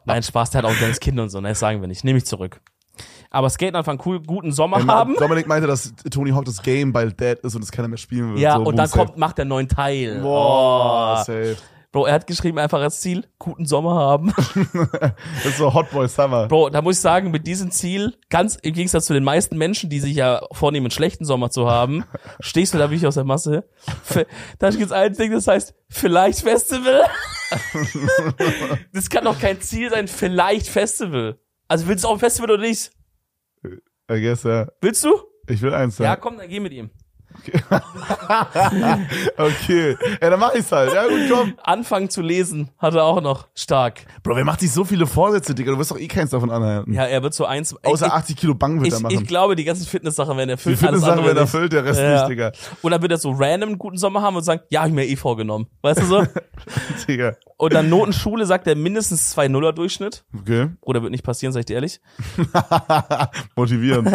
[0.05, 2.05] nein, Spaß, der hat auch ein kleines Kind und so, ne, das sagen wir nicht,
[2.05, 2.61] nehme ich zurück.
[3.31, 5.15] Aber Skaten einfach cool, guten Sommer haben.
[5.17, 8.31] Dominik meinte, dass Tony Hawk das Game bald dead ist und es keiner mehr spielen
[8.31, 8.41] wird.
[8.41, 9.07] Ja, so, und dann safe.
[9.07, 10.21] kommt, macht der neuen Teil.
[10.21, 11.25] Boah, oh.
[11.25, 11.57] safe.
[11.91, 14.33] Bro, er hat geschrieben einfach als Ziel, guten Sommer haben.
[15.43, 16.47] Das ist so Hot Boy Summer.
[16.47, 19.89] Bro, da muss ich sagen, mit diesem Ziel, ganz im Gegensatz zu den meisten Menschen,
[19.89, 22.05] die sich ja vornehmen, einen schlechten Sommer zu haben,
[22.41, 23.69] stehst du da wirklich aus der Masse.
[24.59, 27.05] Da gibt's ein Ding, das heißt, vielleicht Festival.
[28.93, 31.39] das kann doch kein Ziel sein, vielleicht Festival.
[31.69, 32.91] Also willst du auch ein Festival oder nicht?
[34.11, 34.69] I guess, ja.
[34.81, 35.11] Willst du?
[35.49, 36.21] Ich will eins Ja, sein.
[36.21, 36.91] komm, dann geh mit ihm.
[39.37, 39.97] Okay.
[40.21, 40.93] Ja, dann mach ich's halt.
[40.93, 41.55] Ja, gut, komm.
[41.63, 44.01] Anfangen zu lesen hat er auch noch stark.
[44.23, 45.73] Bro, wer macht sich so viele Vorsätze, Digga?
[45.73, 46.93] Du wirst doch eh keins davon anhalten.
[46.93, 47.75] Ja, er wird so eins.
[47.85, 49.15] Außer ich, 80 Kilo Bang wird ich, er machen.
[49.15, 50.79] ich glaube, die ganzen Fitness-Sachen werden Die erfüllt.
[50.83, 52.21] alles Fitness-Sachen werden erfüllt, der Rest Ja.
[52.21, 52.53] nicht, Digga.
[52.83, 54.95] Und dann wird er so random einen guten Sommer haben und sagen, ja, hab ich
[54.95, 55.67] mir eh vorgenommen.
[55.83, 56.27] Weißt du so?
[57.09, 57.37] Digga.
[57.57, 60.25] Und dann Notenschule sagt er mindestens zwei Nuller Durchschnitt.
[60.39, 60.69] Okay.
[60.81, 62.01] Oder wird nicht passieren, sag ich dir ehrlich.
[63.57, 64.09] Motivierend.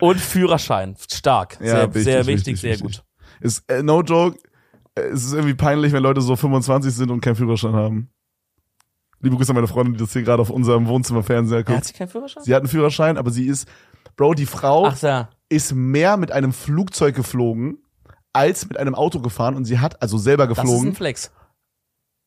[0.00, 0.96] Und Führerschein.
[1.12, 1.58] Stark.
[1.60, 3.04] Ja, sehr, wichtig, sehr wichtig, wichtig, sehr gut.
[3.40, 4.38] Ist, äh, no joke,
[4.94, 8.10] äh, es ist irgendwie peinlich, wenn Leute so 25 sind und keinen Führerschein haben.
[9.20, 11.84] Liebe Grüße an meine Freundin, die das hier gerade auf unserem Wohnzimmerfernseher Er hat guckt.
[11.84, 12.42] sich keinen Führerschein?
[12.42, 13.68] Sie hat einen Führerschein, aber sie ist,
[14.16, 15.28] Bro, die Frau Ach ja.
[15.50, 17.78] ist mehr mit einem Flugzeug geflogen,
[18.32, 21.30] als mit einem Auto gefahren und sie hat also selber Das ist geflogen ein Flex.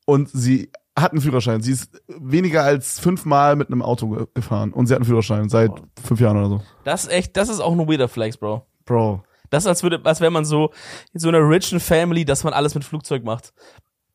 [0.05, 1.61] und sie hat einen Führerschein.
[1.61, 5.49] Sie ist weniger als fünfmal mit einem Auto ge- gefahren und sie hat einen Führerschein
[5.49, 5.71] seit
[6.03, 6.61] fünf Jahren oder so.
[6.84, 8.67] Das ist echt, das ist auch ein weirder Flex, Bro.
[8.86, 9.24] Bro.
[9.54, 10.72] Das ist, als würde, als wäre man so,
[11.14, 13.54] in so einer richen Family, dass man alles mit Flugzeug macht.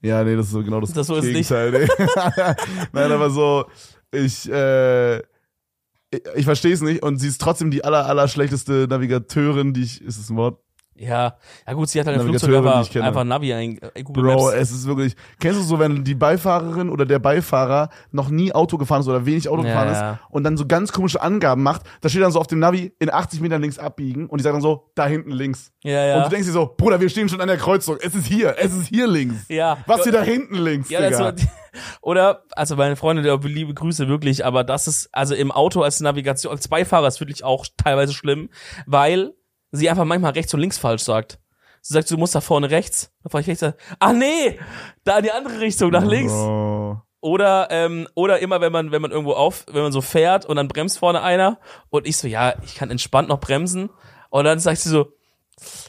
[0.01, 1.49] Ja, nee, das ist so genau das, Das so ist es nicht.
[1.49, 1.89] Gegenteil.
[1.89, 2.55] Nee.
[2.93, 3.67] Nein, aber so,
[4.13, 8.87] ich, äh, ich, ich verstehe es nicht und sie ist trotzdem die aller, aller schlechteste
[8.89, 10.61] Navigateurin, die ich, ist das ein Wort?
[10.99, 11.37] Ja,
[11.67, 14.55] ja gut, sie hat halt ein Flugzeug einfach, einfach Navi ein, äh, Google Bro, Maps.
[14.55, 18.79] es ist wirklich, kennst du so, wenn die Beifahrerin oder der Beifahrer noch nie Auto
[18.79, 20.13] gefahren ist oder wenig Auto Ja, gefahren ja.
[20.13, 22.93] ist und dann so ganz komische Angaben macht, da steht dann so auf dem Navi,
[22.99, 25.71] in 80 Metern links abbiegen und die sagt dann so, da hinten links.
[25.85, 26.17] Ja, ja.
[26.17, 28.57] Und du denkst dir so, Bruder, wir stehen schon an der Kreuzung, es ist hier,
[28.59, 29.47] es ist hier links.
[29.49, 29.79] ja.
[29.87, 31.25] Was hier da hinten links, Ja, das Digga?
[31.25, 31.35] war,
[32.01, 36.01] oder, also meine Freunde, der liebe Grüße wirklich, aber das ist, also im Auto als
[36.01, 38.49] Navigation, als Beifahrer ist wirklich auch teilweise schlimm,
[38.87, 39.35] weil
[39.71, 41.39] sie einfach manchmal rechts und links falsch sagt.
[41.81, 43.13] Sie sagt, du musst da vorne rechts.
[43.23, 43.65] Da fahr ich rechts.
[43.99, 44.59] Ach nee,
[45.05, 46.33] da in die andere Richtung, nach links.
[46.33, 47.03] Bro.
[47.21, 50.57] Oder, ähm, oder immer, wenn man, wenn man irgendwo auf, wenn man so fährt und
[50.57, 51.59] dann bremst vorne einer
[51.91, 53.91] und ich so, ja, ich kann entspannt noch bremsen.
[54.31, 55.13] Und dann sagt sie so,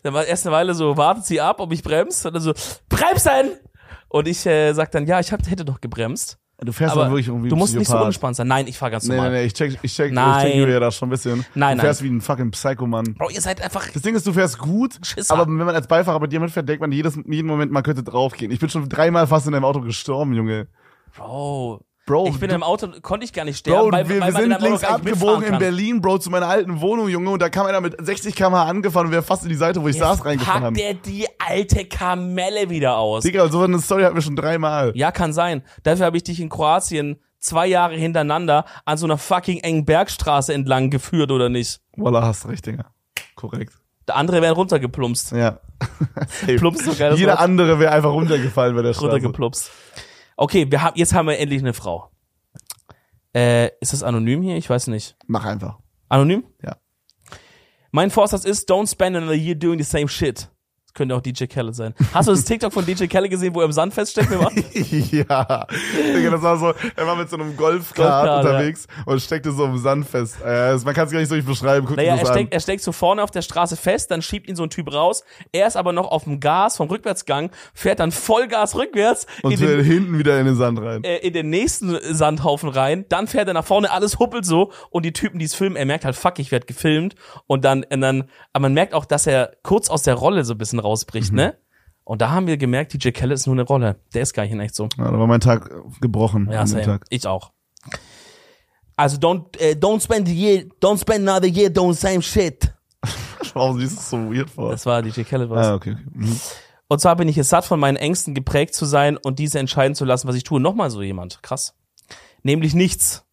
[0.03, 2.27] dann war erst eine Weile so, wartet sie ab, ob ich bremse.
[2.27, 2.53] Und dann so,
[2.89, 3.51] bremsen!
[4.07, 6.39] Und ich äh, sag dann, ja, ich hab, hätte doch gebremst.
[6.61, 8.01] Du fährst Aber wirklich irgendwie du musst nicht so Psychopath.
[8.03, 8.47] unentspannt sein.
[8.47, 9.31] Nein, ich fahr ganz Nee, normal.
[9.31, 10.45] nee, nee, ich check, ich check, Nein.
[10.45, 11.45] ich check Julia da schon ein bisschen.
[11.55, 13.13] Nein, du fährst wie ein fucking Psycho-Mann.
[13.17, 15.33] Bro, ihr seid einfach, Das Ding ist, du fährst gut, Schisser.
[15.33, 18.03] aber wenn man als Beifahrer bei dir mitfährt, denkt man jedes, jeden Moment, man könnte
[18.03, 18.51] draufgehen.
[18.51, 20.67] Ich bin schon dreimal fast in deinem Auto gestorben, Junge.
[21.15, 24.19] Bro, Bro, ich bin du, im Auto, konnte ich gar nicht sterben, Bro, weil, wir,
[24.19, 25.59] weil wir sind links abgebogen in.
[25.59, 29.05] Berlin, Bro, zu meiner alten Wohnung, Junge, und da kam einer mit 60 km/h angefahren
[29.05, 30.73] und wäre fast in die Seite, wo ich saß, reingefahren.
[30.73, 33.21] Packt der die alte Kamelle wieder aus.
[33.21, 34.91] Digga, so eine Story hatten wir schon dreimal.
[34.95, 35.61] Ja, kann sein.
[35.83, 40.51] Dafür habe ich dich in Kroatien zwei Jahre hintereinander an so einer fucking engen Bergstraße
[40.51, 41.79] entlang geführt, oder nicht?
[41.95, 42.85] Wallah, hast recht, Digga.
[43.35, 43.73] Korrekt.
[44.07, 45.33] Der andere wären runtergeplumpst.
[45.33, 45.59] Ja.
[46.57, 47.13] Plumpst geil.
[47.17, 49.11] Jeder andere wäre einfach runtergefallen bei der Straße.
[49.11, 49.69] runtergeplumpst.
[50.41, 52.11] Okay, wir haben, jetzt haben wir endlich eine Frau.
[53.35, 54.55] Äh, ist das anonym hier?
[54.55, 55.17] Ich weiß nicht.
[55.27, 55.79] Mach einfach.
[56.07, 56.45] Anonym?
[56.63, 56.77] Ja.
[57.91, 60.49] Mein Vorsatz ist, don't spend another year doing the same shit.
[60.99, 61.93] Könnte auch DJ Kelle sein.
[62.13, 64.29] Hast du das TikTok von DJ Kelle gesehen, wo er im Sand feststeckt?
[65.11, 65.65] Ja.
[66.13, 69.77] Digga, das war so, er war mit so einem Golfkart unterwegs und steckte so im
[69.77, 70.35] Sand fest.
[70.45, 71.85] Äh, man kann es gar nicht so richtig beschreiben.
[71.87, 74.57] Guck Naja, er steckt, er steckt so vorne auf der Straße fest, dann schiebt ihn
[74.57, 75.23] so ein Typ raus.
[75.53, 79.81] Er ist aber noch auf dem Gas vom Rückwärtsgang, fährt dann Vollgas rückwärts Und den,
[79.81, 81.05] hinten wieder in den Sand rein.
[81.05, 83.05] äh, in den nächsten Sandhaufen rein.
[83.07, 84.73] Dann fährt er nach vorne, alles huppelt so.
[84.89, 87.15] Und die Typen, die es filmen, er merkt halt, fuck, ich werd gefilmt.
[87.47, 90.53] Und dann, und dann, aber man merkt auch, dass er kurz aus der Rolle so
[90.55, 91.37] ein bisschen rausbricht, Mhm.
[91.37, 91.57] ne?
[92.03, 93.97] Und da haben wir gemerkt, DJ Kelle ist nur eine Rolle.
[94.13, 94.89] Der ist gar nicht in echt so.
[94.97, 95.69] Ja, da war mein Tag
[96.01, 96.81] gebrochen Ja, same.
[96.83, 97.05] Tag.
[97.09, 97.51] Ich auch.
[98.95, 102.73] Also don't, äh, don't spend the year, don't spend another year doing the same shit.
[103.53, 104.71] Warum siehst du so weird vor?
[104.71, 105.67] Das war DJ Kelle was.
[105.67, 105.91] Ah, okay.
[105.97, 106.05] okay.
[106.13, 106.39] Mhm.
[106.87, 109.93] Und zwar bin ich es satt, von meinen Ängsten geprägt zu sein und diese entscheiden
[109.95, 110.59] zu lassen, was ich tue.
[110.59, 111.41] Nochmal so jemand.
[111.43, 111.75] Krass.
[112.41, 113.23] Nämlich nichts.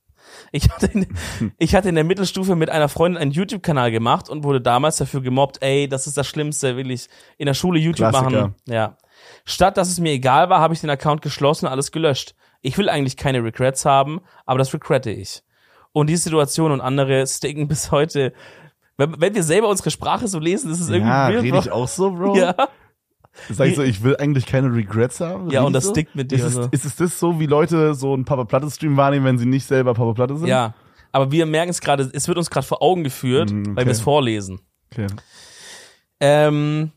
[0.53, 1.07] Ich hatte, in,
[1.59, 5.21] ich hatte in der Mittelstufe mit einer Freundin einen YouTube-Kanal gemacht und wurde damals dafür
[5.23, 8.31] gemobbt, ey, das ist das Schlimmste, will ich in der Schule YouTube Klassiker.
[8.31, 8.55] machen.
[8.69, 8.97] Ja.
[9.45, 12.35] Statt dass es mir egal war, habe ich den Account geschlossen und alles gelöscht.
[12.63, 15.43] Ich will eigentlich keine Regrets haben, aber das regrette ich.
[15.93, 18.33] Und die Situation und andere sticken bis heute.
[18.99, 21.89] Wenn, wenn wir selber unsere Sprache so lesen, ist es irgendwie Ja, rede ich auch
[21.89, 22.37] so, Bro?
[22.39, 22.55] Ja.
[23.51, 25.51] Sag ich so, ich will eigentlich keine Regrets haben?
[25.51, 25.91] Ja, und das so?
[25.91, 26.69] stickt mit dir Ist es, so.
[26.71, 29.67] ist es das so, wie Leute so einen Papa Platte Stream wahrnehmen, wenn sie nicht
[29.67, 30.49] selber Papa Platte sind?
[30.49, 30.75] Ja,
[31.13, 33.93] aber wir merken es gerade, es wird uns gerade vor Augen geführt, Mm, weil wir
[33.93, 34.05] es okay.
[34.05, 34.61] vorlesen.
[34.93, 35.07] Okay.
[36.21, 36.93] Ähm,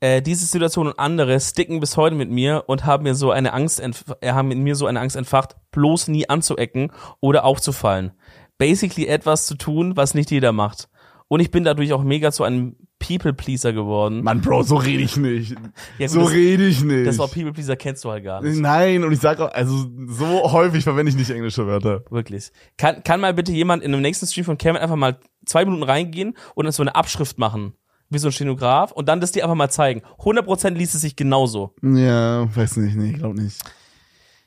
[0.00, 3.52] Äh, diese Situation und andere sticken bis heute mit mir und haben mir so eine
[3.52, 6.90] Angst, äh, haben in mir so eine Angst entfacht, bloß nie anzuecken
[7.20, 8.10] oder aufzufallen.
[8.58, 10.88] Basically etwas zu tun, was nicht jeder macht.
[11.28, 14.22] Und ich bin dadurch auch mega zu einem People-Pleaser geworden.
[14.22, 15.56] Mann, Bro, so rede ich nicht.
[15.98, 17.06] Ja, gut, so rede ich nicht.
[17.06, 18.58] Das Wort People-Pleaser kennst du halt gar nicht.
[18.58, 22.04] Nein, und ich sag auch, also so häufig verwende ich nicht englische Wörter.
[22.10, 22.52] Wirklich.
[22.76, 25.82] Kann, kann mal bitte jemand in dem nächsten Stream von Kevin einfach mal zwei Minuten
[25.82, 27.74] reingehen und dann so eine Abschrift machen?
[28.08, 30.02] Wie so ein Stenograf und dann das dir einfach mal zeigen.
[30.18, 31.74] 100% liest es sich genauso.
[31.82, 33.56] Ja, weiß nicht, nee, glaub nicht.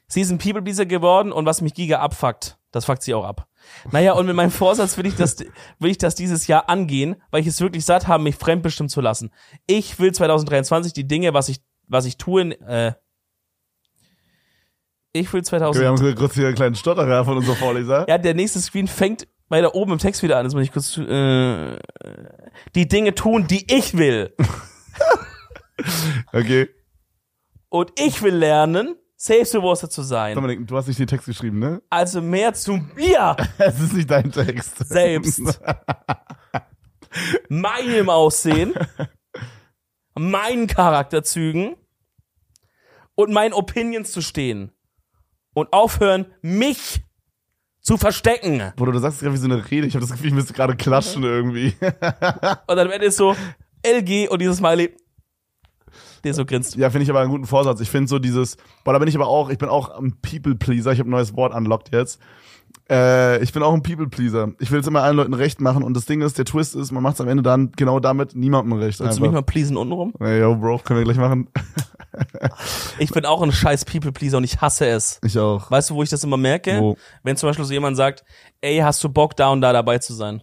[0.07, 3.47] Sie ist ein People-Pleaser geworden und was mich giga abfuckt, das fuckt sie auch ab.
[3.91, 5.37] Naja, und mit meinem Vorsatz will ich das,
[5.79, 9.01] will ich das dieses Jahr angehen, weil ich es wirklich satt habe, mich fremdbestimmen zu
[9.01, 9.31] lassen.
[9.67, 12.93] Ich will 2023 die Dinge, was ich, was ich tue, äh,
[15.13, 18.05] ich will 2000, Wir haben kurz hier einen kleinen Stotterer von unserem Vorleser.
[18.09, 20.43] Ja, der nächste Screen fängt bei da oben im Text wieder an.
[20.43, 21.77] Das muss ich kurz äh,
[22.75, 24.33] die Dinge tun, die ich will.
[26.31, 26.69] Okay.
[27.69, 28.95] Und ich will lernen,
[29.25, 30.35] selbstbewusster zu sein.
[30.35, 31.81] Dominik, du hast nicht den Text geschrieben, ne?
[31.89, 34.87] Also mehr zu mir Es ist nicht dein Text.
[34.87, 35.41] selbst.
[37.49, 38.73] Meinem Aussehen,
[40.15, 41.75] meinen Charakterzügen
[43.15, 44.71] und meinen Opinions zu stehen.
[45.53, 47.01] Und aufhören, mich
[47.79, 48.73] zu verstecken.
[48.75, 49.87] Bruder, du sagst gerade wie so eine Rede.
[49.87, 51.73] Ich habe das Gefühl, ich müsste gerade klatschen irgendwie.
[51.79, 51.91] Und
[52.67, 53.33] dann am Ende ist so
[53.85, 54.93] LG und dieses Smiley,
[56.25, 56.75] der so grinst.
[56.75, 57.79] Ja, finde ich aber einen guten Vorsatz.
[57.79, 60.91] Ich finde so dieses, boah, da bin ich aber auch, ich bin auch ein People-Pleaser.
[60.91, 62.19] Ich habe ein neues Wort unlocked jetzt.
[62.89, 64.53] Äh, ich bin auch ein People-Pleaser.
[64.59, 66.91] Ich will es immer allen Leuten recht machen und das Ding ist, der Twist ist,
[66.91, 68.99] man macht es am Ende dann genau damit niemandem recht.
[68.99, 69.41] Willst du mich Einfach.
[69.41, 70.13] mal pleasen untenrum?
[70.19, 71.49] Ey, yo, Bro, können wir gleich machen.
[72.97, 75.19] Ich bin auch ein scheiß People-Pleaser und ich hasse es.
[75.23, 75.69] Ich auch.
[75.69, 76.79] Weißt du, wo ich das immer merke?
[76.79, 76.97] Wo?
[77.23, 78.23] Wenn zum Beispiel so jemand sagt,
[78.61, 80.41] ey, hast du Bock, da und da dabei zu sein?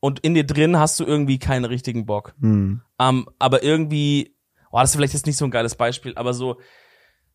[0.00, 2.34] Und in dir drin hast du irgendwie keinen richtigen Bock.
[2.40, 2.80] Hm.
[2.98, 4.34] Ähm, aber irgendwie,
[4.70, 6.56] oh, das ist vielleicht jetzt nicht so ein geiles Beispiel, aber so,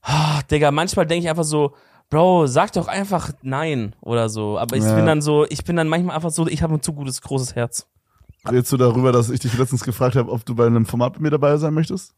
[0.01, 1.75] ah, Digga, manchmal denke ich einfach so,
[2.09, 4.59] Bro, sag doch einfach nein oder so.
[4.59, 4.95] Aber ich Ja.
[4.95, 7.55] bin dann so, ich bin dann manchmal einfach so, ich habe ein zu gutes, großes
[7.55, 7.87] Herz.
[8.47, 11.21] Redest du darüber, dass ich dich letztens gefragt habe, ob du bei einem Format mit
[11.21, 12.13] mir dabei sein möchtest?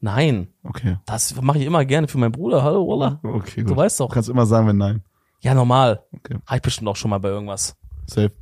[0.00, 0.98] Nein, Okay.
[1.06, 2.62] das mache ich immer gerne für meinen Bruder.
[2.64, 3.20] Hallo, Walla.
[3.22, 3.76] Okay, Du gut.
[3.76, 4.12] weißt Du doch.
[4.14, 5.04] kannst immer sagen, wenn nein.
[5.40, 6.02] Ja, normal.
[6.14, 6.36] Okay.
[6.46, 7.76] Habe ich bestimmt auch schon mal bei irgendwas.
[8.06, 8.32] Safe.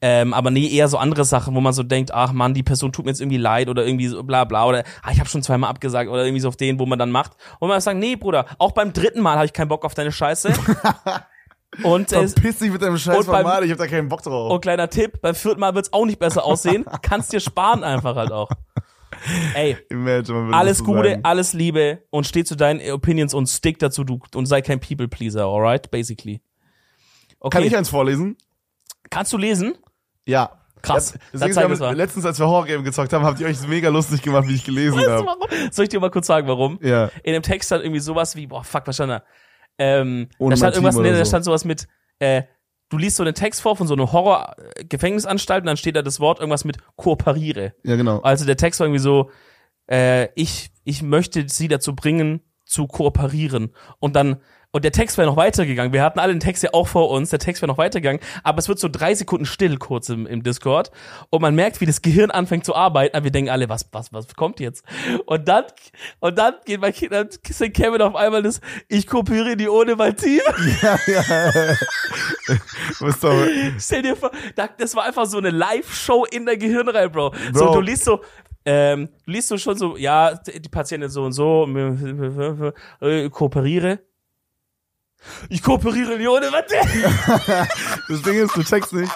[0.00, 2.92] Ähm, aber nee, eher so andere Sachen, wo man so denkt, ach man, die Person
[2.92, 5.42] tut mir jetzt irgendwie leid oder irgendwie so bla bla oder ah, ich habe schon
[5.42, 7.32] zweimal abgesagt oder irgendwie so auf den, wo man dann macht.
[7.60, 10.12] Und man sagt, nee, Bruder, auch beim dritten Mal habe ich keinen Bock auf deine
[10.12, 10.52] Scheiße.
[11.82, 14.22] und, äh, Verpiss dich mit deinem scheiß und beim- Format, ich hab da keinen Bock
[14.22, 14.52] drauf.
[14.52, 16.84] und kleiner Tipp, beim vierten Mal wird's auch nicht besser aussehen.
[17.02, 18.50] Kannst dir sparen einfach halt auch.
[19.54, 21.20] Ey, Imagine, alles Gute, sagen.
[21.24, 25.06] alles Liebe und steh zu deinen Opinions und stick dazu du und sei kein People
[25.06, 25.90] Pleaser, alright?
[25.90, 26.40] Basically.
[27.38, 27.58] Okay.
[27.58, 28.36] Kann ich eins vorlesen?
[29.12, 29.74] Kannst du lesen?
[30.26, 30.58] Ja.
[30.80, 31.12] Krass.
[31.12, 34.48] Ja, deswegen haben letztens, als wir Horror-Game gezockt haben, habt ihr euch mega lustig gemacht,
[34.48, 35.26] wie ich gelesen habe.
[35.70, 36.80] Soll ich dir mal kurz sagen, warum?
[36.82, 37.10] Ja.
[37.22, 39.22] In dem Text stand irgendwie sowas wie, boah, fuck, was stand da?
[39.78, 41.28] Ähm, Ohne da stand irgendwas, nee, oder da so.
[41.28, 41.86] stand sowas mit,
[42.18, 42.42] äh,
[42.88, 46.18] du liest so einen Text vor von so einer Horror-Gefängnisanstalt und dann steht da das
[46.18, 47.74] Wort irgendwas mit kooperiere.
[47.84, 48.20] Ja, genau.
[48.20, 49.30] Also der Text war irgendwie so,
[49.88, 53.72] äh, ich, ich möchte sie dazu bringen, zu kooperieren.
[54.00, 54.40] Und dann,
[54.72, 55.92] und der Text wäre noch weitergegangen.
[55.92, 58.58] Wir hatten alle den Text ja auch vor uns, der Text wäre noch weitergegangen, aber
[58.58, 60.90] es wird so drei Sekunden still kurz im, im Discord.
[61.30, 64.12] Und man merkt, wie das Gehirn anfängt zu arbeiten, aber wir denken alle, was, was,
[64.12, 64.84] was kommt jetzt?
[65.26, 65.64] Und dann,
[66.20, 69.94] und dann geht mein Kind, dann singt Kevin auf einmal das, ich kooperiere die ohne
[69.94, 70.40] mein Team.
[72.98, 73.46] Du bist doch,
[73.78, 77.32] Stell dir vor, da- das war einfach so eine Live-Show in der Gehirnreihe, Bro.
[77.52, 77.74] So, Bro.
[77.74, 78.20] du liest so,
[78.64, 81.66] ähm, du liest so schon so, ja, die Patientin so und so,
[83.00, 84.00] äh, kooperiere.
[85.48, 86.64] Ich kooperiere nicht ohne was?
[88.08, 89.12] das Ding ist, du checkst nicht.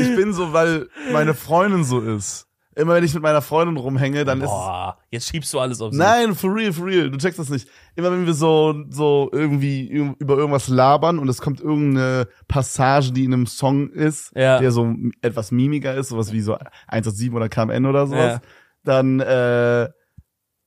[0.00, 2.46] Ich bin so, weil meine Freundin so ist.
[2.74, 5.92] Immer wenn ich mit meiner Freundin rumhänge, dann ist Boah, jetzt schiebst du alles auf
[5.92, 5.98] sie.
[5.98, 7.10] Nein, for real, for real.
[7.10, 7.68] Du checkst das nicht.
[7.96, 9.88] Immer wenn wir so, so irgendwie
[10.20, 14.60] über irgendwas labern und es kommt irgendeine Passage, die in einem Song ist, Ja.
[14.60, 18.40] der so etwas mimiger ist, sowas wie so 187 oder KMN oder sowas, Ja.
[18.84, 19.88] dann, äh,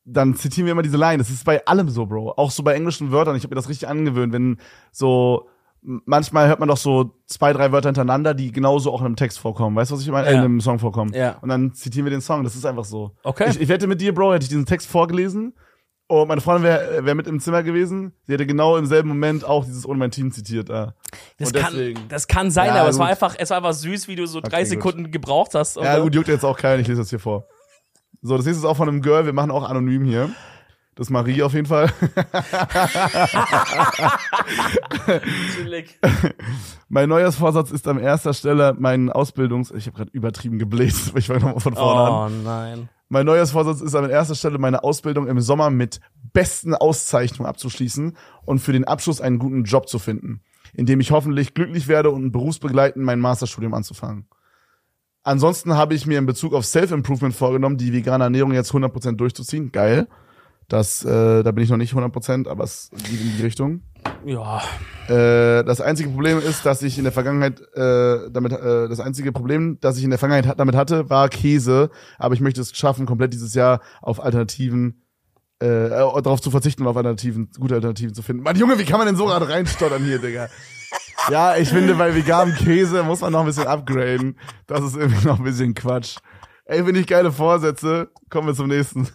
[0.05, 1.17] dann zitieren wir immer diese Line.
[1.19, 2.33] Das ist bei allem so, Bro.
[2.37, 3.35] Auch so bei englischen Wörtern.
[3.35, 4.57] Ich habe mir das richtig angewöhnt, wenn
[4.91, 5.47] so
[5.83, 9.39] manchmal hört man doch so zwei, drei Wörter hintereinander, die genauso auch in einem Text
[9.39, 9.75] vorkommen.
[9.75, 10.27] Weißt du, was ich meine?
[10.27, 10.37] Äh, Ja.
[10.39, 11.11] in einem Song vorkommen.
[11.13, 11.37] Ja.
[11.41, 12.43] Und dann zitieren wir den Song.
[12.43, 13.15] Das ist einfach so.
[13.23, 13.47] Okay.
[13.49, 15.53] Ich, ich wette mit dir, Bro, hätte ich diesen Text vorgelesen
[16.07, 18.13] und meine Freundin wäre wär mit im Zimmer gewesen.
[18.27, 20.69] Sie hätte genau im selben Moment auch dieses Ohne mein Team zitiert.
[20.69, 20.87] Äh.
[21.39, 23.11] das, und kann, deswegen- das kann sein, Ja, aber es war gut.
[23.13, 24.67] einfach, es war einfach süß, wie du so drei gut.
[24.69, 25.77] Sekunden gebraucht hast.
[25.77, 26.81] Ja, gut, juckt jetzt auch keinen.
[26.81, 27.45] Ich lese das hier vor.
[28.21, 29.25] So, das nächste ist auch von einem Girl.
[29.25, 30.29] Wir machen auch anonym hier.
[30.95, 31.91] Das ist Marie auf jeden Fall.
[36.89, 39.71] Mein neuer Vorsatz ist an erster Stelle mein Ausbildungs...
[39.71, 42.31] Ich habe gerade übertrieben gebläst, ich fange nochmal von vorne an.
[42.31, 42.89] Oh nein.
[43.09, 45.99] Mein Neujahrsvorsatz ist an erster Stelle meine Ausbildung im Sommer mit
[46.31, 48.15] besten Auszeichnungen abzuschließen
[48.45, 50.41] und für den Abschluss einen guten Job zu finden,
[50.73, 54.27] in dem ich hoffentlich glücklich werde und berufsbegleitend mein Masterstudium anzufangen.
[55.23, 59.71] Ansonsten habe ich mir in Bezug auf Self-Improvement vorgenommen, die vegane Ernährung jetzt 100% durchzuziehen.
[59.71, 60.07] Geil.
[60.67, 63.81] Das, äh, da bin ich noch nicht 100%, aber es geht in die Richtung.
[64.25, 64.61] Ja.
[65.07, 69.31] Äh, das einzige Problem ist, dass ich in der Vergangenheit äh, damit äh, das einzige
[69.31, 71.89] Problem, das ich in der Vergangenheit damit hatte, war Käse.
[72.17, 75.01] Aber ich möchte es schaffen, komplett dieses Jahr auf Alternativen
[75.61, 75.89] äh, äh,
[76.21, 78.43] darauf zu verzichten und auf Alternativen, gute Alternativen zu finden.
[78.43, 80.49] Mann, Junge, wie kann man denn so gerade reinstottern hier, Digga?
[81.29, 84.39] Ja, ich finde, bei veganem Käse muss man noch ein bisschen upgraden.
[84.65, 86.17] Das ist irgendwie noch ein bisschen Quatsch.
[86.65, 88.09] Ey, finde ich geile Vorsätze.
[88.29, 89.07] Kommen wir zum nächsten.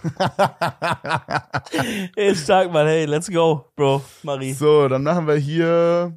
[2.15, 2.87] Ey, stark, Mann.
[2.87, 4.03] Hey, let's go, Bro.
[4.23, 4.53] Marie.
[4.53, 6.17] So, dann machen wir hier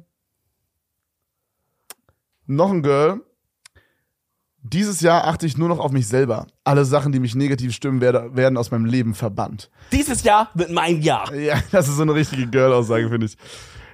[2.46, 3.20] noch ein Girl.
[4.62, 6.46] Dieses Jahr achte ich nur noch auf mich selber.
[6.64, 9.70] Alle Sachen, die mich negativ stimmen, werde, werden aus meinem Leben verbannt.
[9.90, 11.34] Dieses Jahr wird mein Jahr.
[11.34, 13.36] Ja, das ist so eine richtige Girl-Aussage, finde ich.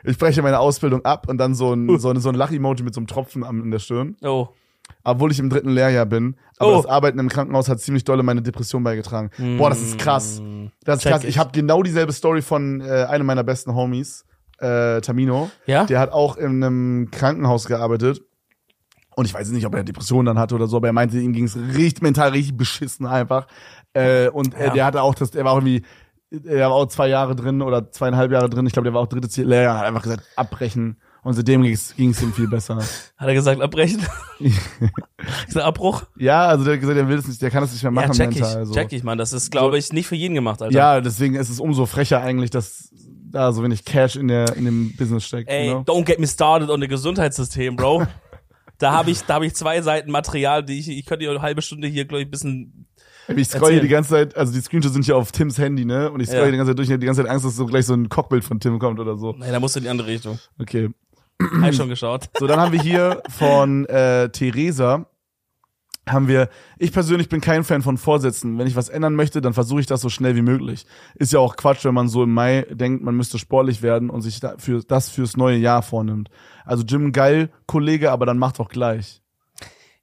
[0.05, 2.95] Ich breche meine Ausbildung ab und dann so ein, so ein, so ein Lach-Emoji mit
[2.95, 4.17] so einem Tropfen in der Stirn.
[4.23, 4.49] Oh.
[5.03, 6.37] Obwohl ich im dritten Lehrjahr bin.
[6.59, 6.77] Aber Oh.
[6.83, 9.31] das Arbeiten im Krankenhaus hat ziemlich dolle meine Depression beigetragen.
[9.59, 10.41] Boah, das ist krass.
[10.85, 11.23] Das ist Check krass.
[11.25, 11.31] ich.
[11.31, 14.25] Ich habe genau dieselbe Story von äh, einem meiner besten Homies,
[14.59, 15.51] äh, Tamino.
[15.67, 15.85] Ja?
[15.87, 18.21] Der hat auch in einem Krankenhaus gearbeitet.
[19.17, 21.33] Und ich weiß nicht, ob er Depressionen dann hatte oder so, aber er meinte, ihm
[21.33, 23.47] ging es richtig mental richtig beschissen einfach.
[23.95, 24.73] Äh, und äh, Ja.
[24.75, 25.83] der hatte auch das, er war auch irgendwie,
[26.45, 28.67] er war auch zwei Jahre drin oder zweieinhalb Jahre drin.
[28.67, 30.99] Ich glaube, der war auch drittes Lehrjahr, hat einfach gesagt, abbrechen.
[31.23, 32.77] Und seitdem ging es ihm viel besser.
[33.17, 34.01] Hat er gesagt, abbrechen?
[35.49, 36.05] Ist der Abbruch?
[36.17, 38.13] Ja, also der hat gesagt, er will es nicht, der kann es nicht mehr machen
[38.13, 38.41] ja, check ich.
[38.41, 38.67] mental.
[38.67, 38.75] So.
[38.75, 39.19] Check ich, Mann.
[39.19, 40.73] Das ist, glaube ich, nicht für jeden gemacht, Alter.
[40.73, 42.91] Ja, deswegen ist es umso frecher eigentlich, dass
[43.31, 45.51] da so wenig Cash in der in dem Business steckt.
[45.51, 45.83] Ey, you know?
[45.83, 48.07] don't get me started on the Gesundheitssystem, Bro.
[48.79, 51.43] da habe ich, da habe ich zwei Seiten Material, die ich, ich könnte hier eine
[51.43, 52.87] halbe Stunde hier, glaube ich, ein bisschen.
[53.35, 56.11] Ich scroll hier die ganze Zeit, also die Screenshots sind hier auf Tims Handy, ne?
[56.13, 56.45] Und ich scroll Ja.
[56.45, 57.95] hier die ganze Zeit durch, ich hab die ganze Zeit Angst, dass so gleich so
[57.95, 59.35] ein Cockbild von Tim kommt oder so.
[59.37, 60.39] Nee, da musst du in die andere Richtung.
[60.61, 60.91] Okay.
[61.61, 62.31] Hab ich schon geschaut.
[62.39, 65.07] So, dann haben wir hier von äh, Theresa
[66.09, 66.49] haben wir,
[66.79, 68.59] ich persönlich bin kein Fan von Vorsätzen.
[68.59, 70.87] Wenn ich was ändern möchte, dann versuche ich das so schnell wie möglich.
[71.15, 74.23] Ist ja auch Quatsch, wenn man so im Mai denkt, man müsste sportlich werden und
[74.23, 76.31] sich da für, das fürs neue Jahr vornimmt.
[76.65, 79.21] Also Jim geil, Kollege, aber dann macht doch gleich.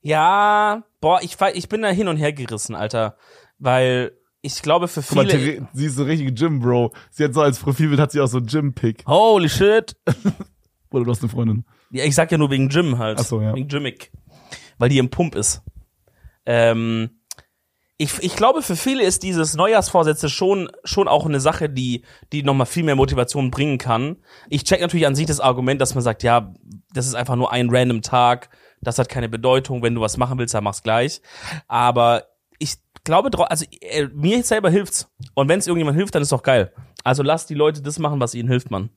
[0.02, 3.16] Ja, boah, ich, ich bin da hin und her gerissen, Alter.
[3.58, 5.66] Weil ich glaube, für Guck mal, viele.
[5.72, 6.92] Sie ist so richtig Gym, Bro.
[7.10, 9.06] Sie hat so als Profilbild hat sie auch so Gym-Pick.
[9.06, 9.96] Holy shit.
[10.90, 11.64] Oder du hast eine Freundin.
[11.90, 13.18] Ja, ich sag ja nur wegen Jim halt.
[13.18, 13.54] Ach so, ja.
[13.54, 14.12] Wegen Jimmick.
[14.76, 15.62] Weil die im Pump ist.
[16.46, 17.20] Ähm,
[17.96, 22.42] ich, ich glaube, für viele ist dieses Neujahrsvorsätze schon, schon auch eine Sache, die, die
[22.42, 24.16] nochmal viel mehr Motivation bringen kann.
[24.48, 26.52] Ich check natürlich an sich das Argument, dass man sagt, ja,
[26.92, 30.38] das ist einfach nur ein random Tag, das hat keine Bedeutung, wenn du was machen
[30.38, 31.22] willst, dann mach's gleich.
[31.68, 32.24] Aber
[32.58, 32.74] ich
[33.04, 35.08] glaube, also äh, mir selber hilft's.
[35.34, 36.72] Und wenn es irgendjemand hilft, dann ist doch geil.
[37.04, 38.90] Also lass die Leute das machen, was ihnen hilft, Mann.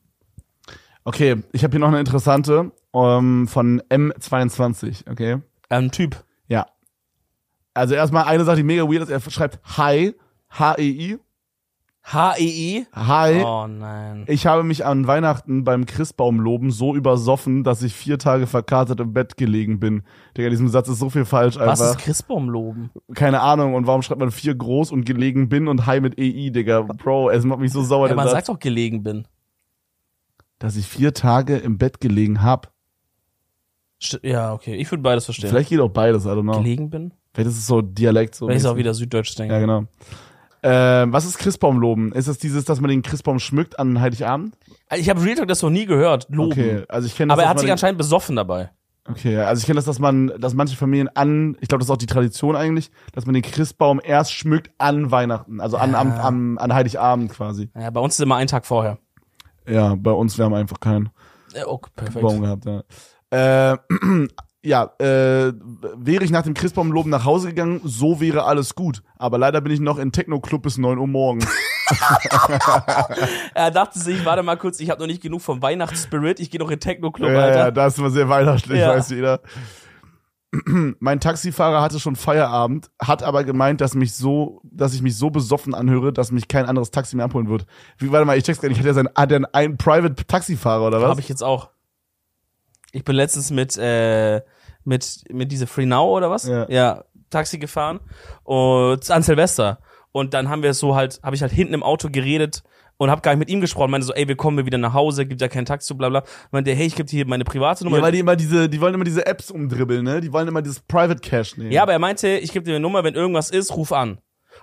[1.04, 5.38] Okay, ich habe hier noch eine interessante ähm, von M22, okay?
[5.68, 6.24] Ein Typ.
[7.78, 10.14] Also erstmal eine Sache, die mega weird ist, er schreibt Hi,
[10.50, 11.18] H-E-I,
[12.04, 12.86] H-E-I.
[12.94, 13.42] Hi.
[13.44, 14.24] Oh nein.
[14.28, 19.12] Ich habe mich an Weihnachten beim Christbaumloben so übersoffen, dass ich vier Tage verkatert im
[19.12, 20.02] Bett gelegen bin.
[20.36, 21.96] Digga, diesem Satz ist so viel falsch Was einfach.
[21.98, 22.90] ist Christbaumloben?
[23.14, 23.74] Keine Ahnung.
[23.74, 26.80] Und warum schreibt man vier groß und gelegen bin und Hi mit EI, Digga?
[26.80, 28.32] Bro, es macht mich so sauer, Ja, man Satz.
[28.36, 29.26] sagt doch gelegen bin.
[30.58, 32.72] dass ich vier Tage im Bett gelegen hab.
[34.22, 34.76] Ja, okay.
[34.76, 35.50] Ich würde beides verstehen.
[35.50, 36.52] Vielleicht geht auch beides, I don't know.
[36.58, 37.12] gelegen bin?
[37.34, 38.34] Vielleicht ist es so Dialekt.
[38.34, 39.52] So Vielleicht ist auch wieder süddeutsch denken.
[39.52, 39.84] Ja, genau.
[40.62, 42.12] Ähm, was ist Christbaumloben?
[42.12, 44.56] Ist das dieses, dass man den Christbaum schmückt an Heiligabend?
[44.88, 46.26] Also Ich habe Real Talk das noch nie gehört.
[46.30, 46.52] Loben.
[46.52, 47.32] Okay, also ich kenne.
[47.32, 48.70] Aber er hat sich anscheinend besoffen dabei.
[49.08, 51.86] Okay, ja, also ich kenne das, dass man, dass manche Familien an, ich glaube, das
[51.86, 55.94] ist auch die Tradition eigentlich, dass man den Christbaum erst schmückt an Weihnachten, also an,
[55.94, 57.70] am, am, an Heiligabend quasi.
[57.74, 58.98] Ja, bei uns ist immer ein Tag vorher.
[59.66, 61.08] Ja, bei uns, wir haben einfach keinen
[61.54, 62.20] Ja, okay, perfekt.
[62.20, 62.82] Baum gehabt, ja.
[63.30, 63.78] Äh,
[64.62, 65.52] ja, äh,
[65.96, 69.02] wäre ich nach dem Christbaumloben nach Hause gegangen, so wäre alles gut.
[69.16, 71.46] Aber leider bin ich noch in Techno-Club bis 9 Uhr morgens.
[73.54, 76.60] Er dachte sich, warte mal kurz, ich habe noch nicht genug vom Weihnachtsspirit, ich gehe
[76.60, 77.72] noch in Techno-Club, ja, ja, Alter.
[77.72, 78.90] da ist immer sehr weihnachtlich, Ja.
[78.90, 79.40] weiß jeder.
[81.00, 85.30] mein Taxifahrer hatte schon Feierabend, hat aber gemeint, dass mich so, dass ich mich so
[85.30, 87.66] besoffen anhöre, dass mich kein anderes Taxi mehr abholen wird.
[87.98, 88.78] Wie, warte mal, ich check's gar nicht.
[88.78, 91.10] Hat er sein, hat er einen Private Taxifahrer oder was?
[91.10, 91.68] Habe ich jetzt auch.
[92.92, 94.40] Ich bin letztens mit, äh,
[94.84, 96.46] mit, mit diese Free Now oder was?
[96.46, 97.04] Ja.
[97.30, 98.00] Taxi gefahren
[98.44, 99.80] und an Silvester.
[100.12, 102.62] Und dann haben wir so halt, habe ich halt hinten im Auto geredet
[102.96, 103.90] und habe gar nicht mit ihm gesprochen.
[103.90, 106.24] Meinte so, ey, wir kommen wieder nach Hause, gibt ja kein Taxi, bla bla.
[106.50, 107.98] Meinte, hey, ich gebe dir hier meine private Nummer.
[107.98, 110.20] Ja, weil die immer diese, die wollen immer diese Apps umdribbeln, ne?
[110.20, 111.72] Die wollen immer dieses Private Cash nehmen.
[111.72, 114.18] Ja, aber er meinte, ich gebe dir eine Nummer, wenn irgendwas ist, ruf an.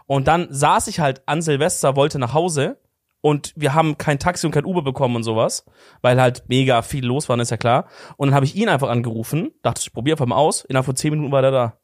[0.08, 2.78] Und dann saß ich halt an Silvester, wollte nach Hause
[3.26, 5.66] und wir haben kein Taxi und kein Uber bekommen und sowas,
[6.04, 7.88] weil halt mega viel los war, ist ja klar.
[8.18, 10.64] Und dann habe ich ihn einfach angerufen, dachte, ich probiere einfach mal aus.
[10.64, 11.80] Innerhalb von zehn Minuten war der da.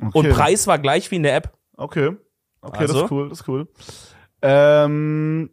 [0.00, 0.10] Okay.
[0.18, 1.56] Und Preis war gleich wie in der App.
[1.76, 2.16] Okay.
[2.62, 2.94] Okay, Also?
[2.94, 3.68] das ist cool, das ist cool.
[4.42, 5.50] Ähm,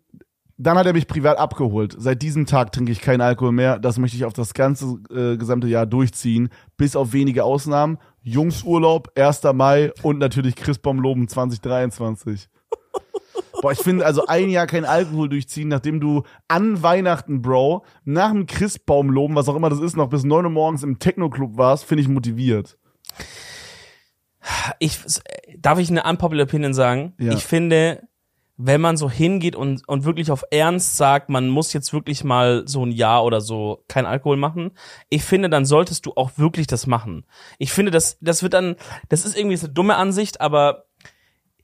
[0.57, 1.95] dann hat er mich privat abgeholt.
[1.95, 3.77] Seit diesem Tag trinke ich keinen Alkohol mehr.
[3.77, 6.49] Das möchte ich auf das ganze äh, gesamte Jahr durchziehen.
[6.76, 7.99] Bis auf wenige Ausnahmen.
[8.23, 9.43] Jungsurlaub, 1.
[9.53, 12.49] Mai und natürlich Christbaumloben 2023.
[13.61, 18.31] Boah, ich finde also ein Jahr kein Alkohol durchziehen, nachdem du an Weihnachten, Bro, nach
[18.31, 21.86] dem Christbaumloben, was auch immer das ist, noch bis 9 Uhr morgens im Techno-Club warst,
[21.86, 22.77] finde ich motiviert.
[24.80, 24.99] Ich,
[25.57, 27.14] darf ich eine unpopular Opinion sagen?
[27.19, 27.34] Ja.
[27.34, 28.07] Ich finde,
[28.61, 32.64] wenn man so hingeht und, und wirklich auf Ernst sagt, man muss jetzt wirklich mal
[32.65, 34.72] so ein Jahr oder so kein Alkohol machen,
[35.10, 37.26] ich finde, dann solltest du auch wirklich das machen.
[37.57, 38.76] Ich finde, das, das wird dann,
[39.07, 40.88] das ist irgendwie so eine dumme Ansicht, aber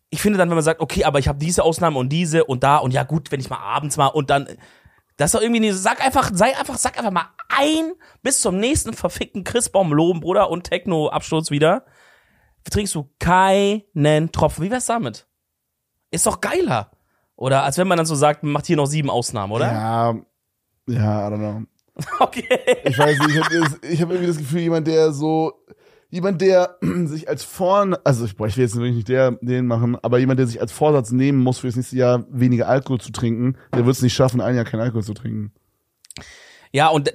[0.10, 2.64] ich finde dann, wenn man sagt, okay, aber ich habe diese Ausnahme und diese und
[2.64, 4.48] da und ja gut, wenn ich mal abends mal und dann,
[5.18, 8.58] das ist doch irgendwie nicht, sag einfach, sei einfach, sag einfach mal ein bis zum
[8.58, 11.86] nächsten verfickten Christbaum loben, Bruder, und Techno-Absturz wieder.
[12.70, 14.66] Trinkst du keinen Tropfen.
[14.66, 15.28] Wie wär's damit?
[16.12, 16.92] Ist doch geiler.
[17.36, 19.72] Oder als wenn man dann so sagt, man macht hier noch sieben Ausnahmen, oder?
[19.72, 20.16] Ja,
[20.88, 21.62] ja, I don't know.
[22.20, 22.48] Okay.
[22.84, 25.54] Ich weiß nicht, ich habe ich hab irgendwie das Gefühl, jemand, der so,
[26.16, 29.68] jemand, der sich als Vorn, also ich, boah, ich will jetzt wirklich nicht der, den
[29.68, 33.00] machen, aber jemand, der sich als Vorsatz nehmen muss, für das nächste Jahr weniger Alkohol
[33.00, 35.52] zu trinken, der wird es nicht schaffen, ein Jahr kein Alkohol zu trinken.
[36.72, 37.10] Ja, und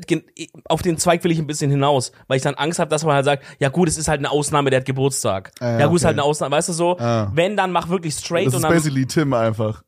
[0.66, 3.14] auf den Zweig will ich ein bisschen hinaus, weil ich dann Angst habe, dass man
[3.14, 5.51] halt sagt, ja gut, es ist halt eine Ausnahme, der hat Geburtstag.
[5.60, 6.06] Ah, ja, ja gut, ist okay.
[6.06, 6.98] halt eine Ausnahme, weißt du so?
[6.98, 7.31] Ah.
[7.35, 8.72] Wenn, dann mach wirklich straight Das und ist dann.
[8.72, 9.82] basically Tim einfach.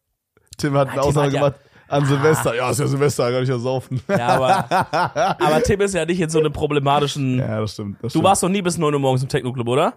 [0.59, 1.61] Tim hat eine Tim Aussage hat ja- gemacht
[1.93, 2.55] an Silvester.
[2.57, 4.01] Ja, ist ja Silvester, kann ich ja saufen.
[4.09, 7.39] Ja, aber, aber Tim ist ja nicht in so einem problematischen.
[7.39, 7.97] Ja, das stimmt.
[7.97, 8.25] Das Du stimmt.
[8.25, 9.95] warst noch nie bis 9 Uhr morgens im Techno-Club, oder?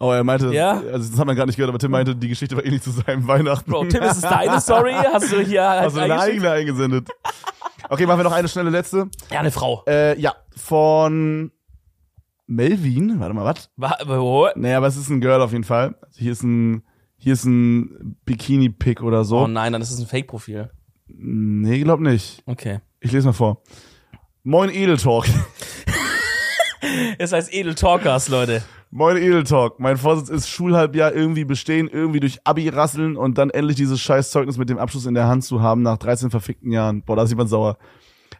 [0.00, 0.74] Oh, er meinte, Ja?
[0.92, 2.90] also das hat man gar nicht gehört, aber Tim meinte, die Geschichte war ähnlich zu
[2.92, 3.68] seinem Weihnachten.
[3.68, 4.92] Bro, Tim, ist es deine Story?
[4.92, 7.08] Hast du hier halt Hast du eine eigene eingesendet?
[7.88, 9.08] Okay, machen wir noch eine schnelle letzte.
[9.32, 9.82] Ja, eine Frau.
[9.88, 11.50] Äh, ja, von
[12.46, 13.18] Melvin.
[13.18, 13.70] Warte mal, was?
[14.56, 15.96] Nee, aber es ist ein Girl auf jeden Fall.
[16.00, 16.84] Also hier ist ein,
[17.18, 19.40] hier ist ein Bikini-Pick oder so.
[19.40, 20.70] Oh nein, dann ist es ein Fake-Profil.
[21.08, 22.42] nee, glaub nicht.
[22.46, 22.80] Okay.
[23.00, 23.62] Ich lese mal vor.
[24.44, 25.26] Moin Edeltalk.
[27.18, 28.62] Es heißt Edel Talkers, Leute.
[28.90, 29.80] Moin Edeltalk.
[29.80, 34.30] Mein Vorsitz ist Schulhalbjahr irgendwie bestehen, irgendwie durch Abi rasseln und dann endlich dieses scheiß
[34.30, 37.02] Zeugnis mit dem Abschluss in der Hand zu haben nach 13 verfickten Jahren.
[37.02, 37.78] Boah, da ist jemand sauer.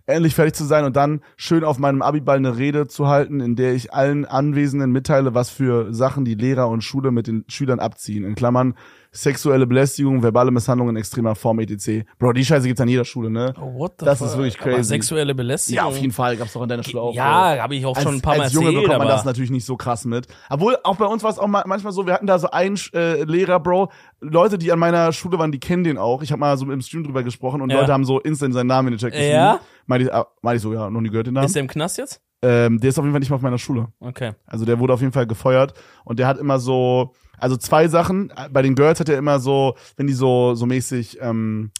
[0.09, 3.57] Endlich fertig zu sein und dann schön auf meinem Abiball eine Rede zu halten, in
[3.57, 7.79] der ich allen Anwesenden mitteile, was für Sachen die Lehrer und Schule mit den Schülern
[7.79, 8.25] abziehen.
[8.25, 8.75] In Klammern
[9.11, 12.05] sexuelle Belästigung, verbale Misshandlung in extremer Form etc.
[12.19, 13.55] Bro, die Scheiße gibt's an jeder Schule, ne?
[13.61, 14.29] Oh, what the Das fuck?
[14.29, 14.89] ist wirklich Aber crazy.
[14.89, 15.77] sexuelle Belästigung.
[15.77, 16.37] Ja, auf jeden Fall.
[16.37, 17.15] Gab's doch in deiner Schule auch.
[17.15, 19.17] Ja, habe ich auch als, schon ein paar Mal als Junge erzählt, bekommt man aber
[19.17, 20.27] das natürlich nicht so krass mit.
[20.51, 22.79] Obwohl, auch bei uns war es auch ma manchmal so, wir hatten da so einen
[22.95, 23.91] äh, Lehrer, Bro,
[24.21, 26.23] Leute, die an meiner Schule waren, die kennen den auch.
[26.23, 27.81] Ich habe mal so im Stream drüber gesprochen und Ja.
[27.81, 29.31] Leute haben so instant seinen Namen in den Chat geschrieben.
[29.33, 29.61] Ja?
[29.87, 31.47] Meinte ich, ah, meinte ich so, ja, noch nie gehört den Namen.
[31.47, 32.21] ist der im Knast jetzt?
[32.41, 33.89] ähm, der ist auf jeden Fall nicht mehr auf meiner Schule.
[33.99, 34.33] Okay.
[34.47, 35.75] Also der wurde auf jeden Fall gefeuert
[36.05, 38.33] und der hat immer so, also zwei Sachen.
[38.53, 41.71] Bei den Girls hat er immer so, wenn die so so mäßig, ähm,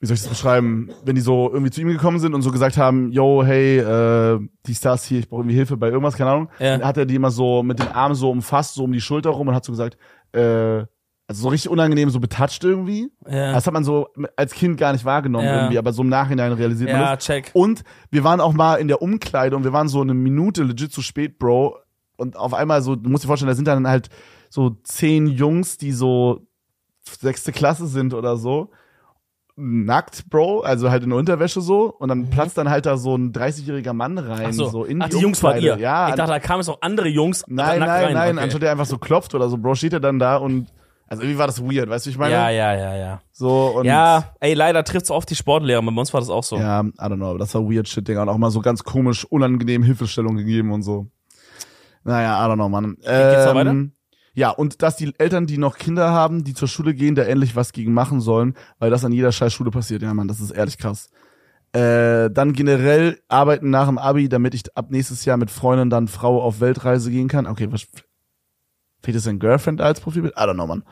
[0.00, 2.50] wie soll ich das beschreiben, wenn die so irgendwie zu ihm gekommen sind und so
[2.50, 6.30] gesagt haben, yo, hey, äh, die Stars hier, ich brauche irgendwie Hilfe bei irgendwas, keine
[6.30, 6.76] Ahnung, Ja.
[6.78, 9.30] dann hat er die immer so mit den Armen so umfasst, so um die Schulter
[9.30, 9.96] rum und hat so gesagt,
[10.32, 10.84] äh,
[11.28, 13.10] also so richtig unangenehm, so betatscht irgendwie.
[13.30, 15.56] Ja, Das hat man so als Kind gar nicht wahrgenommen Ja.
[15.60, 17.24] irgendwie, aber so im Nachhinein realisiert man ja das.
[17.24, 17.50] check.
[17.54, 20.92] Und wir waren auch mal in der Umkleide und wir waren so eine Minute legit
[20.92, 21.78] zu spät, Bro.
[22.16, 24.08] Und auf einmal so, du musst dir vorstellen, da sind dann halt
[24.52, 26.42] so zehn Jungs, die so
[27.08, 28.68] sechste Klasse sind oder so.
[29.56, 31.86] Nackt, Bro, also halt in der Unterwäsche so.
[31.86, 34.68] Und dann platzt dann halt da so ein 30-jähriger Mann rein, Ach so.
[34.68, 35.78] so in Ach, die, die Jungs war ihr.
[35.78, 37.44] Ja, ich dachte, da kamen jetzt auch andere Jungs.
[37.48, 38.12] nein, nein, rein.
[38.12, 38.44] nein, okay.
[38.44, 40.68] anstatt der einfach so klopft oder so, Bro, steht er dann da und,
[41.06, 42.34] also irgendwie war das weird, weißt du, wie ich meine?
[42.34, 43.20] Ja, ja, ja, ja.
[43.32, 43.86] So, und.
[43.86, 45.80] Ja, ey, leider trifft's oft die Sportlehrer.
[45.80, 46.56] Bei uns war das auch so.
[46.58, 48.20] Ja, I don't know, aber das war weird shit, Digga.
[48.20, 51.06] Und auch mal so ganz komisch, unangenehm Hilfestellung gegeben und so.
[52.04, 52.96] Naja, I don't know, Mann.
[52.96, 53.86] geht's noch weiter?
[54.34, 57.54] Ja, und dass die Eltern, die noch Kinder haben, die zur Schule gehen, da endlich
[57.54, 60.02] was gegen machen sollen, weil das an jeder scheiß Schule passiert.
[60.02, 61.10] Ja, Mann, das ist ehrlich krass.
[61.72, 66.08] Äh, dann generell arbeiten nach dem Abi, damit ich ab nächstes Jahr mit Freunden dann
[66.08, 67.46] Frau auf Weltreise gehen kann.
[67.46, 67.86] Okay, was,
[69.02, 70.34] fehlt es ein Girlfriend als Profilbild?
[70.36, 70.84] I don't know, Mann.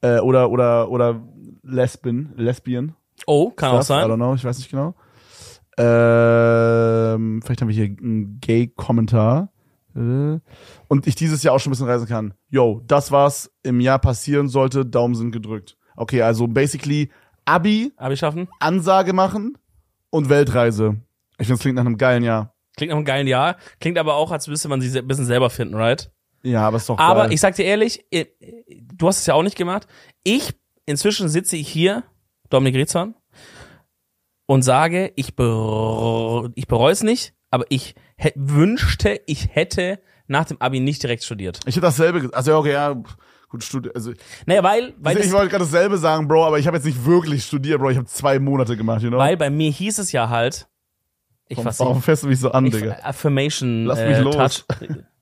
[0.00, 1.22] Äh, oder, oder, oder
[1.62, 2.94] Lesbian, Lesbian.
[3.26, 3.96] Oh, kann auch Stuff.
[3.96, 4.10] I sein.
[4.10, 4.94] don't know, ich weiß nicht genau.
[5.76, 9.50] Ähm, vielleicht haben wir hier einen Gay-Kommentar.
[9.94, 12.34] Und ich dieses Jahr auch schon ein bisschen reisen kann.
[12.50, 15.76] Yo, das was im Jahr passieren sollte, Daumen sind gedrückt.
[15.96, 17.10] Okay, also basically
[17.44, 18.48] Abi, Abi schaffen?
[18.60, 19.58] Ansage machen
[20.10, 20.96] und Weltreise.
[21.38, 22.54] Ich finde, es klingt nach einem geilen Jahr.
[22.76, 23.56] Klingt nach einem geilen Jahr.
[23.80, 26.12] Klingt aber auch, als müsste man sie ein bisschen selber finden, right?
[26.42, 27.32] Ja, aber ist doch Aber geil.
[27.32, 28.26] ich sag dir ehrlich, äh,
[28.94, 29.88] du hast es ja auch nicht gemacht.
[30.22, 30.54] Ich,
[30.86, 32.04] inzwischen sitze ich hier,
[32.50, 33.14] Dominik Rizan,
[34.46, 37.94] und sage, ich, ber ich bereue es nicht, aber ich
[38.34, 41.60] wünschte, ich hätte nach dem Abi nicht direkt studiert.
[41.66, 43.02] Ich hätte dasselbe, also ja, okay, ja,
[43.48, 44.12] gut studiert, also,
[44.46, 47.04] Naja, weil, weil, ich es, wollte gerade dasselbe sagen, Bro, aber ich habe jetzt nicht
[47.04, 49.18] wirklich studiert, Bro, ich habe zwei Monate gemacht, you know?
[49.18, 50.68] weil bei mir hieß es ja halt,
[51.48, 52.98] ich warum, weiß warum nicht, fährst du mich so an, ich, Digga?
[53.02, 54.64] Affirmation Lass äh, mich los.
[54.66, 54.78] Touch.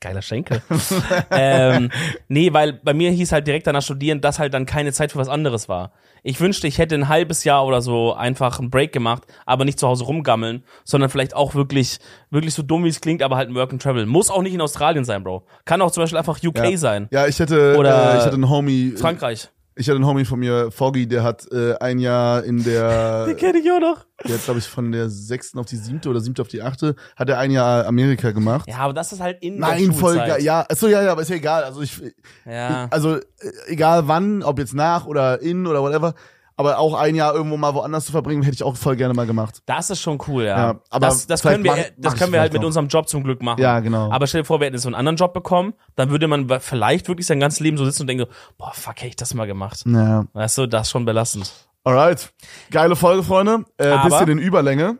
[0.00, 0.62] Geiler Schenkel.
[1.30, 1.90] ähm,
[2.28, 5.18] nee, weil bei mir hieß halt direkt danach studieren, dass halt dann keine Zeit für
[5.18, 5.92] was anderes war.
[6.22, 9.78] Ich wünschte, ich hätte ein halbes Jahr oder so einfach einen Break gemacht, aber nicht
[9.78, 11.98] zu Hause rumgammeln, sondern vielleicht auch wirklich,
[12.30, 14.06] wirklich so dumm wie es klingt, aber halt ein Work and Travel.
[14.06, 15.44] Muss auch nicht in Australien sein, Bro.
[15.64, 16.76] Kann auch zum Beispiel einfach UK Ja.
[16.76, 17.08] sein.
[17.10, 19.48] Ja, ich hätte, Oder äh, ich hatte einen Homie, Frankreich.
[19.80, 23.58] Ich hatte einen Homie von mir, Foggy, der hat äh, ein Jahr in der, kenne
[23.58, 24.04] ich auch noch.
[24.26, 26.94] der hat glaube ich von der sechsten auf die siebte oder siebte auf die achte,
[27.16, 28.68] hat er ein Jahr Amerika gemacht.
[28.68, 30.42] Ja, aber das ist halt in Nein, der voll geil.
[30.42, 31.64] Ja, achso, ja, ja, aber ist ja egal.
[31.64, 31.98] Also ich,
[32.44, 32.88] Ja.
[32.90, 33.22] also äh,
[33.68, 36.14] egal wann, ob jetzt nach oder in oder whatever,
[36.60, 39.26] aber auch ein Jahr irgendwo mal woanders zu verbringen, hätte ich auch voll gerne mal
[39.26, 39.62] gemacht.
[39.66, 40.56] Das ist schon cool, ja.
[40.72, 42.66] Ja, aber das, das können wir, mach- das mach können wir halt mit noch.
[42.68, 43.60] unserem Job zum Glück machen.
[43.60, 44.10] Ja, genau.
[44.12, 47.08] Aber stell dir vor, wir hätten so einen anderen Job bekommen, dann würde man vielleicht
[47.08, 49.46] wirklich sein ganzes Leben so sitzen und denken, so, boah, fuck, hätte ich das mal
[49.46, 49.80] gemacht.
[49.86, 50.26] Naja.
[50.32, 51.50] Weißt du, das ist schon belastend.
[51.82, 52.32] Alright.
[52.70, 53.64] Geile Folge, Freunde.
[53.78, 54.98] Äh, Aber- bisschen in Überlänge.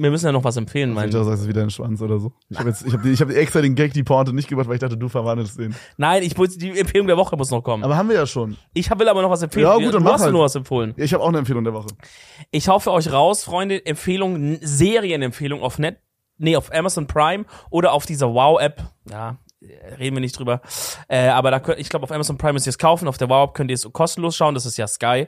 [0.00, 1.08] Wir müssen ja noch was empfehlen, mein.
[1.08, 2.32] Ich dachte, das ist wieder ein Schwanz oder so.
[2.48, 4.96] Ich habe jetzt, ich hab extra den Gag, die Pointe nicht gemacht, weil ich dachte,
[4.96, 5.74] du verwandelst den.
[5.96, 7.82] Nein, ich muss, die Empfehlung der Woche muss noch kommen.
[7.82, 8.56] Aber haben wir ja schon.
[8.74, 9.66] ich hab- will aber noch was empfehlen.
[9.66, 10.32] Ja, gut, dann du mach hast halt.
[10.32, 10.94] nur was empfohlen.
[10.96, 11.88] Ja, ich habe auch eine Empfehlung der Woche.
[12.52, 15.98] Ich hau für euch raus, Freunde, Empfehlung, Serienempfehlung auf Net,
[16.36, 18.80] nee, auf Amazon Prime oder auf dieser Wow-App.
[19.10, 20.60] Ja, äh, reden wir nicht drüber.
[21.08, 23.28] Äh, aber da könnt, ich glaube, auf Amazon Prime müsst ihr es kaufen, auf der
[23.28, 25.26] Wow-App könnt ihr es kostenlos schauen, das ist ja Sky.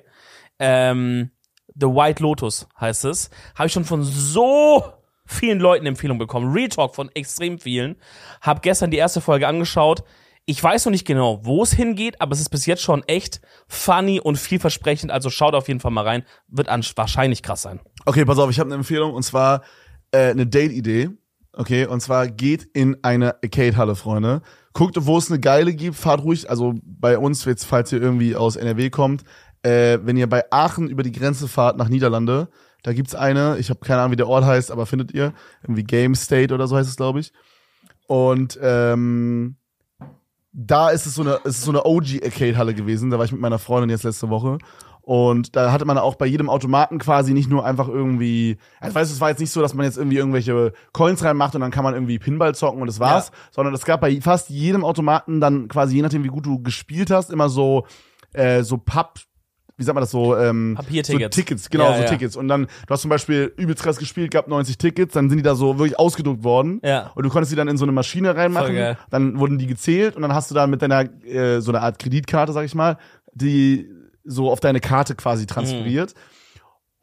[0.61, 1.31] Ähm,
[1.75, 3.31] The White Lotus heißt es.
[3.55, 4.85] Habe ich schon von so
[5.27, 6.53] vielen Leuten Empfehlung bekommen.
[6.53, 7.97] Real Talk von extrem vielen.
[8.41, 10.03] Hab gestern die erste Folge angeschaut.
[10.47, 13.41] Ich weiß noch nicht genau, wo es hingeht, aber es ist bis jetzt schon echt
[13.69, 15.13] funny und vielversprechend.
[15.13, 16.25] Also schaut auf jeden Fall mal rein.
[16.49, 17.79] Wird wahrscheinlich krass sein.
[18.05, 19.63] Okay, pass auf, ich habe eine Empfehlung und zwar
[20.11, 21.11] äh, eine Date-Idee.
[21.53, 24.43] Okay, und zwar geht in eine Arcade-Halle, Freunde.
[24.73, 28.37] Guckt, wo es eine geile gibt, fahrt ruhig, also bei uns, jetzt, falls ihr irgendwie
[28.37, 29.25] aus NRW kommt,
[29.63, 32.49] äh, wenn ihr bei Aachen über die Grenze fahrt nach Niederlande,
[32.83, 35.85] da gibt's eine, ich habe keine Ahnung, wie der Ort heißt, aber findet ihr, irgendwie
[35.85, 37.33] Game State oder so heißt es, glaube ich.
[38.07, 39.57] Und ähm,
[40.53, 43.41] da ist es so eine, es ist so eine OG-Arcade-Halle gewesen, da war ich mit
[43.41, 44.59] meiner Freundin jetzt letzte Woche.
[45.03, 49.11] Und da hatte man auch bei jedem Automaten quasi nicht nur einfach irgendwie, ich weiß,
[49.11, 51.85] es war jetzt nicht so, dass man jetzt irgendwie irgendwelche Coins reinmacht und dann kann
[51.85, 55.69] man irgendwie Pinball zocken und das war's, sondern es gab bei fast jedem Automaten dann
[55.69, 57.87] quasi, je nachdem wie gut du gespielt hast, immer so,
[58.33, 59.21] äh, so Papp,
[59.81, 61.35] wie sagt man das so, ähm, Papiertickets.
[61.35, 62.09] So Tickets, genau, Ja, so ja.
[62.09, 62.37] Tickets.
[62.37, 65.43] Und dann, du hast zum Beispiel übelst krass gespielt, gab 90 Tickets, dann sind die
[65.43, 66.81] da so wirklich ausgedruckt worden.
[66.85, 67.11] Ja.
[67.15, 68.97] Und du konntest die dann in so eine Maschine reinmachen.
[69.09, 71.99] Dann wurden die gezählt und dann hast du da mit deiner, äh, so eine Art
[71.99, 72.99] Kreditkarte, sag ich mal,
[73.33, 73.89] die
[74.23, 76.15] so auf deine Karte quasi transferiert.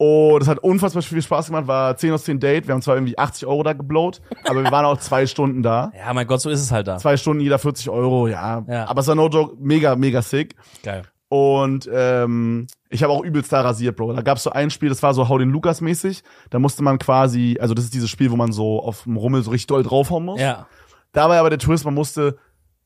[0.00, 2.68] Und das hat unfassbar viel Spaß gemacht, war 10 aus 10 Date.
[2.68, 5.90] Wir haben zwar irgendwie 80 Euro da geblowt, aber wir waren auch zwei Stunden da.
[5.98, 6.98] Ja, mein Gott, so ist es halt da.
[6.98, 8.64] Zwei Stunden, jeder 40 Euro, ja.
[8.68, 8.86] Ja.
[8.88, 10.54] Aber es war no joke, mega, mega sick.
[10.84, 11.02] Geil.
[11.28, 14.14] Und ähm, ich habe auch übelst da rasiert, Bro.
[14.14, 16.22] Da gab's so ein Spiel, das war so Hau den Lukas mäßig.
[16.48, 19.42] Da musste man quasi, also das ist dieses Spiel, wo man so auf dem Rummel
[19.42, 20.40] so richtig doll draufhauen muss.
[20.40, 20.66] Ja.
[21.12, 22.38] Da war aber der Twist, man musste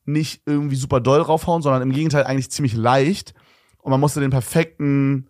[0.05, 3.35] nicht irgendwie super doll draufhauen, sondern im Gegenteil eigentlich ziemlich leicht.
[3.79, 5.29] Und man musste den perfekten,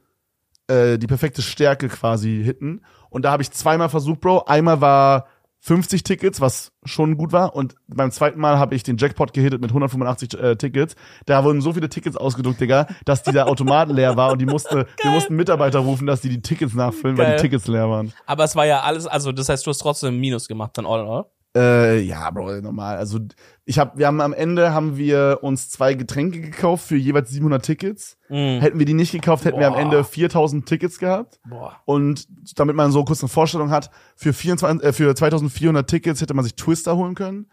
[0.69, 2.83] äh, die perfekte Stärke quasi hitten.
[3.11, 4.45] Und da habe ich zweimal versucht, Bro.
[4.47, 5.27] Einmal war
[5.65, 7.55] 50 Tickets, was schon gut war.
[7.55, 10.97] Und beim zweiten Mal habe ich den Jackpot gehittet mit 185 äh, Tickets.
[11.25, 14.87] Da wurden so viele Tickets ausgedruckt, Digga, dass dieser Automat leer war und die musste,
[15.03, 17.37] wir mussten Mitarbeiter rufen, dass die die Tickets nachfüllen, weil Geil.
[17.37, 18.13] die Tickets leer waren.
[18.27, 21.01] Aber es war ja alles, also das heißt, du hast trotzdem Minus gemacht, dann all
[21.01, 21.27] in all.
[21.55, 22.97] Äh, ja, Bro, normal.
[22.97, 23.19] Also
[23.67, 27.63] ich habe, wir haben am Ende haben wir uns zwei Getränke gekauft für jeweils 700
[27.63, 28.17] Tickets.
[28.31, 28.61] Mhm.
[28.61, 29.81] Hätten wir die nicht gekauft, hätten wir am Boah.
[29.81, 31.41] Ende 4000 Tickets gehabt.
[31.47, 31.77] Boah.
[31.85, 32.27] Und
[32.59, 36.45] damit man so kurz eine Vorstellung hat, für 24, äh, für 2400 Tickets hätte man
[36.45, 37.47] sich Twister holen können.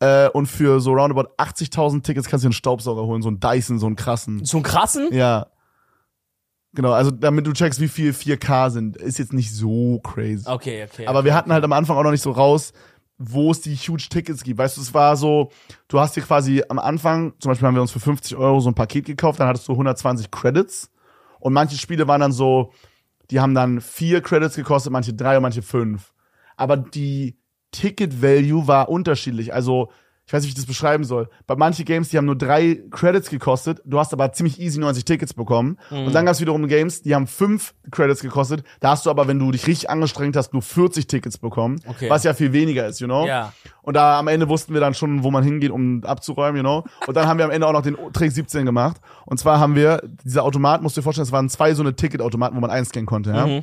[0.00, 3.40] Äh, und für so roundabout 80.000 Tickets kannst du dir einen Staubsauger holen, so einen
[3.40, 4.44] Dyson, so einen krassen.
[4.44, 5.08] So einen krassen?
[5.12, 5.46] Ja.
[6.74, 10.46] Genau, also damit du checkst, wie viel 4K sind, ist jetzt nicht so crazy.
[10.46, 11.06] Okay, okay.
[11.06, 12.74] Aber wir hatten halt am Anfang auch noch nicht so raus,
[13.18, 14.58] wo es die huge Tickets gibt.
[14.58, 15.50] Weißt du, es war so,
[15.88, 18.70] du hast dir quasi am Anfang, zum Beispiel haben wir uns für 50 Euro so
[18.70, 20.90] ein Paket gekauft, dann hattest du 120 Credits
[21.40, 22.72] und manche Spiele waren dann so,
[23.30, 26.12] die haben dann vier Credits gekostet, manche drei und manche fünf.
[26.56, 27.38] Aber die
[27.72, 29.52] Ticket Value war unterschiedlich.
[29.52, 29.90] Also
[30.26, 31.28] ich weiß nicht, wie ich das beschreiben soll.
[31.46, 35.04] Bei manchen Games, die haben nur drei Credits gekostet, du hast aber ziemlich easy 90
[35.04, 35.78] Tickets bekommen.
[35.88, 38.64] Und dann gab es wiederum Games, die haben fünf Credits gekostet.
[38.80, 41.80] Da hast du aber, wenn du dich richtig angestrengt hast, nur 40 Tickets bekommen.
[41.86, 42.10] Okay.
[42.10, 43.24] Was ja viel weniger ist, you know?
[43.24, 43.52] Ja.
[43.82, 46.84] Und da am Ende wussten wir dann schon, wo man hingeht, um abzuräumen, you know?
[47.06, 48.96] Und dann haben wir am Ende auch noch den Trick 17 gemacht.
[49.26, 51.94] Und zwar haben wir, dieser Automat, musst du dir vorstellen, es waren zwei so eine
[51.94, 53.46] Ticketautomaten, wo man einscannen konnte, ja?
[53.46, 53.62] Mhm.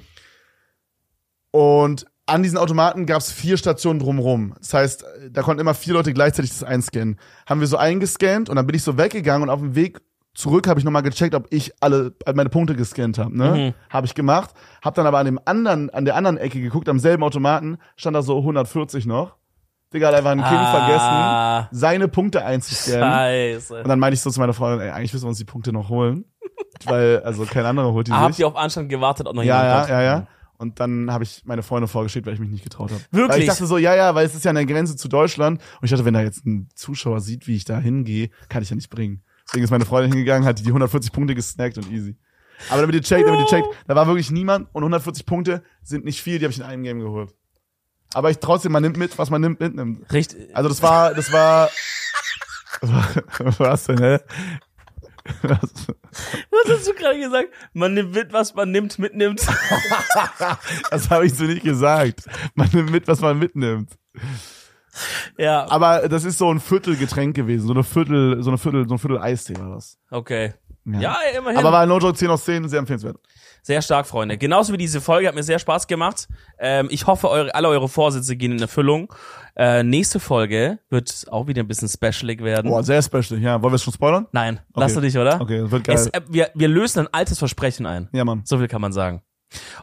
[1.52, 4.56] Und an diesen Automaten gab es vier Stationen drumrum.
[4.60, 7.20] Das heißt, da konnten immer vier Leute gleichzeitig das einscannen.
[7.48, 10.02] Haben wir so eingescannt und dann bin ich so weggegangen und auf dem Weg
[10.34, 13.38] zurück habe ich nochmal gecheckt, ob ich alle meine Punkte gescannt habe.
[13.38, 13.74] Ne?
[13.76, 13.94] Mhm.
[13.94, 14.50] Habe ich gemacht.
[14.84, 18.16] Habe dann aber an dem anderen, an der anderen Ecke geguckt, am selben Automaten stand
[18.16, 19.36] da so 140 noch.
[19.94, 21.68] Digga hat einfach einen King Ah.
[21.68, 23.14] vergessen, seine Punkte einzuscannen.
[23.14, 23.76] Scheiße.
[23.84, 25.72] Und dann meinte ich so zu meiner Freundin, ey, eigentlich müssen wir uns die Punkte
[25.72, 26.26] noch holen.
[26.86, 29.64] Weil, also kein anderer holt die Ah, Habt ihr auf Anstand gewartet, ob noch Ja,
[29.64, 30.28] ja, ja, ja.
[30.64, 33.02] Und dann habe ich meine Freunde vorgeschickt, weil ich mich nicht getraut habe.
[33.12, 33.30] Wirklich?
[33.30, 35.62] Weil ich dachte so, ja, ja, weil es ist ja an der Grenze zu Deutschland.
[35.80, 38.70] Und ich dachte, wenn da jetzt ein Zuschauer sieht, wie ich da hingehe, kann ich
[38.70, 39.22] ja nicht bringen.
[39.46, 42.16] Deswegen ist meine Freundin hingegangen, hat die 140 Punkte gesnackt und easy.
[42.70, 46.06] Aber damit ihr checkt, damit ihr checkt, da war wirklich niemand und 140 Punkte sind
[46.06, 47.34] nicht viel, die habe ich in einem Game geholt.
[48.14, 50.12] Aber ich trotzdem, man nimmt mit, was man nimmt, mitnimmt.
[50.14, 50.56] Richtig.
[50.56, 51.70] Also das war, das war,
[53.58, 54.20] was denn, hä?
[55.42, 55.60] Was?
[56.52, 57.50] Was hast du gerade gesagt?
[57.74, 59.42] Man nimmt mit, was man nimmt, mitnimmt.
[60.92, 62.26] Das habe ich so nicht gesagt.
[62.56, 63.92] Man nimmt mit, was man mitnimmt.
[65.38, 68.96] ja, Aber das ist so ein Viertelgetränk gewesen, so eine Viertel, so eine Viertel, so
[68.96, 69.98] ein Viertel Eistee war das.
[70.12, 70.54] okay.
[70.86, 71.58] Ja, immerhin.
[71.60, 73.16] Aber war No Joke 10 aus 10, sehr empfehlenswert.
[73.66, 74.38] Sehr stark, Freunde.
[74.38, 76.28] Genauso wie diese Folge hat mir sehr Spaß gemacht.
[76.60, 79.12] Ähm, ich hoffe, eure, alle eure Vorsätze gehen in Erfüllung.
[79.56, 82.70] Äh, nächste Folge wird auch wieder ein bisschen specialig werden.
[82.70, 83.40] Boah, sehr special.
[83.40, 84.28] Ja, wollen wir es schon spoilern?
[84.34, 85.02] Nein, lass Okay.
[85.02, 85.40] du dich, oder?
[85.40, 85.96] Okay, das wird geil.
[85.96, 88.10] Es, äh, wir, wir lösen ein altes Versprechen ein.
[88.12, 88.42] ja, Mann.
[88.46, 89.22] So viel kann man sagen.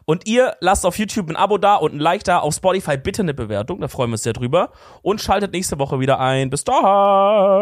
[0.04, 3.22] Und ihr lasst auf YouTube ein Abo da und ein Like da, auf Spotify bitte
[3.22, 4.72] eine Bewertung, da freuen wir uns sehr drüber.
[5.02, 6.50] Und schaltet nächste Woche wieder ein.
[6.50, 6.82] Bis dahin.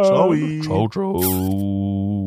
[0.04, 0.32] Ciao.
[0.62, 2.17] Ciao, ciao.